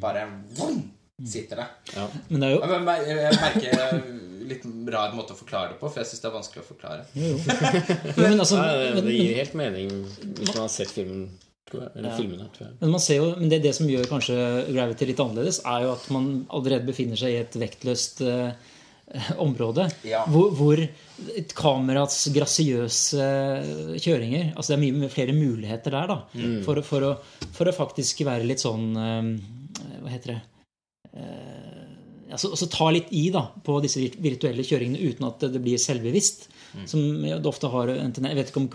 bare 0.02 0.26
vroom, 0.58 0.84
sitter 1.26 1.63
det. 1.63 1.67
Ja. 1.95 2.08
Men 2.28 2.43
det 2.43 2.49
er 2.49 2.54
jo 2.54 2.62
Jeg, 3.08 3.17
jeg 3.17 3.39
merker 3.39 4.04
litt 4.43 4.65
rar 4.93 5.13
måte 5.15 5.34
å 5.36 5.39
forklare 5.39 5.73
det 5.73 5.80
på, 5.80 5.88
for 5.89 6.02
jeg 6.02 6.10
syns 6.10 6.23
det 6.23 6.30
er 6.30 6.36
vanskelig 6.36 6.63
å 6.63 6.67
forklare. 6.67 7.06
Jo, 7.15 7.32
jo. 7.32 7.39
jo 8.17 8.28
men 8.28 8.43
altså, 8.43 8.60
Nei, 8.60 8.73
det, 8.76 8.91
men, 8.97 9.08
det 9.08 9.15
gir 9.15 9.39
helt 9.39 9.58
mening 9.58 9.93
hvis 10.04 10.52
man 10.52 10.62
har 10.65 10.71
sett 10.73 10.93
filmen. 10.93 11.26
Jeg, 11.73 11.88
eller 11.95 12.12
Ja. 12.12 12.17
filmene, 12.19 12.45
tror 12.54 12.67
jeg. 12.67 12.73
men 12.84 12.91
man 12.93 13.02
ser 13.02 13.17
jo, 13.17 13.30
men 13.39 13.49
det, 13.49 13.58
det 13.63 13.71
som 13.73 13.88
gjør 13.89 14.04
kanskje 14.06 14.36
Gravity 14.67 15.08
litt 15.10 15.21
annerledes, 15.23 15.58
er 15.65 15.88
jo 15.88 15.93
at 15.95 16.04
man 16.13 16.28
allerede 16.54 16.86
befinner 16.86 17.17
seg 17.17 17.34
i 17.34 17.39
et 17.39 17.56
vektløst 17.58 18.21
eh, 18.28 18.72
område. 19.45 19.88
Ja. 20.08 20.23
Hvor, 20.30 20.49
hvor 20.58 20.82
kamerats 21.58 22.23
grasiøse 22.34 23.28
kjøringer 24.02 24.54
Altså 24.56 24.73
det 24.73 24.78
er 24.80 24.84
mye 24.97 25.10
flere 25.13 25.36
muligheter 25.38 25.93
der, 25.93 26.10
da. 26.10 26.17
For, 26.65 26.82
å- 26.82 26.86
for, 26.88 27.06
å, 27.12 27.13
for 27.54 27.69
å 27.69 27.76
faktisk 27.78 28.23
være 28.28 28.47
litt 28.49 28.63
sånn 28.63 28.89
eh, 28.97 29.30
Hva 30.04 30.13
heter 30.15 30.34
det? 30.34 30.39
Eh, 31.13 32.34
altså, 32.34 32.49
ta 32.73 32.89
litt 32.93 33.12
i 33.13 33.28
da, 33.34 33.45
på 33.65 33.78
disse 33.84 34.02
virtuelle 34.23 34.65
kjøringene 34.65 35.12
uten 35.13 35.30
at 35.30 35.45
det 35.54 35.62
blir 35.63 35.78
selvbevisst. 35.82 36.49
Som 36.89 37.21
det 37.21 37.38
ofte 37.45 37.69
har 37.69 37.91
Jeg 37.93 38.39
vet 38.39 38.49
ikke 38.49 38.63
om 38.63 38.69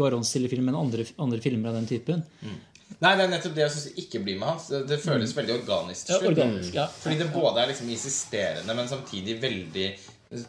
film, 0.53 0.69
men 0.71 0.79
andre, 0.79 1.07
andre 1.19 1.41
filmer 1.43 1.73
av 1.73 1.81
den 1.81 1.89
typen. 1.91 2.23
Nei, 3.03 3.11
det 3.19 3.25
er 3.27 3.31
nettopp 3.31 3.53
det 3.55 3.63
jeg 3.67 3.73
syns 3.75 3.99
ikke 4.01 4.21
blir 4.25 4.39
med 4.41 4.49
hans. 4.49 4.69
Det, 4.71 4.97
føles 5.03 5.35
veldig 5.37 5.53
organisk 5.59 6.07
til 6.09 6.15
Ja, 6.17 6.31
organisk, 6.31 6.75
ja. 6.79 6.87
Fordi 7.03 7.19
det 7.21 7.27
både 7.35 7.61
er 7.63 7.69
liksom 7.73 7.91
insisterende, 7.93 8.75
men 8.79 8.89
samtidig 8.91 9.37
veldig 9.43 9.89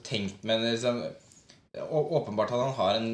tenkt 0.03 0.43
med 0.43 0.61
liksom, 0.65 1.03
Åpenbart 1.89 2.51
at 2.51 2.59
han 2.59 2.73
har 2.73 2.95
en, 2.97 3.09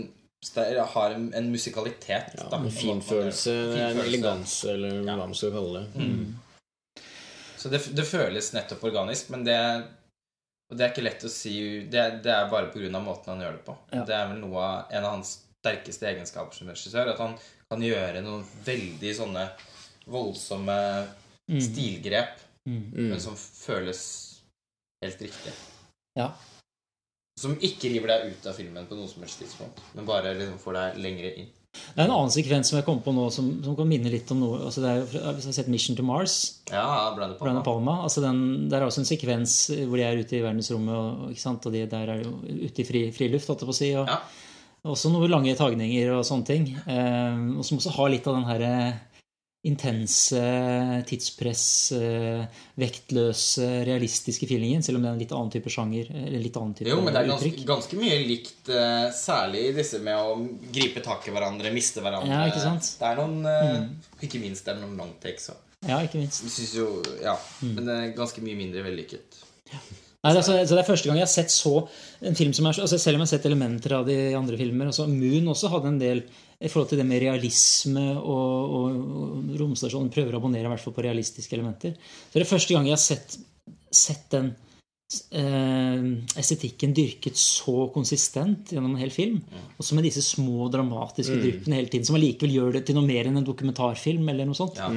har 0.95 1.11
en, 1.11 1.25
en 1.35 1.51
musikalitet. 1.51 2.35
da, 2.37 2.57
En 2.57 2.71
finfølelse, 2.71 3.51
en 3.89 3.99
eleganse, 3.99 4.69
eller 4.71 5.01
hva 5.03 5.17
man 5.19 5.33
skal 5.35 5.51
kalle 5.51 5.81
det. 5.83 6.05
Så 7.57 7.69
det, 7.73 7.81
det 7.97 8.05
føles 8.07 8.51
nettopp 8.53 8.83
organisk, 8.87 9.29
men 9.33 9.43
det, 9.43 9.57
og 10.71 10.77
det 10.77 10.85
er 10.85 10.93
ikke 10.93 11.03
lett 11.05 11.25
å 11.27 11.31
si 11.33 11.55
Det, 11.91 12.03
det 12.23 12.31
er 12.31 12.47
bare 12.51 12.69
pga. 12.73 12.99
måten 13.01 13.33
han 13.33 13.41
gjør 13.43 13.57
det 13.57 13.65
på. 13.67 13.75
Ja. 13.91 14.05
Det 14.07 14.15
er 14.15 14.31
vel 14.31 14.39
noe 14.45 14.63
av 14.63 14.93
en 14.95 15.03
av 15.09 15.15
hans 15.17 15.35
sterkeste 15.65 16.07
egenskaper 16.11 16.55
som 16.55 16.69
regissør. 16.69 17.11
At 17.11 17.19
han 17.23 17.35
kan 17.71 17.81
gjøre 17.81 18.21
noen 18.21 18.45
veldig 18.65 19.13
sånne 19.17 19.47
voldsomme 20.07 20.79
stilgrep, 21.61 22.41
Mm. 22.65 22.89
men 23.11 23.19
som 23.21 23.35
føles 23.37 23.99
helt 25.03 25.19
riktig. 25.21 25.51
Ja. 26.17 26.31
Som 27.35 27.57
ikke 27.59 27.89
river 27.91 28.13
deg 28.13 28.31
ut 28.31 28.45
av 28.47 28.55
filmen 28.55 28.85
på 28.87 28.95
noe 28.95 29.09
som 29.11 29.23
helst 29.25 29.41
tidspunkt, 29.41 29.81
men 29.95 30.07
bare 30.07 30.31
liksom 30.37 30.59
får 30.61 30.77
deg 30.77 30.99
lengre 31.03 31.31
inn. 31.41 31.49
Det 31.75 31.99
er 31.99 32.05
en 32.05 32.13
annen 32.15 32.31
sekvens 32.31 32.69
som 32.71 32.77
jeg 32.79 32.85
kom 32.87 33.01
på 33.03 33.11
nå, 33.11 33.25
som, 33.35 33.49
som 33.65 33.75
kan 33.75 33.89
minne 33.89 34.07
litt 34.07 34.29
om 34.31 34.39
noe 34.39 34.61
altså 34.69 34.79
det 34.79 34.91
er, 34.93 35.01
Hvis 35.35 35.43
du 35.43 35.49
har 35.49 35.55
sett 35.57 35.67
Mission 35.67 35.97
to 35.97 36.05
Mars, 36.07 36.35
Ja, 36.71 37.11
Brandon 37.11 37.35
Palma. 37.35 37.41
Brandon 37.41 37.65
Palma 37.65 37.95
altså 38.05 38.23
den, 38.23 38.39
Der 38.71 38.79
er 38.79 38.87
også 38.87 39.03
en 39.03 39.09
sekvens 39.09 39.57
hvor 39.83 39.99
de 39.99 40.05
er 40.07 40.21
ute 40.21 40.37
i 40.37 40.43
verdensrommet, 40.45 40.95
og, 40.95 41.35
og 41.35 41.75
de 41.75 41.83
der 41.91 42.13
er 42.13 42.23
jo 42.23 42.37
ute 42.39 42.85
i 42.85 42.87
fri, 42.87 43.03
friluft, 43.11 43.51
holdt 43.51 43.65
jeg 43.65 43.71
på 43.71 43.75
å 43.75 43.79
si. 43.81 43.91
Og, 43.99 44.07
Ja. 44.07 44.21
Også 44.85 45.09
noen 45.09 45.31
lange 45.33 45.55
tagninger 45.57 46.11
og 46.13 46.23
sånne 46.27 46.45
ting. 46.45 46.65
Eh, 46.85 47.37
og 47.57 47.65
som 47.65 47.79
også 47.79 47.91
har 47.95 48.11
litt 48.13 48.27
av 48.29 48.35
den 48.37 48.45
herre 48.45 48.73
intense, 49.65 50.41
tidspress, 51.09 51.91
eh, 51.97 52.43
vektløse, 52.77 53.65
realistiske 53.87 54.47
feelingen, 54.49 54.83
selv 54.85 54.99
om 54.99 55.05
det 55.05 55.09
er 55.09 55.15
en 55.15 55.23
litt 55.23 55.33
annen 55.33 55.51
type 55.55 55.73
sjanger. 55.73 56.11
Eller 56.13 56.43
litt 56.43 56.59
annen 56.61 56.75
type 56.77 56.91
Jo, 56.91 56.99
men 57.01 57.15
det 57.15 57.23
er 57.23 57.31
ganske, 57.31 57.65
ganske 57.67 57.99
mye 57.99 58.19
likt, 58.29 58.69
eh, 58.69 59.07
særlig 59.15 59.65
i 59.71 59.75
disse 59.79 60.01
med 60.05 60.21
å 60.21 60.37
gripe 60.75 61.01
tak 61.05 61.25
i 61.25 61.33
hverandre, 61.33 61.73
miste 61.73 62.03
hverandre. 62.05 62.29
Ja, 62.29 62.45
ikke 62.51 62.63
sant? 62.63 62.91
Det 62.99 63.09
er 63.09 63.21
noen 63.21 63.41
mm. 63.45 63.89
Ikke 64.25 64.41
minst 64.43 64.67
det 64.67 64.75
er 64.75 64.83
noen 64.83 64.97
long 65.01 65.15
takes 65.23 65.49
òg. 65.53 65.61
Ja, 65.85 65.99
ikke 66.05 66.21
minst. 66.21 66.45
Jeg 66.45 66.53
synes 66.59 66.75
jo 66.77 66.87
Ja. 67.23 67.37
Mm. 67.61 67.75
Men 67.75 67.89
det 67.89 67.99
er 67.99 68.17
ganske 68.17 68.45
mye 68.45 68.57
mindre 68.61 68.85
vellykket. 68.85 69.41
Nei, 70.25 70.33
det, 70.33 70.41
altså, 70.41 70.57
det 70.73 70.81
er 70.81 70.87
første 70.87 71.09
gang 71.09 71.19
jeg 71.19 71.27
har 71.27 71.33
sett 71.35 71.53
så 71.53 71.75
en 72.25 72.37
film 72.37 72.53
som 72.57 72.65
er 72.65 72.73
så 72.73 72.85
altså 72.87 72.97
Selv 72.97 73.19
om 73.19 73.21
jeg 73.21 73.27
har 73.27 73.33
sett 73.35 73.45
elementer 73.45 73.93
av 73.93 74.07
det 74.07 74.17
i 74.31 74.37
andre 74.37 74.57
filmer. 74.57 74.89
Altså 74.89 75.05
Moon 75.11 75.51
også 75.53 75.69
hadde 75.69 75.91
en 75.91 76.01
del 76.01 76.23
i 76.25 76.71
forhold 76.71 76.89
til 76.89 77.01
det 77.01 77.05
med 77.05 77.21
realisme 77.21 78.05
og, 78.15 78.75
og, 78.79 78.99
og 79.21 79.55
romstasjonen 79.59 80.09
prøver 80.13 80.33
å 80.33 80.39
abonnere 80.41 80.65
i 80.65 80.71
hvert 80.71 80.81
fall 80.81 80.95
på 80.95 81.05
realistiske 81.05 81.57
elementer. 81.57 81.93
Så 81.99 82.39
det 82.39 82.45
er 82.45 82.53
første 82.55 82.73
gang 82.73 82.87
jeg 82.89 82.95
har 82.95 83.03
sett, 83.03 83.35
sett 83.93 84.25
den 84.33 84.49
eh, 85.35 86.07
estetikken 86.41 86.95
dyrket 86.95 87.37
så 87.37 87.89
konsistent 87.93 88.73
gjennom 88.73 88.95
en 88.95 89.03
hel 89.03 89.13
film. 89.13 89.43
Også 89.77 89.99
med 89.99 90.07
disse 90.07 90.23
små 90.25 90.71
dramatiske 90.73 91.37
dryppene 91.43 91.83
hele 91.83 91.91
tiden, 91.91 92.07
som 92.07 92.17
allikevel 92.17 92.57
gjør 92.57 92.79
det 92.79 92.85
til 92.87 92.97
noe 92.97 93.05
mer 93.05 93.29
enn 93.29 93.43
en 93.43 93.47
dokumentarfilm. 93.47 94.25
eller 94.33 94.49
noe 94.49 94.57
sånt. 94.57 94.81
Ja. 94.81 94.89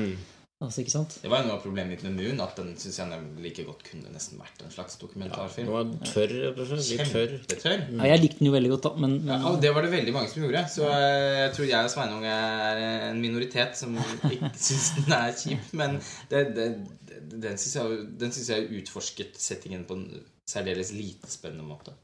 Altså, 0.59 0.83
ikke 0.83 0.91
sant? 0.91 1.13
Det 1.23 1.31
var 1.31 1.45
jo 1.45 1.47
noe 1.47 1.55
av 1.55 1.63
problemet 1.63 1.93
mitt 1.93 2.01
med 2.03 2.17
Moon, 2.19 2.41
at 2.43 2.57
den 2.59 2.73
syns 2.83 2.97
jeg 2.99 3.19
like 3.45 3.63
godt 3.63 3.85
kunne 3.87 4.11
nesten 4.11 4.41
vært 4.43 4.65
en 4.67 4.73
slags 4.75 4.97
dokumentarfilm. 4.99 5.69
Den 5.69 5.77
var 5.77 6.09
tørr, 6.09 6.33
rett 6.49 6.59
og 6.59 6.67
slett. 6.73 6.89
Litt 6.89 7.13
tørr. 7.13 7.35
Kjempetørr. 7.37 7.85
Ja, 7.95 8.09
jeg 8.11 8.23
likte 8.25 8.41
den 8.41 8.49
jo 8.49 8.55
veldig 8.57 8.73
godt, 8.73 8.89
da, 8.89 8.93
men, 9.05 9.15
men 9.29 9.45
Ja, 9.45 9.53
det 9.63 9.71
var 9.77 9.87
det 9.87 9.93
veldig 9.93 10.15
mange 10.17 10.33
som 10.33 10.43
gjorde. 10.43 10.65
Så 10.75 10.89
eh, 10.91 11.37
jeg 11.45 11.53
tror 11.55 11.69
jeg 11.71 11.91
og 11.91 11.93
Sveinung 11.95 12.27
er 12.27 12.83
en 13.13 13.23
minoritet 13.23 13.79
som 13.79 13.95
ikke 14.03 14.51
syns 14.67 14.89
den 14.97 15.15
er 15.15 15.37
kjip. 15.39 15.71
Men 15.79 15.95
det, 16.33 16.43
det, 16.57 16.67
det, 17.07 17.21
den 17.47 17.63
syns 17.63 17.79
jeg, 17.79 18.03
den 18.25 18.35
synes 18.35 18.51
jeg 18.57 18.83
utforsket 18.83 19.39
settingen 19.39 19.87
på 19.87 20.01
en 20.01 20.09
særdeles 20.49 20.91
lite 20.97 21.31
spennende 21.31 21.69
måte. 21.69 21.95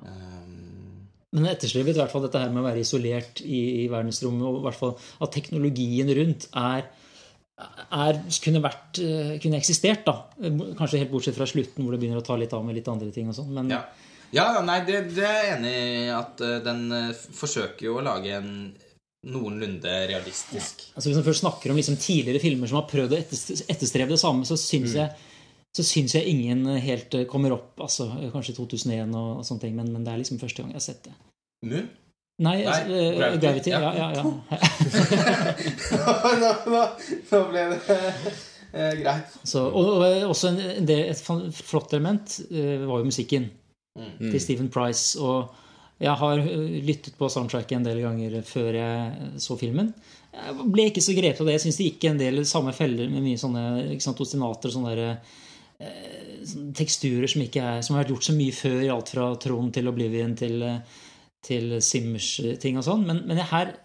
Um, 0.00 1.04
Men 1.36 1.50
etterslivet, 1.50 1.96
i 1.96 2.00
hvert 2.00 2.12
fall 2.14 2.24
dette 2.24 2.40
her 2.40 2.48
med 2.54 2.62
å 2.62 2.68
være 2.70 2.80
isolert 2.80 3.42
i, 3.44 3.82
i 3.82 3.88
verdensrommet, 3.92 4.46
og 4.48 4.62
i 4.62 4.64
hvert 4.70 4.80
fall 4.80 4.94
at 5.20 5.34
teknologien 5.36 6.08
rundt 6.16 6.48
er, 6.56 6.88
er 7.58 8.18
kunne 8.44 8.62
vært 8.62 9.00
eh, 9.02 9.36
kunne 9.42 9.58
eksistert, 9.58 10.04
da. 10.06 10.14
Kanskje 10.78 11.02
helt 11.02 11.12
bortsett 11.12 11.38
fra 11.38 11.46
slutten, 11.48 11.84
hvor 11.84 11.94
det 11.94 12.02
begynner 12.02 12.20
å 12.20 12.26
ta 12.26 12.36
litt 12.38 12.54
av 12.54 12.66
med 12.66 12.78
litt 12.78 12.90
andre 12.90 13.10
ting 13.14 13.30
og 13.30 13.38
sånn. 13.38 13.50
Men 13.54 13.72
ja. 13.72 13.80
ja, 14.34 14.48
nei, 14.64 14.80
det, 14.86 15.04
det 15.16 15.24
er 15.26 15.38
jeg 15.40 15.54
enig 15.56 15.72
i 15.78 16.04
at 16.14 16.44
eh, 16.44 16.58
den 16.64 16.84
eh, 16.94 17.24
forsøker 17.40 17.88
jo 17.88 17.98
å 17.98 18.04
lage 18.06 18.36
en 18.38 18.52
noenlunde 19.28 19.92
realistisk 20.06 20.84
altså, 20.94 21.08
hvis 21.08 21.16
man 21.18 21.24
først 21.26 21.42
snakker 21.42 21.72
om 21.72 21.78
liksom 21.80 21.96
tidligere 21.98 22.38
filmer 22.38 22.70
som 22.70 22.78
har 22.78 22.84
prøvd 22.86 23.16
å 23.16 23.18
etterst- 23.18 23.64
etterstrebe 23.66 24.14
det 24.14 24.20
samme, 24.22 24.46
så 24.46 24.54
syns 24.54 24.94
jeg 24.94 25.10
så 25.74 25.84
syns 25.84 26.14
jeg 26.14 26.30
ingen 26.30 26.62
helt 26.80 27.12
kommer 27.30 27.52
opp. 27.54 27.74
altså 27.82 28.06
Kanskje 28.32 28.54
2001 28.56 29.10
og, 29.18 29.40
og 29.40 29.46
sånne 29.46 29.64
ting, 29.66 29.74
men, 29.76 29.90
men 29.94 30.06
det 30.06 30.14
er 30.14 30.22
liksom 30.22 30.38
første 30.40 30.62
gang 30.62 30.70
jeg 30.72 30.80
har 30.80 30.86
sett 30.86 31.02
det. 31.10 31.16
Moon? 31.66 31.90
Nei, 32.38 32.62
Nei 32.62 32.82
uh, 32.86 33.18
Gravity, 33.18 33.42
Gravity. 33.42 33.70
ja. 33.70 33.78
Ja, 33.82 33.90
ja, 33.98 34.14
ja. 34.14 34.22
nå, 36.42 36.50
nå, 36.70 36.82
nå 37.32 37.38
ble 37.50 37.62
det 37.72 37.78
uh, 37.98 38.94
greit. 39.00 39.26
Så, 39.42 39.64
og, 39.66 39.86
og 39.98 40.02
også 40.30 40.46
en, 40.52 40.58
en 40.78 40.86
del, 40.88 41.02
et 41.10 41.20
flott 41.64 41.92
element 41.96 42.26
uh, 42.52 42.86
var 42.88 42.98
jo 43.02 43.08
musikken 43.12 43.44
Mm. 43.98 44.28
til 44.30 44.38
Stephen 44.38 44.68
Price. 44.70 45.18
Og 45.18 45.48
jeg 45.98 46.12
har 46.20 46.38
eh, 46.38 46.78
lyttet 46.86 47.16
på 47.18 47.26
soundtracket 47.34 47.74
en 47.80 47.86
del 47.88 47.98
ganger 48.04 48.36
før 48.46 48.70
jeg 48.76 49.10
så 49.42 49.56
filmen. 49.58 49.88
Jeg 50.30 50.54
ble 50.70 50.84
ikke 50.92 51.02
så 51.02 51.16
grepet 51.16 51.40
av 51.42 51.46
det. 51.48 51.56
Jeg 51.56 51.64
syns 51.64 51.78
det 51.80 51.88
gikk 51.88 52.04
en 52.06 52.20
del 52.20 52.38
samme 52.46 52.70
feller 52.76 53.08
med 53.10 53.24
mye 53.24 53.40
sånne 53.40 53.64
ikke 53.96 54.04
sant, 54.06 54.20
ostinater 54.22 54.70
og 54.70 54.74
sånne 54.76 54.92
der, 54.94 55.18
eh, 55.82 56.46
teksturer 56.78 57.26
som, 57.32 57.42
ikke 57.42 57.58
er, 57.72 57.82
som 57.82 57.96
har 57.96 58.04
vært 58.04 58.12
gjort 58.14 58.28
så 58.28 58.34
mye 58.38 58.54
før, 58.54 58.78
i 58.86 58.92
alt 58.94 59.10
fra 59.16 59.24
Trond 59.42 59.70
til 59.74 59.90
Oblivion 59.90 60.34
til, 60.38 60.54
eh, 60.62 60.78
til 61.46 61.76
Simmers 61.84 62.32
eh, 62.44 62.56
ting 62.60 62.80
og 62.80 62.86
sånn. 62.86 63.06
Men, 63.08 63.22
men 63.28 63.42
her 63.50 63.76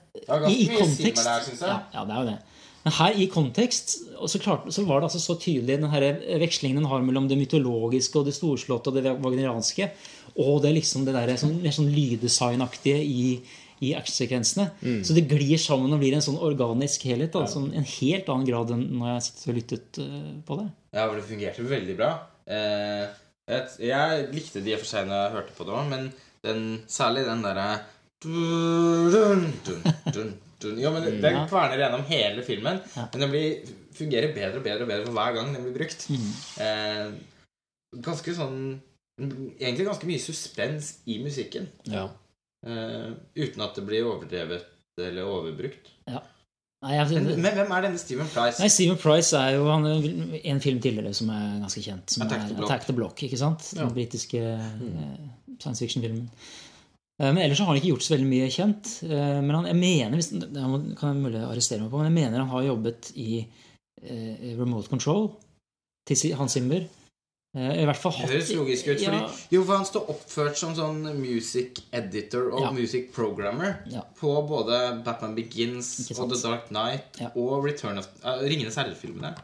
i, 0.50 0.66
i 0.66 0.68
kontekst 0.72 1.26
der. 1.26 1.48
Ja, 1.66 1.78
ja, 1.94 2.04
det 2.06 2.16
er 2.16 2.20
jo 2.20 2.28
det. 2.32 2.40
Men 2.84 2.96
her 2.98 3.16
i 3.16 3.30
kontekst 3.32 3.94
så, 4.28 4.40
klart, 4.44 4.68
så 4.76 4.84
var 4.84 5.00
det 5.00 5.08
altså 5.08 5.22
så 5.24 5.38
tydelig 5.40 5.80
den 5.80 5.92
her 5.94 6.04
vekslingen 6.42 6.82
den 6.82 6.90
har 6.92 7.04
mellom 7.06 7.30
det 7.32 7.40
mytologiske 7.40 8.20
og 8.20 8.28
det 8.28 8.36
storslåtte 8.36 8.92
og 8.92 8.98
det 8.98 9.14
wagnerianske, 9.24 9.88
og 10.44 10.58
det 10.66 10.74
liksom 10.76 11.06
det 11.08 11.14
der, 11.16 11.32
sånn, 11.40 11.56
mer 11.64 11.76
sånn 11.76 11.92
lyddesignaktige 11.94 13.00
i, 13.00 13.24
i 13.88 13.94
actionsekvensene. 13.96 14.68
Så 15.08 15.16
det 15.16 15.26
glir 15.32 15.62
sammen 15.62 15.96
og 15.96 16.04
blir 16.04 16.18
en 16.18 16.26
sånn 16.26 16.42
organisk 16.44 17.08
helhet. 17.08 17.32
Da, 17.36 17.46
sånn, 17.50 17.72
en 17.78 17.88
helt 17.88 18.30
annen 18.34 18.50
grad 18.50 18.76
enn 18.76 18.86
når 19.00 19.14
jeg 19.14 19.26
sitter 19.30 19.54
og 19.54 19.60
lyttet 19.62 20.02
eh, 20.04 20.30
på 20.44 20.60
det. 20.60 20.68
Ja, 20.92 21.08
for 21.08 21.18
det 21.20 21.28
fungerte 21.30 21.68
veldig 21.72 21.98
bra. 22.00 22.12
Eh, 22.44 23.06
jeg, 23.54 23.74
jeg 23.88 24.28
likte 24.36 24.64
det 24.64 24.74
i 24.74 24.76
og 24.76 24.84
for 24.84 24.92
seg 24.92 25.08
når 25.08 25.22
jeg 25.22 25.36
hørte 25.38 25.56
på 25.56 25.68
det 25.70 25.78
òg, 25.78 25.90
men 25.94 26.10
den, 26.44 26.64
særlig 26.92 27.26
den 27.28 27.42
derre 27.46 27.68
dun, 28.24 29.46
dun. 30.14 30.34
Jo, 30.80 30.92
men 30.96 31.04
Den 31.04 31.22
Ja. 31.36 31.46
kverner 31.50 31.78
gjennom 31.78 32.04
hele 32.08 32.44
filmen, 32.44 32.80
men 32.96 33.20
den 33.20 33.30
blir, 33.34 33.66
fungerer 33.94 34.34
bedre 34.34 34.58
og 34.62 34.64
bedre 34.64 34.82
og 34.86 34.88
bedre 34.88 35.06
for 35.06 35.18
hver 35.18 35.34
gang 35.36 35.54
den 35.54 35.64
blir 35.66 35.76
brukt. 35.76 36.06
Eh, 36.60 37.12
ganske 38.02 38.34
sånn 38.36 38.80
Egentlig 39.22 39.86
ganske 39.86 40.08
mye 40.10 40.18
suspens 40.18 40.88
i 41.06 41.20
musikken, 41.22 41.68
Ja. 41.86 42.08
eh, 42.66 43.12
uten 43.38 43.62
at 43.62 43.76
det 43.76 43.84
blir 43.86 44.08
overdrevet 44.10 44.64
eller 44.98 45.22
overbrukt. 45.30 45.92
Nei, 46.08 46.96
jeg, 46.98 47.22
Men, 47.24 47.42
men 47.42 47.54
hvem 47.56 47.72
er 47.72 47.82
denne 47.86 48.00
Steven 48.02 48.28
Price? 48.28 48.60
Nei, 48.60 48.68
Stephen 48.74 48.98
Price 48.98 49.32
er 49.38 49.54
jo 49.56 49.68
han, 49.70 49.86
en 50.44 50.60
film 50.60 50.82
tidligere 50.82 51.14
som 51.16 51.30
er 51.30 51.62
ganske 51.62 51.80
kjent. 51.86 52.10
Som 52.10 52.24
Attack 52.26 52.48
the 52.48 52.54
er 52.54 52.58
Block. 52.58 52.70
Attack 52.72 52.86
the 52.88 52.94
Block. 52.98 53.24
ikke 53.24 53.38
sant? 53.38 53.70
Den 53.76 53.86
Ja. 53.88 53.94
britiske 53.94 54.42
eh, 54.42 55.20
science 55.60 55.80
fiction-filmen. 55.84 56.30
Eh, 57.22 57.30
Men 57.34 57.38
ellers 57.44 57.58
så 57.58 57.64
har 57.68 57.74
han 57.74 57.82
ikke 57.82 57.92
gjort 57.94 58.02
så 58.08 58.16
veldig 58.16 58.30
mye 58.32 58.50
kjent. 58.50 59.04
Eh, 59.04 59.42
Men 59.42 59.56
han, 59.56 59.66
jeg 59.70 59.76
mener, 59.76 60.18
hvis, 60.18 60.32
det 60.34 60.98
kan 61.00 61.14
jeg 61.14 61.22
mulig 61.24 61.44
arrestere 61.46 61.82
meg 61.82 61.92
på, 61.92 61.98
men 62.02 62.10
jeg 62.12 62.18
mener 62.24 62.40
han 62.40 62.50
har 62.50 62.64
jobbet 62.72 63.12
i 63.16 63.46
eh, 64.04 64.58
Remote 64.58 64.90
Control 64.90 65.32
til 66.08 66.34
Hans 66.36 66.52
Zimmer. 66.58 66.84
Eh, 67.56 67.82
I 67.84 67.86
hvert 67.86 68.00
fall 68.02 68.16
Det 68.18 68.32
høres 68.34 68.50
logisk 68.58 68.88
ut. 68.90 68.98
Fordi, 69.04 69.20
Ja. 69.22 69.30
Jo, 69.52 69.64
for 69.64 69.78
han 69.78 69.86
står 69.86 70.08
oppført 70.10 70.58
som 70.58 70.74
sånn 70.76 71.04
music 71.22 71.84
editor 71.94 72.50
og 72.52 72.62
Ja. 72.62 72.72
music 72.72 73.12
programmer 73.14 73.76
Ja. 73.94 74.02
på 74.20 74.34
både 74.48 75.04
Batman 75.06 75.36
Begins 75.36 76.10
og? 76.18 76.30
The 76.34 76.42
Dark 76.42 76.68
Knight 76.70 77.20
Ja. 77.22 77.30
og 77.36 77.64
Return 77.64 78.00
of 78.00 78.08
uh, 78.26 78.42
Ringenes 78.42 78.76
herre-filmene. 78.76 79.36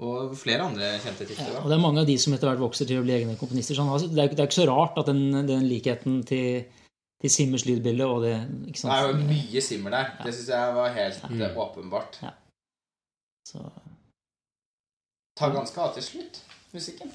Og 0.00 0.32
flere 0.40 0.64
andre 0.64 0.94
kjente 1.02 1.26
titler. 1.28 1.50
Ja, 1.52 1.60
og 1.60 1.68
det 1.68 1.76
er 1.76 1.82
mange 1.82 2.00
av 2.00 2.08
de 2.08 2.16
som 2.20 2.32
etter 2.32 2.48
hvert 2.48 2.62
vokser 2.62 2.88
til 2.88 3.02
å 3.02 3.04
bli 3.04 3.12
egne 3.18 3.36
komponister. 3.36 3.76
Sånn. 3.76 3.90
Altså, 3.92 4.08
det, 4.08 4.22
er, 4.22 4.32
det 4.32 4.40
er 4.40 4.48
ikke 4.48 4.62
så 4.62 4.68
rart 4.70 4.96
at 5.02 5.10
den, 5.10 5.42
den 5.48 5.66
likheten 5.68 6.22
til, 6.28 6.64
til 7.20 7.32
Simmers 7.34 7.66
lydbilde 7.68 8.08
og 8.08 8.24
det 8.24 8.34
ikke 8.70 8.86
Det 8.86 8.96
er 8.96 9.08
jo 9.10 9.18
mye 9.28 9.64
simmer 9.66 9.96
der. 9.98 10.14
Det 10.24 10.32
syns 10.38 10.52
jeg 10.54 10.76
var 10.78 10.94
helt 10.96 11.26
ja. 11.42 11.50
åpenbart. 11.66 12.20
Så, 13.50 13.66
Tar 15.40 15.52
ganske 15.56 15.84
av 15.84 15.92
til 15.96 16.04
slutt, 16.04 16.40
musikken. 16.72 17.12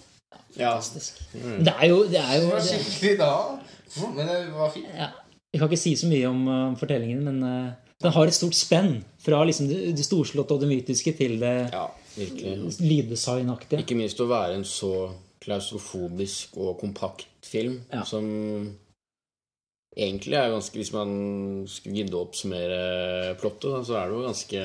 Ja. 0.56 0.76
Fantastisk. 0.76 1.20
Mm. 1.34 1.60
Det 1.66 1.74
er 1.74 1.90
jo, 1.90 1.98
det 2.10 2.22
er 2.22 2.38
jo 2.38 2.46
Det 2.46 2.54
var 2.54 2.64
skikkelig 2.70 3.18
da. 3.20 3.34
Men 4.14 4.30
det 4.30 4.40
var 4.54 4.72
fint. 4.74 4.94
ja. 4.94 5.12
Jeg 5.54 5.62
kan 5.62 5.70
ikke 5.72 5.80
si 5.80 5.94
så 5.96 6.08
mye 6.12 6.28
om 6.28 6.48
uh, 6.52 6.74
fortellingen, 6.76 7.22
men 7.24 7.38
uh, 7.44 7.68
den 8.04 8.12
har 8.12 8.28
et 8.28 8.36
stort 8.36 8.58
spenn. 8.58 8.98
Fra 9.24 9.40
liksom 9.48 9.70
det, 9.70 9.94
det 9.96 10.06
storslåtte 10.06 10.58
og 10.58 10.66
det 10.66 10.68
mytiske 10.68 11.14
til 11.16 11.38
det 11.40 11.54
ja, 11.72 11.86
virkelig. 12.18 12.80
lyddesignaktige. 12.80 13.80
Ikke 13.84 13.98
minst 14.00 14.20
å 14.24 14.28
være 14.30 14.56
en 14.60 14.66
så 14.68 14.92
klaustrofobisk 15.46 16.58
og 16.58 16.80
kompakt 16.82 17.28
film 17.46 17.82
Ja. 17.94 18.04
som 18.04 18.26
egentlig 19.96 20.34
er 20.40 20.50
ganske 20.52 20.76
Hvis 20.80 20.94
man 20.94 21.66
skulle 21.70 21.96
gidde 22.02 22.18
å 22.18 22.26
oppsummere 22.26 23.36
plottet, 23.40 23.72
da, 23.72 23.84
så 23.84 24.00
er 24.00 24.10
det 24.10 24.16
jo 24.18 24.26
ganske 24.26 24.64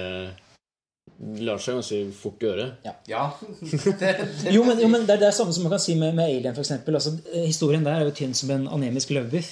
det 1.21 1.43
lar 1.45 1.59
seg 1.61 1.75
ganske 1.77 1.99
fort 2.17 2.41
gjøre. 2.41 2.65
Ja. 3.11 3.25
Det, 4.01 4.01
det, 4.01 4.55
Jo, 4.55 4.63
men, 4.65 4.79
jo, 4.81 4.89
men 4.89 5.03
det 5.05 5.19
er 5.19 5.27
det 5.27 5.35
samme 5.37 5.53
som 5.53 5.67
man 5.67 5.75
kan 5.75 5.83
si 5.83 5.93
med, 5.95 6.15
med 6.17 6.31
Alien, 6.33 6.55
f.eks. 6.57 6.71
Altså, 6.89 7.13
eh, 7.35 7.45
historien 7.45 7.85
der 7.85 7.99
er 7.99 8.07
jo 8.09 8.15
tynn 8.17 8.33
som 8.35 8.49
en 8.55 8.65
anemisk 8.73 9.13
løvbiff. 9.13 9.51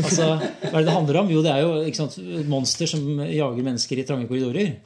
Altså, 0.00 0.30
hva 0.38 0.70
er 0.70 0.78
det 0.78 0.86
det 0.88 0.94
handler 0.96 1.18
om? 1.20 1.28
Jo, 1.34 1.42
det 1.44 1.52
er 1.52 1.60
jo 1.60 1.74
ikke 1.84 2.00
sant, 2.00 2.16
monster 2.48 2.88
som 2.88 3.04
jager 3.20 3.66
mennesker 3.66 4.00
i 4.00 4.06
trange 4.08 4.30
korridorer. 4.30 4.78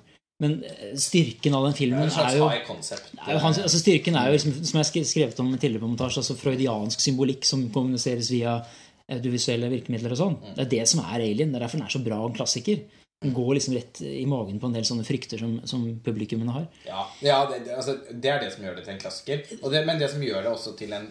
Men 0.42 0.60
eh, 0.62 0.92
styrken 0.98 1.56
av 1.58 1.64
den 1.66 1.74
filmen 1.74 2.06
er 2.06 2.36
jo 2.38 2.46
er 2.46 2.60
jo 2.62 3.40
hans, 3.42 3.58
altså 3.64 3.80
Styrken 3.80 4.18
er 4.18 4.28
jo, 4.28 4.36
liksom, 4.36 4.54
som 4.60 4.78
jeg 4.78 4.86
har 4.86 5.08
skrevet 5.10 5.40
om 5.42 5.50
tidligere 5.56 5.82
på 5.82 5.90
montasje, 5.90 6.22
altså 6.22 6.36
freudiansk 6.38 7.02
symbolikk 7.02 7.48
som 7.48 7.66
kommuniseres 7.74 8.30
via 8.30 8.60
audiovisuelle 9.08 9.70
virkemidler 9.72 10.14
og 10.14 10.20
sånn. 10.20 10.38
Det 10.54 10.66
er 10.66 10.72
det 10.76 10.86
som 10.90 11.02
er 11.02 11.24
Alien. 11.24 11.50
Det 11.50 11.58
er 11.58 11.64
derfor 11.64 11.80
den 11.80 11.88
er 11.88 11.94
så 11.94 12.04
bra 12.04 12.20
en 12.22 12.36
klassiker. 12.36 12.84
Den 13.24 13.32
går 13.34 13.56
liksom 13.56 13.74
rett 13.74 14.00
i 14.04 14.26
magen 14.30 14.60
på 14.62 14.68
en 14.68 14.76
del 14.76 14.84
sånne 14.86 15.06
frykter 15.06 15.40
som, 15.42 15.56
som 15.66 15.86
publikummene 16.04 16.54
har. 16.54 16.66
Ja, 16.86 17.06
ja 17.24 17.38
det, 17.50 17.64
det, 17.66 17.74
altså, 17.74 17.96
det 18.12 18.30
er 18.30 18.44
det 18.44 18.52
som 18.54 18.66
gjør 18.66 18.78
det 18.78 18.84
til 18.86 18.94
en 18.94 19.00
klassiker. 19.02 19.42
Det, 19.48 19.80
men 19.88 19.98
det 19.98 20.10
som 20.12 20.22
gjør 20.22 20.44
det 20.44 20.52
også 20.52 20.74
til 20.78 20.94
en, 20.94 21.08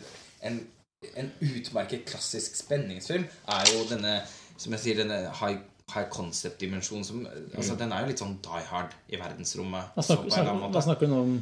en, 0.47 0.61
en 1.19 1.31
utmerket 1.49 2.05
klassisk 2.07 2.55
spenningsfilm, 2.61 3.25
er 3.57 3.73
jo 3.73 3.83
denne 3.91 4.21
som 4.57 4.73
jeg 4.77 4.83
sier, 4.85 5.01
denne 5.01 5.19
high, 5.41 5.59
high 5.93 6.07
concept-dimensjon 6.11 7.03
som 7.07 7.27
altså, 7.55 7.75
Den 7.79 7.93
er 7.95 8.03
jo 8.03 8.11
litt 8.11 8.21
sånn 8.21 8.37
die 8.43 8.63
hard 8.69 8.95
i 9.07 9.19
verdensrommet. 9.19 9.93
Hva 9.95 10.03
så 10.03 10.17
snakker, 10.17 10.31
på 10.33 10.41
en 10.41 10.49
annen 10.53 10.81
snakker, 10.83 11.07
du 11.07 11.13
nå 11.13 11.19
om? 11.23 11.35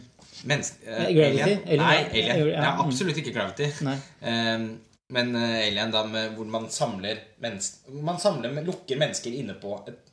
Mens, 0.52 0.74
uh, 0.86 1.06
Gravity? 1.10 1.56
Alien? 1.56 1.82
Nei, 1.82 1.96
ja. 1.98 2.34
Alien. 2.36 2.52
Ja, 2.52 2.58
er 2.60 2.68
mm. 2.68 2.84
absolutt 2.86 3.22
ikke 3.22 3.34
Gravity. 3.34 3.72
Eh, 3.82 4.68
men 5.16 5.32
uh, 5.38 5.46
Alien, 5.64 5.94
da, 5.94 6.04
med, 6.10 6.36
hvor 6.38 6.50
man 6.50 6.70
samler 6.74 7.24
mennesker 7.42 8.04
Man 8.06 8.22
samler, 8.22 8.54
men 8.54 8.68
lukker 8.70 9.02
mennesker 9.02 9.34
inne 9.34 9.58
på 9.62 9.80
et 9.90 10.04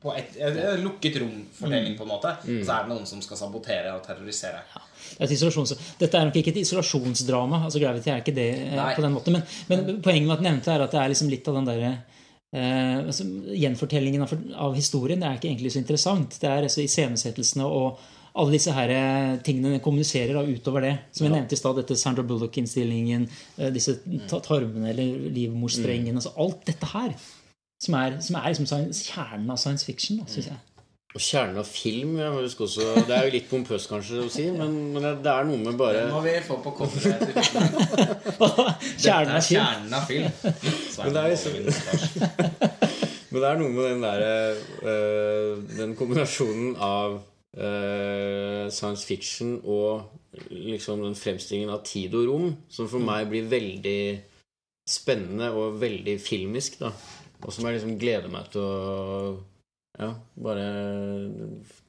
på 0.00 0.12
et, 0.14 0.36
et, 0.38 0.54
et 0.54 0.80
lukket 0.80 1.16
rom-fordeling, 1.18 1.96
på 1.98 2.04
en 2.06 2.10
måte. 2.12 2.30
Mm. 2.46 2.60
Så 2.62 2.70
er 2.70 2.84
det 2.84 2.92
noen 2.92 3.08
som 3.08 3.22
skal 3.24 3.40
sabotere 3.40 3.90
og 3.96 4.04
terrorisere. 4.04 4.60
Det 5.18 5.26
er 5.26 5.32
et. 5.34 5.86
Dette 5.98 6.20
er 6.20 6.28
nok 6.28 6.36
ikke 6.38 6.52
et 6.54 6.60
isolasjonsdrama. 6.62 7.64
altså 7.66 7.82
Gravity 7.82 8.12
er 8.12 8.22
ikke 8.22 8.36
det 8.36 8.48
eh, 8.54 8.76
Nei. 8.78 8.92
på 8.94 9.02
den 9.02 9.16
måten. 9.16 9.34
Men, 9.34 9.42
men 9.68 10.02
poenget 10.04 10.28
med 10.28 10.36
at 10.36 10.44
nevnte 10.46 10.72
er 10.72 10.84
at 10.86 10.94
det 10.94 11.00
er 11.02 11.10
liksom 11.10 11.32
litt 11.32 11.50
av 11.50 11.58
den 11.58 11.68
derre 11.72 11.90
eh, 12.54 12.98
altså, 13.04 13.26
Gjenfortellingen 13.54 14.24
av, 14.24 14.34
av 14.68 14.76
historien 14.78 15.20
det 15.20 15.28
er 15.28 15.38
ikke 15.40 15.50
egentlig 15.50 15.74
så 15.74 15.82
interessant. 15.82 16.38
Det 16.40 16.50
er 16.50 16.68
altså 16.68 16.84
iscenesettelsene 16.84 17.66
og 17.68 18.02
alle 18.34 18.56
disse 18.56 18.72
her 18.74 18.90
eh, 18.90 19.36
tingene 19.46 19.76
den 19.76 19.82
kommuniserer 19.84 20.34
da, 20.34 20.42
utover 20.42 20.82
det. 20.82 20.94
Som 21.14 21.28
jeg 21.28 21.34
nevnte 21.36 21.54
i 21.54 21.60
stad, 21.60 21.78
dette 21.78 21.96
Sandra 21.98 22.24
Bullock-innstillingen, 22.26 23.28
eh, 23.58 23.70
disse 23.74 24.00
tarmene 24.32 24.90
eller 24.90 25.28
livmorstrengen 25.36 26.18
altså 26.18 26.34
Alt 26.42 26.64
dette 26.70 26.90
her. 26.96 27.14
Som 27.84 27.98
er, 27.98 28.18
som 28.24 28.38
er 28.40 28.50
liksom 28.50 28.70
kjernen 28.96 29.50
av 29.52 29.60
science 29.60 29.86
fiction, 29.86 30.22
syns 30.30 30.50
jeg. 30.50 30.62
Og 31.14 31.22
kjernen 31.22 31.60
av 31.62 31.68
film 31.70 32.16
jeg 32.18 32.30
må 32.34 32.40
huske 32.42 32.64
også, 32.66 32.86
Det 33.06 33.14
er 33.14 33.28
jo 33.28 33.34
litt 33.36 33.44
pompøst 33.46 33.86
kanskje 33.90 34.24
å 34.24 34.30
si, 34.34 34.48
men, 34.58 34.72
men 34.96 35.04
det 35.22 35.30
er 35.30 35.44
noe 35.46 35.60
med 35.62 35.76
bare 35.78 36.00
Det 36.08 36.14
må 36.14 36.22
vi 36.24 36.32
få 36.42 36.56
på 36.64 36.72
coveret. 36.80 37.22
kjernen 39.04 39.30
av 39.30 39.38
er 39.38 39.46
film. 39.46 39.60
kjernen 39.60 39.94
av 39.94 40.08
film. 40.08 40.32
Men 41.04 41.14
det 41.14 41.22
er 41.22 41.30
liksom- 41.34 41.54
liksom 41.68 41.94
Men 43.30 43.40
det 43.42 43.48
er 43.50 43.56
noe 43.58 43.70
med 43.74 43.88
den 43.90 44.02
derre 44.04 44.34
øh, 44.90 45.62
Den 45.78 45.94
kombinasjonen 45.98 46.76
av 46.82 47.16
øh, 47.58 48.66
science 48.74 49.06
fiction 49.06 49.56
og 49.64 50.04
liksom 50.50 51.02
den 51.06 51.14
fremstillingen 51.18 51.70
av 51.74 51.82
tid 51.86 52.14
og 52.18 52.26
rom 52.30 52.46
som 52.70 52.88
for 52.90 52.98
meg 53.02 53.28
blir 53.30 53.46
veldig 53.50 53.98
spennende 54.90 55.50
og 55.54 55.78
veldig 55.80 56.16
filmisk, 56.20 56.80
da. 56.82 56.90
Og 57.44 57.52
som 57.54 57.64
jeg 57.68 57.76
liksom 57.78 57.94
gleder 58.02 58.30
meg 58.32 58.50
til 58.52 58.60
å 58.66 59.36
ja, 59.98 60.10
bare 60.36 60.64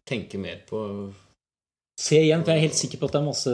tenke 0.05 0.37
mer 0.41 0.61
på. 0.69 0.81
Se 1.99 2.19
igjen, 2.19 2.43
for 2.43 2.51
jeg 2.51 2.59
er 2.59 2.67
helt 2.67 2.77
sikker 2.79 2.99
på 2.99 3.07
at 3.07 3.13
det 3.15 3.21
er 3.21 3.29
masse 3.29 3.53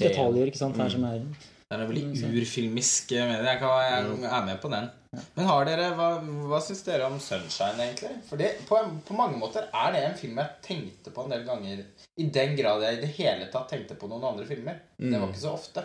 detaljer 0.00 0.48
ikke 0.48 0.62
sant, 0.62 0.78
her 0.80 0.88
Mm. 0.88 0.94
som 0.96 1.04
er 1.10 1.18
Det 1.64 1.76
er 1.76 1.80
noe 1.80 1.88
veldig 1.90 2.28
urfilmisk 2.40 3.10
med 3.16 3.40
det. 3.40 3.48
Jeg, 3.54 3.58
kan, 3.60 4.20
jeg 4.22 4.30
er 4.30 4.44
med 4.46 4.60
på 4.60 4.70
den. 4.70 4.88
Men 5.34 5.46
har 5.48 5.64
dere, 5.64 5.86
hva, 5.96 6.08
hva 6.50 6.60
syns 6.62 6.82
dere 6.84 7.06
om 7.06 7.16
'Sunshine', 7.18 7.80
egentlig? 7.80 8.10
For 8.28 8.36
det, 8.36 8.50
på, 8.68 8.78
på 9.06 9.16
mange 9.16 9.38
måter 9.40 9.66
er 9.72 9.92
det 9.92 10.02
en 10.04 10.18
film 10.18 10.38
jeg 10.38 10.50
tenkte 10.62 11.10
på 11.14 11.24
en 11.24 11.30
del 11.30 11.44
ganger. 11.46 11.84
I 12.20 12.26
den 12.30 12.54
grad 12.56 12.82
jeg 12.82 12.98
i 12.98 13.00
det 13.00 13.12
hele 13.16 13.48
tatt 13.50 13.68
tenkte 13.70 13.96
på 13.98 14.08
noen 14.08 14.24
andre 14.32 14.46
filmer. 14.46 14.80
Det 14.98 15.18
var 15.20 15.28
ikke 15.28 15.44
så 15.46 15.54
ofte. 15.56 15.84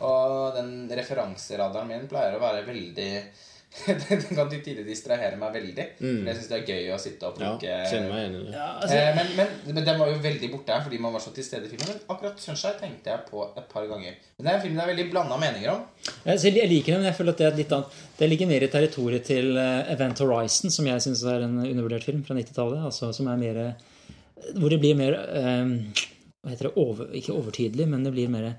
Og 0.00 0.54
den 0.54 0.88
referanseradaren 0.88 1.88
min 1.88 2.08
pleier 2.08 2.36
å 2.36 2.40
være 2.42 2.64
veldig 2.68 3.10
Den 3.86 4.22
kan 4.32 4.48
til 4.48 4.62
tider 4.64 4.84
distrahere 4.86 5.36
meg 5.36 5.52
veldig. 5.52 5.84
For 5.98 6.28
jeg 6.30 6.36
syns 6.38 6.46
det 6.50 6.56
er 6.56 6.70
gøy 6.72 6.86
å 6.94 6.98
sitte 7.00 7.28
og 7.28 7.36
Ja, 7.42 7.50
kjenner 7.90 8.08
meg 8.14 8.20
igjen 8.22 8.36
i 8.38 8.44
det. 8.46 8.52
ja, 8.56 8.68
altså, 8.80 8.96
Eh, 8.96 9.10
men, 9.18 9.26
men, 9.36 9.50
men 9.76 9.84
den 9.84 9.98
var 10.00 10.08
jo 10.08 10.20
veldig 10.24 10.48
borte 10.54 10.72
her 10.72 10.84
fordi 10.86 11.00
man 11.04 11.12
var 11.12 11.20
så 11.20 11.32
til 11.36 11.44
stede 11.44 11.68
i 11.68 11.72
filmen. 11.72 11.90
Men 11.92 12.00
akkurat 12.14 12.40
'Sunshine' 12.40 12.78
tenkte 12.80 13.12
jeg 13.12 13.26
på 13.28 13.44
et 13.44 13.68
par 13.68 13.84
ganger. 13.90 14.16
Men 14.38 14.46
det 14.46 14.52
er 14.52 14.56
en 14.56 14.62
film 14.64 14.78
det 14.78 14.84
er 14.86 14.92
veldig 14.94 15.06
blanda 15.12 15.36
meninger 15.42 15.70
om. 15.74 15.82
Jeg, 16.24 16.54
jeg 16.56 16.70
liker 16.72 16.92
den, 16.94 17.02
men 17.02 17.10
jeg 17.10 17.18
føler 17.20 17.32
at 17.36 17.42
det 17.42 17.46
er 17.50 17.58
litt 17.60 17.72
annet 17.76 18.00
Det 18.18 18.28
ligger 18.32 18.50
mer 18.54 18.62
i 18.66 18.70
territoriet 18.72 19.24
til 19.28 19.56
eh, 19.56 19.92
Event 19.92 20.18
Horizon, 20.24 20.70
som 20.70 20.86
jeg 20.88 21.04
syns 21.04 21.22
er 21.28 21.44
en 21.44 21.58
undervurdert 21.60 22.08
film 22.08 22.24
fra 22.24 22.34
90-tallet. 22.40 22.80
Altså, 22.88 23.12
som 23.12 23.28
er 23.28 23.36
mer 23.36 23.60
Hvor 24.56 24.70
det 24.72 24.80
blir 24.80 24.96
mer 24.96 25.12
um, 25.12 25.92
Hva 26.40 26.50
heter 26.54 26.70
det? 26.70 26.76
Over, 26.80 27.12
ikke 27.12 27.36
overtydelig, 27.36 27.88
men 27.90 28.04
det 28.06 28.12
blir 28.16 28.28
mer 28.32 28.54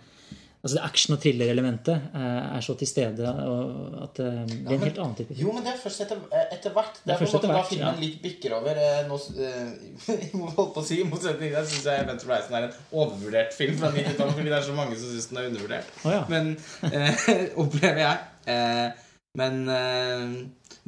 Altså 0.59 0.75
det 0.75 0.81
action- 0.83 1.13
og 1.15 1.21
thriller-elementet 1.23 2.09
eh, 2.19 2.47
er 2.57 2.63
så 2.65 2.73
til 2.75 2.87
stede 2.89 3.23
og 3.31 3.93
at 4.03 4.17
eh, 4.19 4.39
det 4.49 4.57
er 4.57 4.57
en 4.57 4.65
men- 4.73 4.81
helt 4.89 4.97
annen 4.99 5.13
type 5.15 5.29
film. 5.31 5.39
Jo, 5.45 5.53
men 5.55 5.63
det 5.63 5.71
er 5.71 5.77
først 5.79 6.01
etter, 6.03 6.17
etter 6.51 6.73
hvert. 6.75 6.97
Det 6.97 7.05
Det 7.05 7.13
er 7.13 7.15
er 7.15 7.21
på 7.21 7.27
en 7.29 7.35
måte 7.37 7.51
da 7.53 7.61
filmen 7.69 7.93
ja. 7.95 8.01
litt 8.03 8.17
bikker 8.25 8.55
over. 8.57 8.81
eh, 8.83 9.07
Nå, 9.07 9.19
jeg 9.39 10.31
må 10.41 10.49
holdt 10.57 10.73
på 10.75 10.83
å 10.83 10.87
si 10.89 10.97
I 10.99 11.05
motsetning 11.07 11.53
til 11.53 11.69
syns 11.71 11.87
jeg 11.87 12.03
Event 12.03 12.25
Horizon 12.27 12.57
er 12.59 12.67
en 12.67 12.75
overvurdert 12.91 13.55
film 13.55 13.77
fra 13.79 13.93
90-tallet 13.95 14.35
fordi 14.41 14.51
det 14.51 14.57
er 14.59 14.67
så 14.67 14.75
mange 14.81 14.97
som 14.99 15.13
syns 15.13 15.29
den 15.31 15.39
er 15.39 15.47
undervurdert. 15.53 15.93
Oh, 16.03 16.11
ja. 16.11 16.25
Men 16.27 16.51
eh, 16.91 17.23
opplever 17.63 18.03
jeg. 18.03 18.19
Eh, 18.51 19.07
men, 19.39 19.61
eh, 19.77 20.27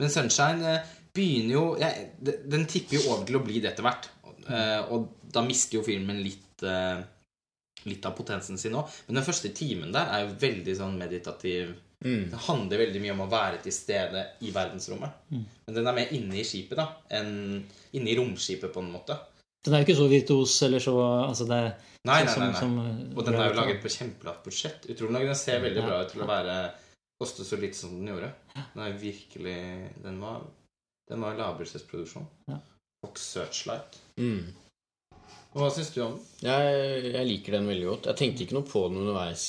men 0.01 0.09
Sunshine 0.11 0.67
eh, 0.75 0.91
begynner 1.15 1.55
jo 1.55 1.63
jeg, 1.79 2.09
Den 2.51 2.67
tipper 2.67 2.99
jo 2.99 3.05
over 3.13 3.23
til 3.29 3.39
å 3.39 3.43
bli 3.47 3.63
det 3.63 3.71
etter 3.71 3.87
hvert. 3.87 4.11
Eh, 4.51 4.79
og 4.91 5.07
da 5.31 5.47
mister 5.47 5.79
jo 5.79 5.85
filmen 5.87 6.19
litt 6.27 6.67
eh, 6.67 6.99
Litt 7.85 8.05
av 8.05 8.13
potensen 8.17 8.57
sin 8.61 8.73
òg. 8.77 8.89
Men 9.07 9.15
den 9.15 9.23
første 9.25 9.49
timen 9.57 9.91
der 9.91 10.05
er 10.13 10.25
jo 10.27 10.35
veldig 10.41 10.75
sånn 10.77 10.97
meditativ. 10.99 11.73
Det 12.01 12.33
handler 12.47 12.77
veldig 12.81 13.01
mye 13.01 13.11
om 13.13 13.19
å 13.27 13.29
være 13.29 13.61
til 13.61 13.71
stede 13.73 14.23
i 14.41 14.49
verdensrommet. 14.51 15.11
Men 15.29 15.75
den 15.75 15.87
er 15.87 15.93
mer 15.93 16.13
inne 16.17 16.39
i 16.39 16.43
skipet 16.45 16.77
da 16.77 16.87
enn 17.13 17.63
inne 17.93 18.09
i 18.09 18.15
romskipet, 18.17 18.71
på 18.73 18.81
en 18.81 18.91
måte. 18.91 19.17
Den 19.63 19.75
er 19.75 19.83
jo 19.83 19.85
ikke 19.85 19.97
så 19.99 20.07
virtuos 20.09 20.55
eller 20.65 20.79
så 20.81 20.95
altså 21.27 21.45
det 21.47 21.59
Nei, 22.03 22.23
nei, 22.23 22.25
nei. 22.25 22.47
nei. 22.47 22.53
som- 22.59 22.77
som, 22.77 23.17
Og 23.17 23.25
den 23.25 23.35
er 23.35 23.49
jo 23.49 23.59
laget 23.59 23.81
på 23.83 23.89
kjempelavt 23.93 24.43
budsjett. 24.43 24.87
Utrolig 24.89 25.11
nok. 25.13 25.21
Den 25.29 25.35
ser 25.35 25.59
veldig 25.61 25.81
Ja. 25.83 25.85
bra 25.87 26.01
ut 26.01 26.09
til 26.11 26.21
å 26.21 26.27
være 26.27 26.71
koste 27.21 27.43
så 27.45 27.59
lite 27.61 27.75
som 27.75 27.91
den 27.99 28.07
gjorde. 28.15 28.31
Den 28.73 28.83
er 28.83 28.97
virkelig 28.97 29.93
Den 30.03 30.19
var, 30.19 30.41
den 31.07 31.21
var 31.21 31.35
lavbudsjettsproduksjon. 31.37 32.25
Ja. 32.49 32.57
Fox 33.05 33.21
Searchlight. 33.21 33.99
Mm. 34.17 34.53
Og 35.51 35.65
Hva 35.65 35.69
syns 35.75 35.91
du 35.91 35.99
om 36.05 36.13
den? 36.15 36.27
Jeg, 36.47 36.75
jeg 37.11 37.27
liker 37.27 37.57
den 37.57 37.67
veldig 37.67 37.87
godt. 37.89 38.07
Jeg 38.11 38.19
tenkte 38.21 38.45
ikke 38.45 38.55
noe 38.55 38.67
på 38.69 38.85
den 38.87 39.01
underveis 39.01 39.45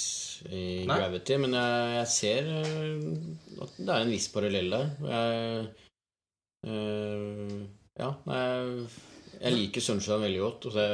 i 0.51 0.83
Nei. 0.89 0.97
Gravity, 0.99 1.37
men 1.39 1.55
jeg, 1.55 1.93
jeg 1.99 2.09
ser 2.11 2.49
eh, 2.57 3.05
at 3.63 3.77
det 3.79 3.93
er 3.95 4.03
en 4.03 4.11
viss 4.11 4.27
parallell 4.35 4.75
der. 4.75 4.89
Jeg, 5.13 5.69
øh, 6.67 7.55
ja, 8.03 8.11
jeg, 8.33 8.89
jeg 9.37 9.55
liker 9.61 9.87
Sunshine 9.87 10.25
veldig 10.25 10.43
godt. 10.43 10.67
Og 10.67 10.75
så 10.75 10.89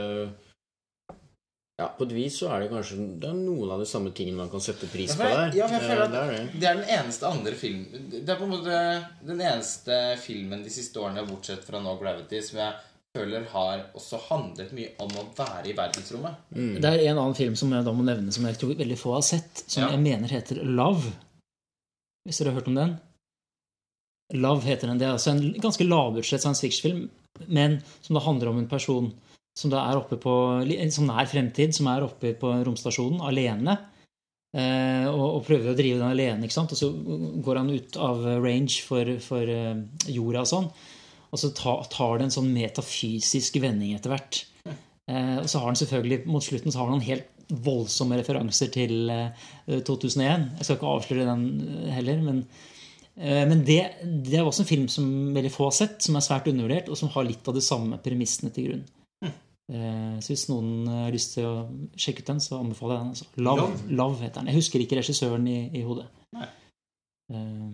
ja, 1.79 1.87
på 1.95 2.09
et 2.09 2.13
vis 2.17 2.37
så 2.41 2.49
er 2.51 2.65
det 2.65 2.73
kanskje 2.73 2.97
det 3.23 3.29
er 3.31 3.37
noen 3.39 3.71
av 3.71 3.79
de 3.79 3.87
samme 3.87 4.11
tingene 4.11 4.41
man 4.41 4.51
kan 4.51 4.63
sette 4.63 4.89
pris 4.91 5.13
på 5.15 5.23
der. 5.23 5.55
ja, 5.55 5.69
jeg 5.71 5.85
føler 5.85 6.05
at 6.05 6.13
det 6.13 6.21
er 6.21 6.33
det. 6.35 6.41
Det 6.59 6.67
er 6.67 6.81
den 6.81 6.89
eneste 6.97 7.29
andre 7.29 7.53
film 7.55 7.85
Det 8.11 8.25
er 8.27 8.41
på 8.41 8.49
en 8.49 8.55
måte 8.57 8.81
den 9.29 9.41
eneste 9.41 9.99
filmen 10.19 10.65
de 10.67 10.73
siste 10.75 10.99
årene, 10.99 11.23
bortsett 11.29 11.63
fra 11.65 11.79
nå 11.81 11.95
Gravity, 12.01 12.43
som 12.43 12.59
jeg 12.65 12.88
føler 13.19 13.45
har 13.53 13.85
også 13.99 14.21
handlet 14.31 14.71
mye 14.77 14.95
om 15.05 15.13
å 15.19 15.27
være 15.37 15.67
i 15.73 15.75
verdensrommet. 15.77 16.39
Det 16.55 16.89
er 16.95 17.05
en 17.11 17.19
annen 17.19 17.37
film 17.39 17.57
som 17.59 17.73
jeg 17.75 17.85
da 17.87 17.93
må 17.99 18.07
nevne, 18.07 18.33
som 18.35 18.47
jeg 18.49 18.59
tror 18.61 18.77
veldig 18.79 18.99
få 18.99 19.17
har 19.19 19.27
sett, 19.27 19.65
som 19.67 19.83
Ja. 19.85 19.91
jeg 19.97 20.01
mener 20.07 20.29
heter 20.33 20.63
Love. 20.65 21.11
Hvis 22.27 22.39
dere 22.41 22.53
har 22.53 22.61
hørt 22.61 22.69
om 22.71 22.79
den? 22.79 22.97
Love 24.37 24.63
heter 24.69 24.89
den. 24.91 24.99
Det 25.01 25.07
er 25.09 25.15
altså 25.17 25.33
en 25.33 25.55
ganske 25.63 25.87
lavbudsjett 25.89 26.43
science 26.43 26.61
fiction-film, 26.61 27.07
men 27.49 27.79
som 28.05 28.15
da 28.19 28.21
handler 28.25 28.51
om 28.51 28.59
en 28.61 28.69
person 28.69 29.13
som 29.59 29.71
da 29.73 29.81
er 29.91 29.99
oppe 29.99 30.19
på 30.21 30.33
en 30.63 30.93
sånn 30.95 31.09
nær 31.11 31.27
fremtid, 31.27 31.73
som 31.75 31.89
er 31.91 32.05
oppe 32.07 32.35
på 32.39 32.51
romstasjonen 32.67 33.23
alene. 33.27 33.79
Eh, 34.55 35.07
og, 35.11 35.25
og 35.39 35.43
prøver 35.49 35.73
å 35.73 35.77
drive 35.77 35.99
den 35.99 36.13
alene. 36.13 36.45
ikke 36.47 36.55
sant? 36.55 36.73
Og 36.73 36.79
så 36.79 36.93
går 37.45 37.59
han 37.61 37.73
ut 37.75 37.97
av 38.01 38.23
range 38.45 38.79
for, 38.87 39.11
for 39.25 39.43
eh, 39.51 39.81
jorda 40.15 40.45
og 40.45 40.51
sånn. 40.53 40.69
Og 41.33 41.39
så 41.43 41.51
tar 41.53 42.19
det 42.19 42.29
en 42.29 42.35
sånn 42.39 42.53
metafysisk 42.55 43.59
vending 43.61 43.95
etter 43.97 44.15
hvert. 44.15 44.43
Eh, 45.09 45.39
og 45.43 45.49
så 45.49 45.61
har 45.61 45.71
han 45.71 45.79
selvfølgelig, 45.81 46.23
mot 46.29 46.45
slutten 46.45 46.73
så 46.73 46.83
har 46.83 46.91
han 46.93 47.05
helt 47.05 47.29
voldsomme 47.49 48.17
referanser 48.21 48.69
til 48.73 49.09
eh, 49.13 49.47
2001. 49.69 50.51
Jeg 50.59 50.67
skal 50.67 50.77
ikke 50.77 50.91
avsløre 50.95 51.25
den 51.29 51.47
eh, 51.65 51.91
heller, 51.97 52.21
men, 52.27 52.43
eh, 53.17 53.45
men 53.49 53.63
det, 53.65 53.79
det 54.05 54.37
er 54.41 54.45
også 54.49 54.65
en 54.67 54.69
film 54.73 54.87
som 54.93 55.07
veldig 55.37 55.53
få 55.55 55.69
har 55.71 55.77
sett, 55.79 55.99
som 56.05 56.17
er 56.21 56.25
svært 56.27 56.49
undervurdert, 56.53 56.89
og 56.93 57.01
som 57.01 57.13
har 57.15 57.25
litt 57.29 57.49
av 57.49 57.57
de 57.57 57.65
samme 57.65 58.01
premissene 58.05 58.53
til 58.53 58.69
grunn. 58.71 58.87
Eh, 59.69 60.15
Så 60.25 60.33
hvis 60.33 60.47
noen 60.49 60.87
har 60.89 61.13
lyst 61.13 61.35
til 61.37 61.45
å 61.45 61.55
sjekke 62.01 62.23
ut 62.25 62.31
den, 62.35 62.39
så 62.41 62.57
anbefaler 62.61 62.95
jeg 62.95 63.03
den. 63.03 63.11
Altså. 63.17 63.27
Love, 63.37 63.65
Love? 63.65 63.97
Love 64.01 64.21
heter 64.25 64.41
den. 64.41 64.49
Jeg 64.53 64.61
husker 64.63 64.85
ikke 64.85 65.01
regissøren 65.01 65.49
i, 65.49 65.59
i 65.77 65.83
hodet. 65.85 66.07
Nei. 66.37 66.49
Eh, 67.33 67.69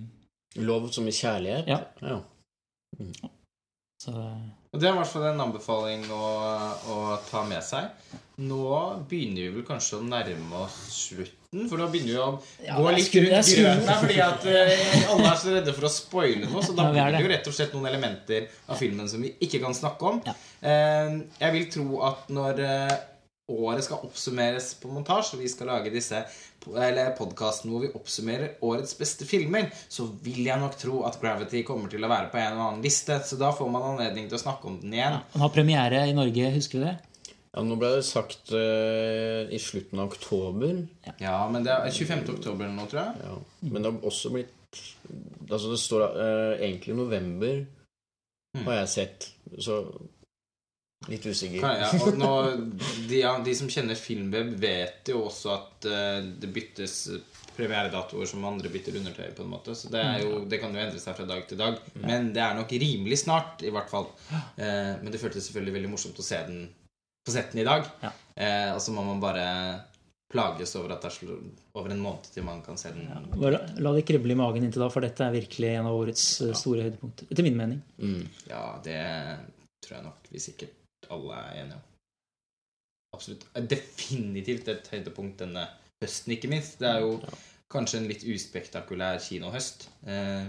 Lov 0.63 0.87
som 0.95 1.07
i 1.11 1.15
kjærlighet? 1.15 1.67
Ja. 1.71 1.81
ja. 2.03 2.21
Så 4.03 4.13
Og 4.13 4.81
Det 4.81 4.89
er 4.89 4.93
i 4.93 4.99
hvert 4.99 5.11
fall 5.11 5.29
en 5.31 5.43
anbefaling 5.47 6.05
å, 6.13 6.27
å 6.91 6.97
ta 7.29 7.45
med 7.47 7.63
seg. 7.65 7.93
Nå 8.43 8.67
begynner 9.07 9.47
vi 9.47 9.51
vel 9.55 9.67
kanskje 9.69 10.01
å 10.01 10.05
nærme 10.05 10.65
oss 10.65 10.79
slutten, 10.91 11.69
for 11.71 11.79
da 11.79 11.87
begynner 11.93 12.11
vi 12.11 12.19
å 12.19 12.31
Ja, 12.67 12.81
gå 12.83 12.91
litt 12.97 13.15
rundt 13.15 13.51
grøten 13.55 13.87
her, 13.87 14.01
fordi 14.03 14.19
at 14.25 14.47
uh, 14.51 15.13
alle 15.15 15.29
er 15.31 15.39
så 15.39 15.55
redde 15.55 15.75
for 15.77 15.87
å 15.87 15.93
spoile 15.95 16.49
noe. 16.51 16.65
Så 16.67 16.75
da 16.75 16.89
blir 16.91 17.15
det. 17.15 17.23
jo 17.23 17.31
rett 17.31 17.51
og 17.51 17.55
slett 17.55 17.77
noen 17.77 17.87
elementer 17.93 18.49
av 18.67 18.81
filmen 18.83 19.07
som 19.11 19.23
vi 19.23 19.31
ikke 19.47 19.63
kan 19.63 19.79
snakke 19.79 20.11
om. 20.11 20.23
Ja. 20.27 20.35
Uh, 20.67 21.21
jeg 21.39 21.55
vil 21.55 21.69
tro 21.77 22.03
at 22.11 22.27
når 22.35 22.65
uh, 22.67 22.97
året 23.55 23.87
skal 23.87 24.03
oppsummeres 24.09 24.73
på 24.81 24.91
montasje, 24.91 25.37
og 25.37 25.45
vi 25.45 25.53
skal 25.53 25.71
lage 25.71 25.95
disse 25.95 26.25
eller 26.73 27.15
podkasten 27.19 27.73
hvor 27.73 27.85
vi 27.85 27.93
oppsummerer 27.95 28.59
årets 28.65 28.97
beste 28.99 29.29
filmer, 29.29 29.71
så 29.89 30.07
vil 30.25 30.45
jeg 30.47 30.61
nok 30.61 30.77
tro 30.81 31.03
at 31.09 31.19
Gravity 31.23 31.65
kommer 31.67 31.93
til 31.93 32.05
å 32.05 32.11
være 32.11 32.31
på 32.33 32.41
en 32.41 32.53
eller 32.53 32.67
annen 32.69 32.85
liste. 32.85 33.21
Så 33.27 33.41
da 33.41 33.53
får 33.55 33.73
man 33.73 33.91
anledning 33.95 34.31
til 34.31 34.39
å 34.39 34.45
snakke 34.45 34.71
om 34.71 34.79
den 34.83 34.97
igjen. 34.97 35.21
Den 35.35 35.45
har 35.45 35.53
premiere 35.55 36.07
i 36.09 36.17
Norge, 36.17 36.55
husker 36.59 36.81
du 36.81 36.89
det? 36.89 36.97
ja 37.55 37.63
nå 37.63 37.77
ble 37.79 37.93
det 37.95 38.07
sagt 38.07 38.51
uh, 38.51 39.47
i 39.47 39.61
slutten 39.63 40.01
av 40.03 40.11
oktober. 40.11 40.81
Ja, 41.23 41.37
men 41.51 41.67
det 41.67 41.71
er 41.71 41.87
25. 41.87 42.25
oktober 42.35 42.71
nå, 42.71 42.87
tror 42.91 43.05
jeg. 43.05 43.29
Ja. 43.29 43.37
Men 43.71 43.79
det 43.79 43.93
har 43.93 44.11
også 44.11 44.35
blitt 44.35 44.53
Altså, 45.45 45.69
det 45.71 45.77
står 45.79 46.03
uh, 46.17 46.53
egentlig 46.57 46.97
november, 46.99 47.61
har 48.65 48.79
jeg 48.81 48.89
sett. 48.91 49.27
Så 49.63 49.77
litt 51.11 51.27
usikker. 51.27 51.65
Ja, 51.65 51.91
og 52.01 52.19
nå, 52.19 52.33
de, 53.09 53.21
ja, 53.21 53.35
de 53.45 53.55
som 53.57 53.71
kjenner 53.71 53.99
Filmweb, 53.99 54.55
vet 54.61 55.13
jo 55.13 55.25
også 55.29 55.55
at 55.55 55.89
eh, 55.91 56.21
det 56.41 56.51
byttes 56.55 56.99
premieredatoer 57.55 58.27
som 58.27 58.45
andre 58.49 58.71
bytter 58.73 58.99
undertøy, 58.99 59.29
på 59.37 59.45
en 59.45 59.53
måte. 59.53 59.77
Så 59.79 59.91
det, 59.93 60.03
er 60.03 60.25
jo, 60.25 60.43
det 60.51 60.59
kan 60.63 60.75
jo 60.75 60.83
endre 60.83 61.01
seg 61.03 61.17
fra 61.19 61.27
dag 61.29 61.45
til 61.49 61.61
dag. 61.61 61.79
Men 62.03 62.33
det 62.35 62.43
er 62.43 62.57
nok 62.59 62.73
rimelig 62.83 63.21
snart, 63.23 63.63
i 63.63 63.73
hvert 63.75 63.91
fall. 63.91 64.09
Eh, 64.33 64.95
men 65.01 65.13
det 65.13 65.23
føltes 65.23 65.49
selvfølgelig 65.49 65.79
veldig 65.79 65.95
morsomt 65.95 66.21
å 66.21 66.27
se 66.27 66.41
den 66.49 66.65
på 67.25 67.35
setten 67.35 67.63
i 67.63 67.67
dag. 67.67 67.87
Ja. 68.03 68.13
Eh, 68.35 68.71
og 68.75 68.81
så 68.83 68.95
må 68.95 69.05
man 69.07 69.23
bare 69.23 69.49
plages 70.35 70.73
over 70.81 70.97
at 70.97 71.05
det 71.05 71.13
er 71.13 71.35
over 71.79 71.93
en 71.95 72.01
måned 72.03 72.27
til 72.35 72.43
man 72.47 72.63
kan 72.65 72.79
se 72.81 72.91
den. 72.91 73.07
Bare 73.37 73.61
la 73.79 73.93
det 73.95 74.07
krible 74.09 74.35
i 74.35 74.39
magen 74.39 74.67
inntil 74.67 74.83
da, 74.83 74.91
for 74.91 75.05
dette 75.05 75.23
er 75.23 75.37
virkelig 75.37 75.77
en 75.77 75.91
av 75.93 75.99
årets 76.01 76.25
store 76.59 76.89
høydepunkter. 76.89 77.31
Etter 77.31 77.47
min 77.47 77.61
mening. 77.61 77.85
Mm. 78.03 78.25
Ja, 78.51 78.65
det 78.83 78.99
tror 79.85 80.01
jeg 80.01 80.09
nok 80.09 80.33
vi 80.33 80.43
sikkert 80.43 80.81
alle 81.13 81.41
er 81.41 81.61
enige 81.63 81.79
om. 81.81 81.85
Absolutt. 83.15 83.45
Definitivt 83.71 84.69
et 84.73 84.89
høydepunkt 84.91 85.39
denne 85.45 85.69
høsten, 86.03 86.35
ikke 86.35 86.51
minst. 86.51 86.81
Det 86.81 86.89
er 86.91 87.05
jo 87.05 87.19
kanskje 87.71 88.01
en 88.01 88.09
litt 88.11 88.25
uspektakulær 88.27 89.21
kinohøst. 89.23 89.89
Eh, 90.11 90.49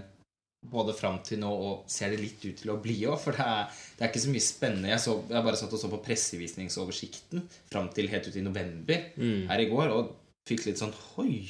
både 0.66 0.95
fram 0.97 1.20
til 1.22 1.38
nå 1.43 1.51
og 1.53 1.84
ser 1.91 2.10
det 2.16 2.24
litt 2.24 2.41
ut 2.41 2.58
til 2.64 2.72
å 2.74 2.80
bli 2.82 2.95
òg, 3.06 3.20
for 3.22 3.38
det 3.38 3.45
er, 3.45 3.68
det 3.99 4.01
er 4.01 4.10
ikke 4.10 4.24
så 4.24 4.32
mye 4.34 4.45
spennende. 4.47 4.89
Jeg, 4.89 5.03
så, 5.03 5.14
jeg 5.30 5.45
bare 5.45 5.60
satt 5.62 5.76
og 5.78 5.82
så 5.84 5.91
på 5.91 5.99
pressevisningsoversikten 6.08 7.43
fram 7.70 7.91
til 7.93 8.10
helt 8.10 8.30
ut 8.32 8.39
i 8.41 8.45
november 8.45 9.06
Mm. 9.16 9.45
her 9.51 9.62
i 9.62 9.70
går, 9.70 9.93
og 9.93 10.16
fikk 10.49 10.66
litt 10.68 10.82
sånn 10.82 10.93
Hoi! 11.14 11.43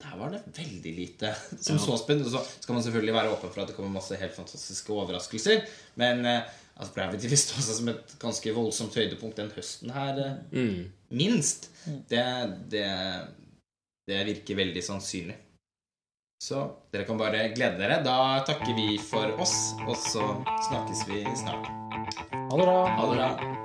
Der 0.00 0.16
var 0.16 0.30
det 0.32 0.40
veldig 0.56 0.92
lite 0.96 1.30
som 1.60 1.76
så 1.78 1.94
spennende. 2.00 2.30
Og 2.30 2.32
så 2.32 2.62
skal 2.64 2.74
man 2.74 2.82
selvfølgelig 2.86 3.12
være 3.14 3.32
åpen 3.34 3.50
for 3.52 3.60
at 3.62 3.68
det 3.68 3.74
kommer 3.76 3.92
masse 3.98 4.16
helt 4.16 4.32
fantastiske 4.32 4.94
overraskelser. 4.96 5.60
Men 6.00 6.24
eh, 6.24 6.46
altså 6.80 6.94
Gravity 6.96 7.28
vil 7.28 7.38
stå 7.40 7.60
seg 7.62 7.76
som 7.78 7.88
et 7.92 8.14
ganske 8.22 8.54
voldsomt 8.56 8.96
høydepunkt 8.96 9.36
den 9.38 9.52
høsten 9.56 9.92
her. 9.94 10.18
Eh, 10.24 10.56
Mm. 10.56 10.90
minst. 11.12 11.68
Det, 12.08 12.24
det, 12.72 12.86
det 14.08 14.24
virker 14.26 14.56
veldig 14.64 14.82
sannsynlig. 14.84 15.36
Så 16.40 16.62
dere 16.92 17.04
kan 17.04 17.18
bare 17.20 17.50
glede 17.52 17.76
dere. 17.76 17.98
Da 18.02 18.40
takker 18.48 18.72
vi 18.76 18.94
for 18.98 19.34
oss, 19.44 19.74
og 19.86 19.92
så 20.00 20.24
snakkes 20.70 21.04
vi 21.10 21.24
snart. 21.36 21.68
Ha 22.32 22.56
det 22.56 22.64
bra. 22.64 22.78
Ha 22.96 23.10
det 23.10 23.18
bra. 23.18 23.59